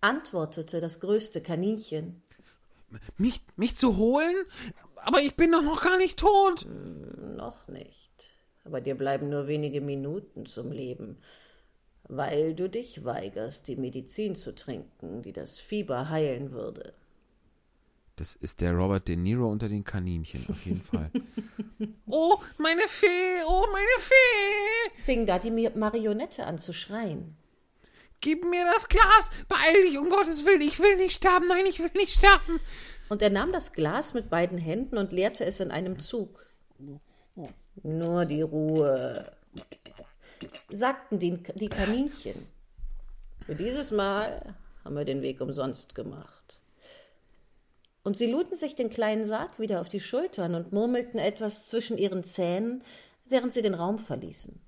[0.00, 2.22] antwortete das größte Kaninchen.
[3.18, 4.34] Mich, mich zu holen?
[4.96, 6.66] Aber ich bin doch noch gar nicht tot.
[7.36, 8.30] Noch nicht.
[8.64, 11.18] Aber dir bleiben nur wenige Minuten zum Leben,
[12.08, 16.94] weil du dich weigerst, die Medizin zu trinken, die das Fieber heilen würde.
[18.16, 21.10] Das ist der Robert De Niro unter den Kaninchen, auf jeden Fall.
[22.06, 25.02] oh, meine Fee, oh, meine Fee!
[25.04, 27.36] Fing da die Marionette an zu schreien.
[28.20, 29.30] Gib mir das Glas!
[29.48, 32.58] Beeil dich, um Gottes Willen, ich will nicht sterben, nein, ich will nicht sterben!
[33.08, 36.44] Und er nahm das Glas mit beiden Händen und leerte es in einem Zug.
[37.84, 39.32] Nur die Ruhe,
[40.70, 42.46] sagten die, die Kaninchen.
[43.46, 46.60] Für dieses Mal haben wir den Weg umsonst gemacht.
[48.04, 51.98] Und sie luden sich den kleinen Sarg wieder auf die Schultern und murmelten etwas zwischen
[51.98, 52.82] ihren Zähnen,
[53.26, 54.60] während sie den Raum verließen.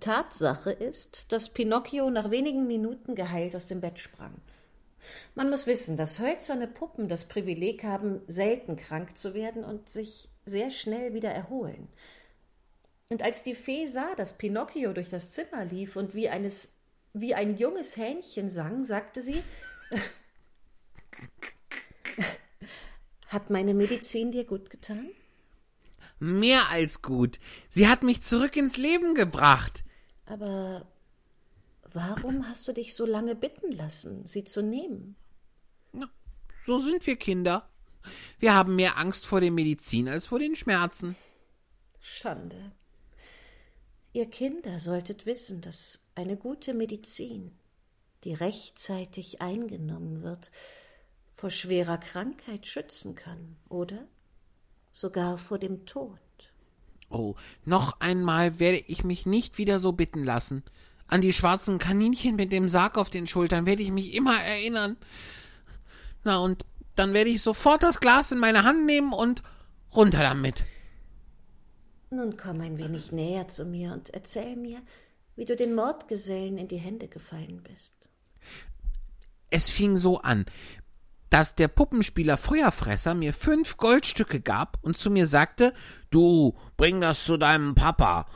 [0.00, 4.34] Tatsache ist, dass Pinocchio nach wenigen Minuten geheilt aus dem Bett sprang.
[5.34, 10.28] Man muss wissen, dass hölzerne Puppen das Privileg haben, selten krank zu werden und sich
[10.44, 11.88] sehr schnell wieder erholen.
[13.12, 16.78] Und als die Fee sah, dass Pinocchio durch das Zimmer lief und wie, eines,
[17.12, 19.42] wie ein junges Hähnchen sang, sagte sie,
[23.26, 25.10] hat meine Medizin dir gut getan?
[26.20, 27.38] Mehr als gut.
[27.68, 29.84] Sie hat mich zurück ins Leben gebracht.
[30.24, 30.90] Aber
[31.92, 35.16] warum hast du dich so lange bitten lassen, sie zu nehmen?
[35.92, 36.08] Na,
[36.64, 37.68] so sind wir Kinder.
[38.38, 41.14] Wir haben mehr Angst vor der Medizin als vor den Schmerzen.
[42.00, 42.72] Schande.
[44.12, 47.52] Ihr Kinder solltet wissen, dass eine gute Medizin,
[48.24, 50.50] die rechtzeitig eingenommen wird,
[51.32, 54.06] vor schwerer Krankheit schützen kann, oder?
[54.92, 56.18] sogar vor dem Tod.
[57.10, 57.34] Oh,
[57.64, 60.62] noch einmal werde ich mich nicht wieder so bitten lassen.
[61.06, 64.96] An die schwarzen Kaninchen mit dem Sarg auf den Schultern werde ich mich immer erinnern.
[66.24, 69.42] Na, und dann werde ich sofort das Glas in meine Hand nehmen und
[69.94, 70.64] runter damit.
[72.12, 74.82] Nun komm ein wenig näher zu mir und erzähl mir,
[75.34, 77.94] wie du den Mordgesellen in die Hände gefallen bist.
[79.50, 80.44] Es fing so an
[81.30, 85.72] dass der Puppenspieler Feuerfresser mir fünf Goldstücke gab und zu mir sagte,
[86.10, 88.26] du, bring das zu deinem Papa.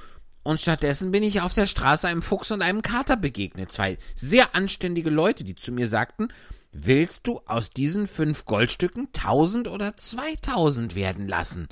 [0.42, 3.70] Und stattdessen bin ich auf der Straße einem Fuchs und einem Kater begegnet.
[3.70, 6.28] Zwei sehr anständige Leute, die zu mir sagten,
[6.72, 11.68] willst du aus diesen fünf Goldstücken tausend oder zweitausend werden lassen?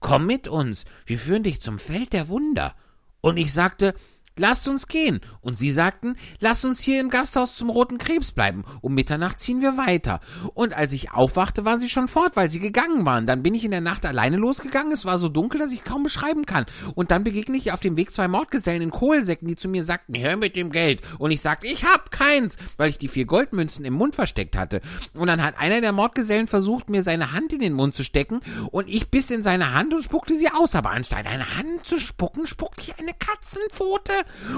[0.00, 2.74] Komm mit uns, wir führen dich zum Feld der Wunder.
[3.20, 3.94] Und ich sagte,
[4.38, 5.20] Lasst uns gehen.
[5.40, 8.64] Und sie sagten, lasst uns hier im Gasthaus zum Roten Krebs bleiben.
[8.82, 10.20] Um Mitternacht ziehen wir weiter.
[10.52, 13.26] Und als ich aufwachte, waren sie schon fort, weil sie gegangen waren.
[13.26, 14.92] Dann bin ich in der Nacht alleine losgegangen.
[14.92, 16.66] Es war so dunkel, dass ich kaum beschreiben kann.
[16.94, 20.18] Und dann begegne ich auf dem Weg zwei Mordgesellen in Kohlsäcken, die zu mir sagten,
[20.18, 21.00] hör mit dem Geld.
[21.18, 24.82] Und ich sagte, ich hab keins, weil ich die vier Goldmünzen im Mund versteckt hatte.
[25.14, 28.40] Und dann hat einer der Mordgesellen versucht, mir seine Hand in den Mund zu stecken.
[28.70, 30.74] Und ich biss in seine Hand und spuckte sie aus.
[30.74, 34.12] Aber anstatt eine Hand zu spucken, spuckte ich eine Katzenpfote.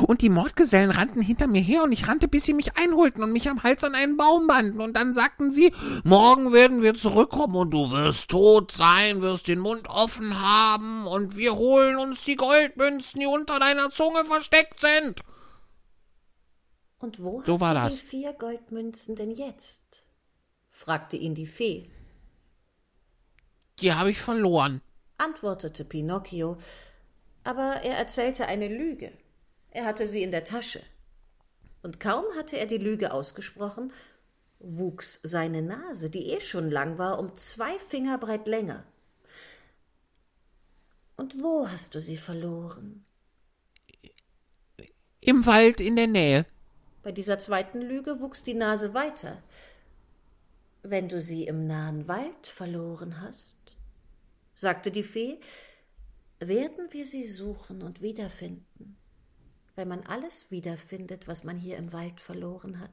[0.07, 3.33] Und die Mordgesellen rannten hinter mir her und ich rannte, bis sie mich einholten und
[3.33, 4.81] mich am Hals an einen Baum banden.
[4.81, 5.73] Und dann sagten sie,
[6.05, 11.37] morgen werden wir zurückkommen und du wirst tot sein, wirst den Mund offen haben und
[11.37, 15.21] wir holen uns die Goldmünzen, die unter deiner Zunge versteckt sind.
[16.99, 17.95] Und wo so hast war du das.
[17.95, 20.05] die vier Goldmünzen denn jetzt?
[20.71, 21.91] fragte ihn die Fee.
[23.81, 24.81] Die habe ich verloren,
[25.19, 26.59] antwortete Pinocchio,
[27.45, 29.13] aber er erzählte eine Lüge.
[29.71, 30.83] Er hatte sie in der Tasche.
[31.83, 33.93] Und kaum hatte er die Lüge ausgesprochen,
[34.59, 38.85] wuchs seine Nase, die eh schon lang war, um zwei Finger breit länger.
[41.17, 43.05] Und wo hast du sie verloren?
[45.21, 46.47] Im Wald in der Nähe.
[47.03, 49.43] Bei dieser zweiten Lüge wuchs die Nase weiter.
[50.83, 53.57] Wenn du sie im nahen Wald verloren hast,
[54.55, 55.41] sagte die Fee,
[56.39, 58.98] werden wir sie suchen und wiederfinden
[59.79, 62.91] weil man alles wiederfindet, was man hier im Wald verloren hat.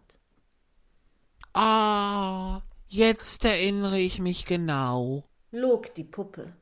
[1.52, 6.54] Ah, jetzt erinnere ich mich genau, log die Puppe.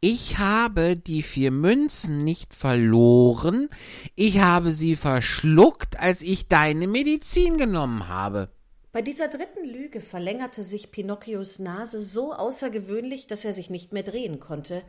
[0.00, 3.68] Ich habe die vier Münzen nicht verloren,
[4.16, 8.50] ich habe sie verschluckt, als ich deine Medizin genommen habe.
[8.90, 14.02] Bei dieser dritten Lüge verlängerte sich Pinocchios Nase so außergewöhnlich, dass er sich nicht mehr
[14.02, 14.82] drehen konnte.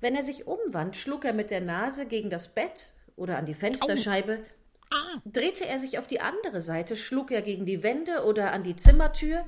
[0.00, 3.54] Wenn er sich umwand, schlug er mit der Nase gegen das Bett oder an die
[3.54, 4.44] Fensterscheibe.
[4.92, 5.20] Ah.
[5.24, 8.76] Drehte er sich auf die andere Seite, schlug er gegen die Wände oder an die
[8.76, 9.44] Zimmertür,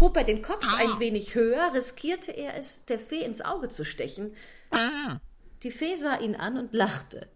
[0.00, 0.76] hob er den Kopf Ah.
[0.76, 4.34] ein wenig höher, riskierte er es, der Fee ins Auge zu stechen.
[4.70, 5.18] Ah.
[5.62, 7.28] Die Fee sah ihn an und lachte.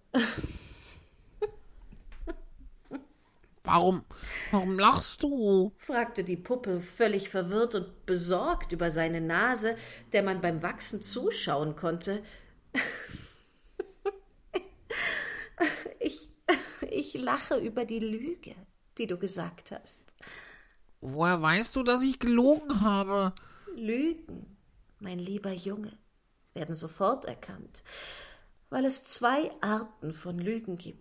[3.65, 4.05] Warum,
[4.51, 5.73] warum lachst du?
[5.77, 9.77] fragte die Puppe, völlig verwirrt und besorgt über seine Nase,
[10.15, 12.23] der man beim Wachsen zuschauen konnte.
[16.91, 18.55] Ich, lache über die Lüge,
[18.97, 20.01] die du gesagt hast.
[21.01, 23.33] Woher weißt du, dass ich gelogen habe?
[23.75, 24.57] Lügen,
[24.99, 25.97] mein lieber Junge,
[26.55, 27.85] werden sofort erkannt,
[28.71, 30.99] weil es zwei Arten von Lügen gibt.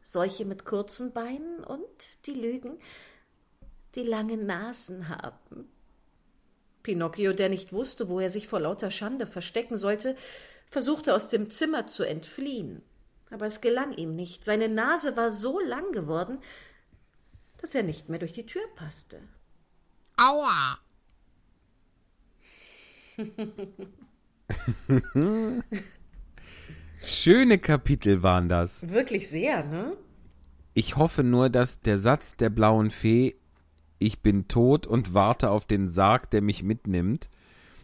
[0.00, 2.78] Solche mit kurzen Beinen und die Lügen,
[3.94, 5.68] die lange Nasen haben.
[6.82, 10.16] Pinocchio, der nicht wusste, wo er sich vor lauter Schande verstecken sollte,
[10.70, 12.82] versuchte aus dem Zimmer zu entfliehen.
[13.30, 14.44] Aber es gelang ihm nicht.
[14.44, 16.38] Seine Nase war so lang geworden,
[17.58, 19.20] dass er nicht mehr durch die Tür passte.
[20.16, 20.78] Aua!
[27.04, 28.88] Schöne Kapitel waren das.
[28.88, 29.90] Wirklich sehr, ne?
[30.74, 33.34] Ich hoffe nur, dass der Satz der blauen Fee,
[33.98, 37.28] ich bin tot und warte auf den Sarg, der mich mitnimmt,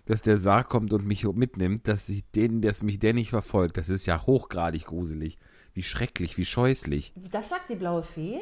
[0.07, 3.77] dass der Sarg kommt und mich mitnimmt, dass ich den, dass mich der nicht verfolgt.
[3.77, 5.39] Das ist ja hochgradig gruselig.
[5.73, 7.13] Wie schrecklich, wie scheußlich.
[7.33, 8.41] Das sagt die blaue Fee?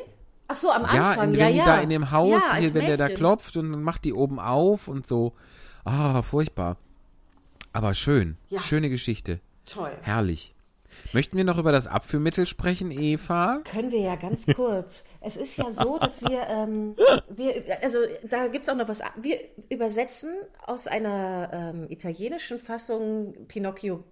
[0.48, 1.62] Ach so, am Ja, Anfang, in, ja, wenn ja.
[1.62, 3.16] die da in dem Haus, ja, hier, wenn der da Mädchen.
[3.18, 5.32] klopft und dann macht die oben auf und so.
[5.84, 6.76] Ah, furchtbar.
[7.72, 8.36] Aber schön.
[8.50, 8.60] Ja.
[8.60, 9.40] Schöne Geschichte.
[9.64, 9.92] Toll.
[10.02, 10.54] Herrlich.
[11.12, 13.60] Möchten wir noch über das Abführmittel sprechen, Eva?
[13.64, 15.04] Können wir ja ganz kurz.
[15.20, 16.96] es ist ja so, dass wir, ähm,
[17.28, 17.98] wir also
[18.28, 19.00] da gibt es auch noch was.
[19.20, 19.38] Wir
[19.68, 20.30] übersetzen
[20.66, 24.04] aus einer ähm, italienischen Fassung Pinocchio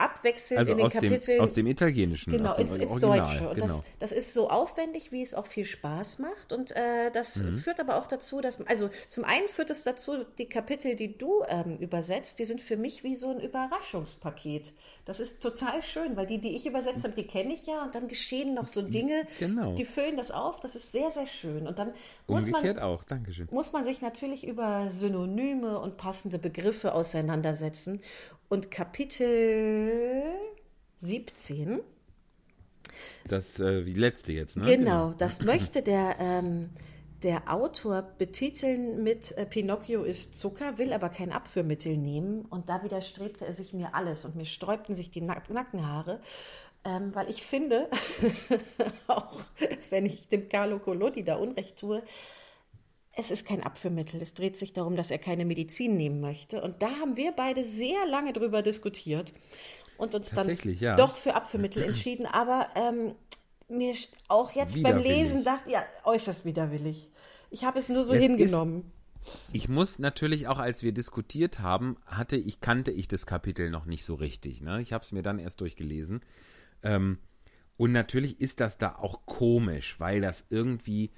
[0.00, 1.40] abwechselnd Also in den aus dem, Kapiteln.
[1.40, 2.32] aus dem Italienischen.
[2.32, 3.48] Genau, dem ins, ins Original, Deutsche.
[3.48, 3.66] Und genau.
[3.66, 6.52] das, das ist so aufwendig, wie es auch viel Spaß macht.
[6.52, 7.58] Und äh, das Mhm.
[7.58, 11.42] führt aber auch dazu, dass, also zum einen führt es dazu, die Kapitel, die du
[11.48, 14.72] ähm, übersetzt, die sind für mich wie so ein Überraschungspaket.
[15.08, 17.82] Das ist total schön, weil die, die ich übersetzt habe, die kenne ich ja.
[17.82, 19.72] Und dann geschehen noch so Dinge, Genau.
[19.74, 20.60] die füllen das auf.
[20.60, 21.66] Das ist sehr, sehr schön.
[21.66, 21.92] Und dann
[22.26, 23.04] muss man Umgekehrt auch.
[23.04, 23.48] Dankeschön.
[23.50, 28.02] muss man sich natürlich über Synonyme und passende Begriffe auseinandersetzen.
[28.50, 30.22] Und Kapitel
[30.98, 31.80] 17
[33.28, 34.64] Das, äh, wie letzte jetzt, ne?
[34.76, 36.68] Genau, das möchte der, ähm,
[37.22, 42.44] der Autor betiteln mit äh, Pinocchio ist Zucker, will aber kein Abführmittel nehmen.
[42.44, 46.20] Und da widerstrebte er sich mir alles und mir sträubten sich die Nack Nackenhaare.
[46.84, 47.88] Ähm, weil ich finde,
[49.08, 49.40] auch
[49.90, 52.02] wenn ich dem Carlo Collodi da Unrecht tue,
[53.12, 54.22] es ist kein Abführmittel.
[54.22, 56.62] Es dreht sich darum, dass er keine Medizin nehmen möchte.
[56.62, 59.32] Und da haben wir beide sehr lange drüber diskutiert
[59.96, 60.94] und uns dann ja.
[60.94, 62.26] doch für Abführmittel entschieden.
[62.26, 63.16] Aber ähm,
[63.68, 63.94] mir
[64.28, 64.98] auch jetzt beim.
[64.98, 67.10] Lesen dachte ja, äußerst widerwillig.
[67.50, 68.92] Ich habe es nur so Es ist- hingenommen.
[69.52, 73.84] Ich muss natürlich auch, als wir diskutiert haben, hatte ich kannte ich das Kapitel noch
[73.84, 74.62] nicht so richtig.
[74.62, 74.80] Ne?
[74.80, 76.22] Ich habe es mir dann erst durchgelesen.
[76.82, 77.18] Ähm,
[77.76, 81.10] und natürlich ist das da auch komisch, weil das irgendwie,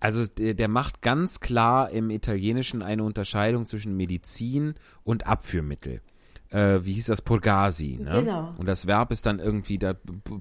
[0.00, 6.00] also der, der macht ganz klar im Italienischen eine Unterscheidung zwischen Medizin und Abführmittel.
[6.50, 7.22] Äh, wie hieß das?
[7.22, 7.98] Purgasi.
[8.00, 8.20] Ne?
[8.22, 8.54] Genau.
[8.58, 9.94] Und das Verb ist dann irgendwie da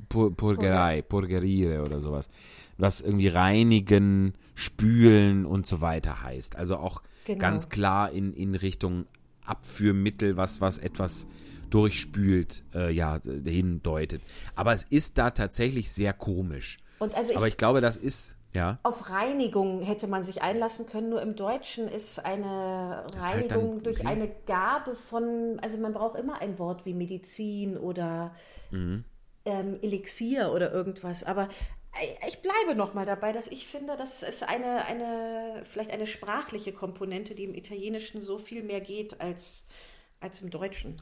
[0.09, 2.29] Pur- Purgerei, Purgerire oder sowas.
[2.77, 6.55] Was irgendwie reinigen, spülen und so weiter heißt.
[6.55, 7.39] Also auch Genau.
[7.39, 9.05] ganz klar in, in Richtung
[9.45, 11.25] Abführmittel, was, was etwas
[11.69, 14.21] durchspült, äh, ja, hindeutet.
[14.55, 16.77] Aber es ist da tatsächlich sehr komisch.
[16.99, 18.79] Also ich, Aber ich glaube, das ist, ja.
[18.83, 21.09] auf Reinigung hätte man sich einlassen können.
[21.09, 24.07] Nur im Deutschen ist eine halt Reinigung durch okay.
[24.07, 28.33] eine Gabe von, also man braucht immer ein Wort wie Medizin oder
[28.73, 29.05] Mhm.
[29.45, 31.23] ähm, Elixier oder irgendwas.
[31.23, 31.47] Aber
[32.27, 36.73] ich bleibe noch mal dabei, dass ich finde, das ist eine, eine, vielleicht eine sprachliche
[36.73, 39.67] Komponente, die im Italienischen so viel mehr geht als,
[40.19, 40.95] als im Deutschen.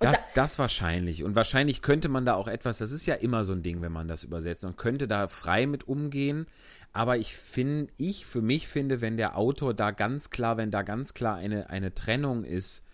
[0.00, 1.24] Das, das wahrscheinlich.
[1.24, 3.92] Und wahrscheinlich könnte man da auch etwas, das ist ja immer so ein Ding, wenn
[3.92, 6.46] man das übersetzt, und könnte da frei mit umgehen.
[6.94, 10.82] Aber ich finde, ich für mich finde, wenn der Autor da ganz klar, wenn da
[10.82, 12.84] ganz klar eine, eine Trennung ist,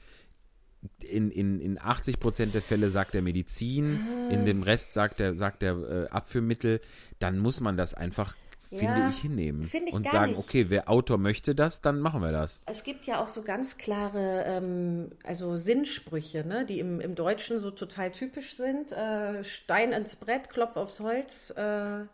[1.01, 4.01] in, in, in 80 Prozent der Fälle sagt er Medizin,
[4.31, 6.81] in dem Rest sagt er, sagt er äh, Abführmittel,
[7.19, 8.35] dann muss man das einfach,
[8.69, 9.63] finde Ja, ich, hinnehmen.
[9.63, 10.39] finde ich und sagen, nicht.
[10.39, 12.61] okay, wer Autor möchte das, dann machen wir das.
[12.67, 17.59] Es gibt ja auch so ganz klare ähm, also Sinnsprüche, ne, die im, im Deutschen
[17.59, 18.93] so total typisch sind.
[18.93, 21.51] Äh, Stein ins Brett, Klopf aufs Holz.
[21.57, 22.05] Äh,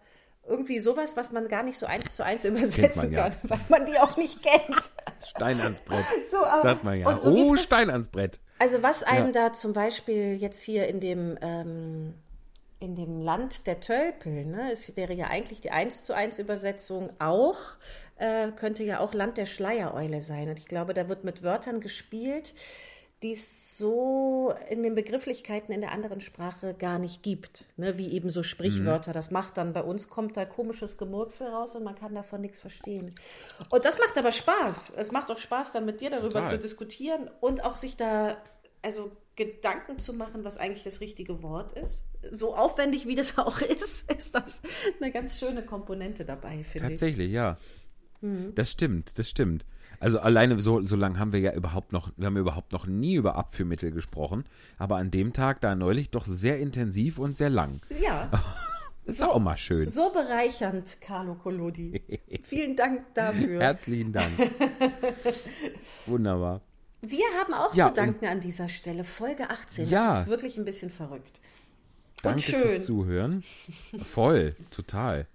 [0.44, 3.30] irgendwie sowas, was man gar nicht so eins zu eins übersetzen ja.
[3.30, 4.90] kann, weil man die auch nicht kennt.
[5.24, 6.04] Stein ans Brett.
[6.30, 7.16] So, aber- sagt man ja.
[7.16, 8.40] so oh, Stein ans Brett.
[8.58, 9.32] Also was einem Ja.
[9.48, 12.14] da zum Beispiel jetzt hier in dem, ähm,
[12.82, 17.10] in dem Land der Tölpel, ne, es wäre ja eigentlich die 1 zu 1 Übersetzung
[17.20, 17.58] auch,
[18.16, 20.48] äh, könnte ja auch Land der Schleiereule sein.
[20.48, 22.54] Und ich glaube, da wird mit Wörtern gespielt,
[23.22, 27.66] die es so in den Begrifflichkeiten in der anderen Sprache gar nicht gibt.
[27.76, 29.12] Ne, wie eben so Sprichwörter.
[29.12, 32.58] Das macht dann, bei uns kommt da komisches Gemurksel raus und man kann davon nichts
[32.58, 33.14] verstehen.
[33.70, 34.94] Und das macht aber Spaß.
[34.96, 36.46] Es macht auch Spaß, dann mit dir darüber Total.
[36.46, 38.36] zu diskutieren und auch sich da,
[38.82, 42.04] also Gedanken zu machen, was eigentlich das richtige Wort ist.
[42.30, 44.62] So aufwendig wie das auch ist, ist das
[45.00, 46.90] eine ganz schöne Komponente dabei, finde ich.
[46.92, 47.56] Tatsächlich, ja.
[48.20, 48.54] Mhm.
[48.54, 49.64] Das stimmt, das stimmt.
[50.00, 53.14] Also alleine so, so lange haben wir ja überhaupt noch, wir haben überhaupt noch nie
[53.14, 54.44] über Abführmittel gesprochen,
[54.76, 57.80] aber an dem Tag da neulich doch sehr intensiv und sehr lang.
[58.02, 58.30] Ja,
[59.04, 59.88] Ist So- auch mal schön.
[59.88, 62.00] so bereichernd, Carlo Collodi.
[62.44, 63.60] Vielen Dank dafür.
[63.60, 64.30] Herzlichen Dank.
[66.06, 66.60] Wunderbar.
[67.02, 69.02] Wir haben auch Ja, zu danken an dieser Stelle.
[69.04, 69.88] Folge 18.
[69.88, 70.14] Ja.
[70.14, 71.40] Das ist wirklich ein bisschen verrückt.
[72.22, 72.60] Danke schön.
[72.62, 73.42] fürs Zuhören.
[74.04, 75.26] Voll, total.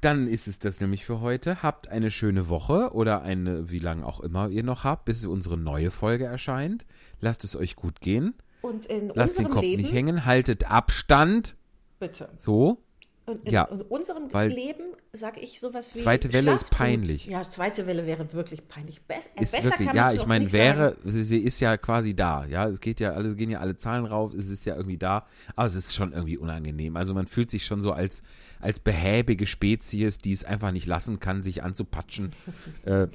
[0.00, 1.62] Dann ist es das nämlich für heute.
[1.62, 5.56] Habt eine schöne Woche oder eine, wie lange auch immer ihr noch habt, bis unsere
[5.56, 6.84] neue Folge erscheint.
[7.20, 8.34] Lasst es euch gut gehen.
[8.62, 11.54] Und in Lasst den Kopf Leben, nicht hängen, haltet Abstand.
[12.00, 12.28] bitte.
[12.36, 12.82] So.
[13.24, 17.26] Und in, Ja, unserem Leben sage ich sowas wie zweite Welle ist peinlich.
[17.26, 19.02] Ja, zweite Welle wäre wirklich peinlich.
[19.02, 21.22] Bess, äh, Ist besser wirklich, kann ja, ich meine, wäre, sagen.
[21.22, 24.34] sie, ist ja quasi da, ja, es geht ja, alle gehen ja alle Zahlen rauf,
[24.34, 26.96] es ist ja irgendwie da, aber es ist schon irgendwie unangenehm.
[26.96, 28.22] Also man fühlt sich schon so als,
[28.60, 32.32] als behäbige Spezies, die es einfach nicht lassen kann, sich anzupatschen.
[32.84, 33.06] äh,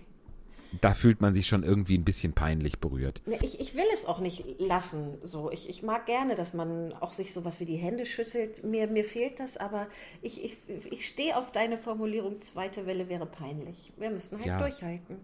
[0.82, 3.22] da fühlt man sich schon irgendwie ein bisschen peinlich berührt.
[3.42, 5.18] Ich, ich will es auch nicht lassen.
[5.24, 5.52] So.
[5.52, 8.64] Ich, ich mag gerne, dass man auch sich sowas wie die Hände schüttelt.
[8.64, 9.88] Mir, mir fehlt das, aber
[10.22, 10.58] ich, ich,
[10.92, 13.94] ich stehe auf deine Formulierung, zweite Welle wäre peinlich.
[13.98, 14.58] Wir müssen halt Ja.
[14.58, 15.18] durchhalten.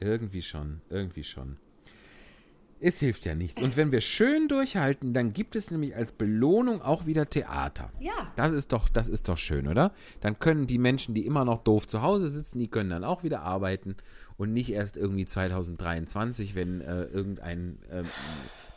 [0.00, 1.56] Irgendwie schon, irgendwie schon.
[2.86, 3.60] Es hilft ja nichts.
[3.60, 7.90] Und wenn wir schön durchhalten, dann gibt es nämlich als Belohnung auch wieder Theater.
[7.98, 8.32] Ja.
[8.36, 9.90] Das ist doch, das ist doch schön, oder?
[10.20, 13.24] Dann können die Menschen, die immer noch doof zu Hause sitzen, die können dann auch
[13.24, 13.96] wieder arbeiten
[14.36, 18.06] und nicht erst irgendwie 2023, wenn äh, irgendein ähm,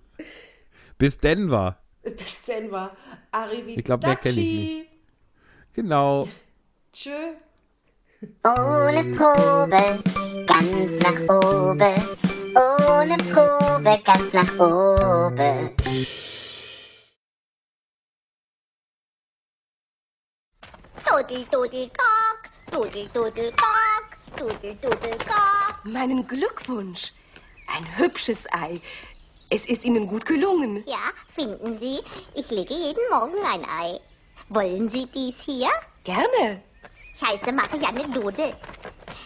[0.97, 1.79] Bis Denver.
[2.03, 2.97] Bis Denver.
[3.33, 3.79] Arrivederci.
[3.79, 4.87] Ich glaub, mehr kenn ich nicht.
[5.75, 6.27] Genau.
[6.93, 7.11] Tschö.
[8.45, 10.03] Ohne Probe,
[10.47, 12.03] ganz nach oben.
[12.57, 15.71] Ohne Probe, ganz nach oben.
[21.15, 22.39] Dudel, dudel, kok,
[22.73, 25.85] dudel, dudel, kok, dudel, dudel, kok.
[25.85, 27.13] Meinen Glückwunsch.
[27.69, 28.81] Ein hübsches Ei.
[29.49, 30.83] Es ist Ihnen gut gelungen.
[30.87, 32.01] Ja, finden Sie,
[32.35, 34.01] ich lege jeden Morgen ein Ei.
[34.49, 35.71] Wollen Sie dies hier?
[36.03, 36.61] Gerne.
[37.15, 38.53] Ich heiße Marianne Dudel.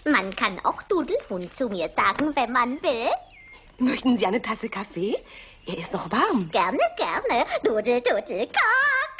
[0.04, 3.08] Man kann auch Dudelhund zu mir sagen, wenn man will.
[3.78, 5.16] Möchten Sie eine Tasse Kaffee?
[5.64, 6.50] Er ist noch warm.
[6.52, 7.46] Gerne, gerne.
[7.64, 9.17] Dudel, dudel, kok.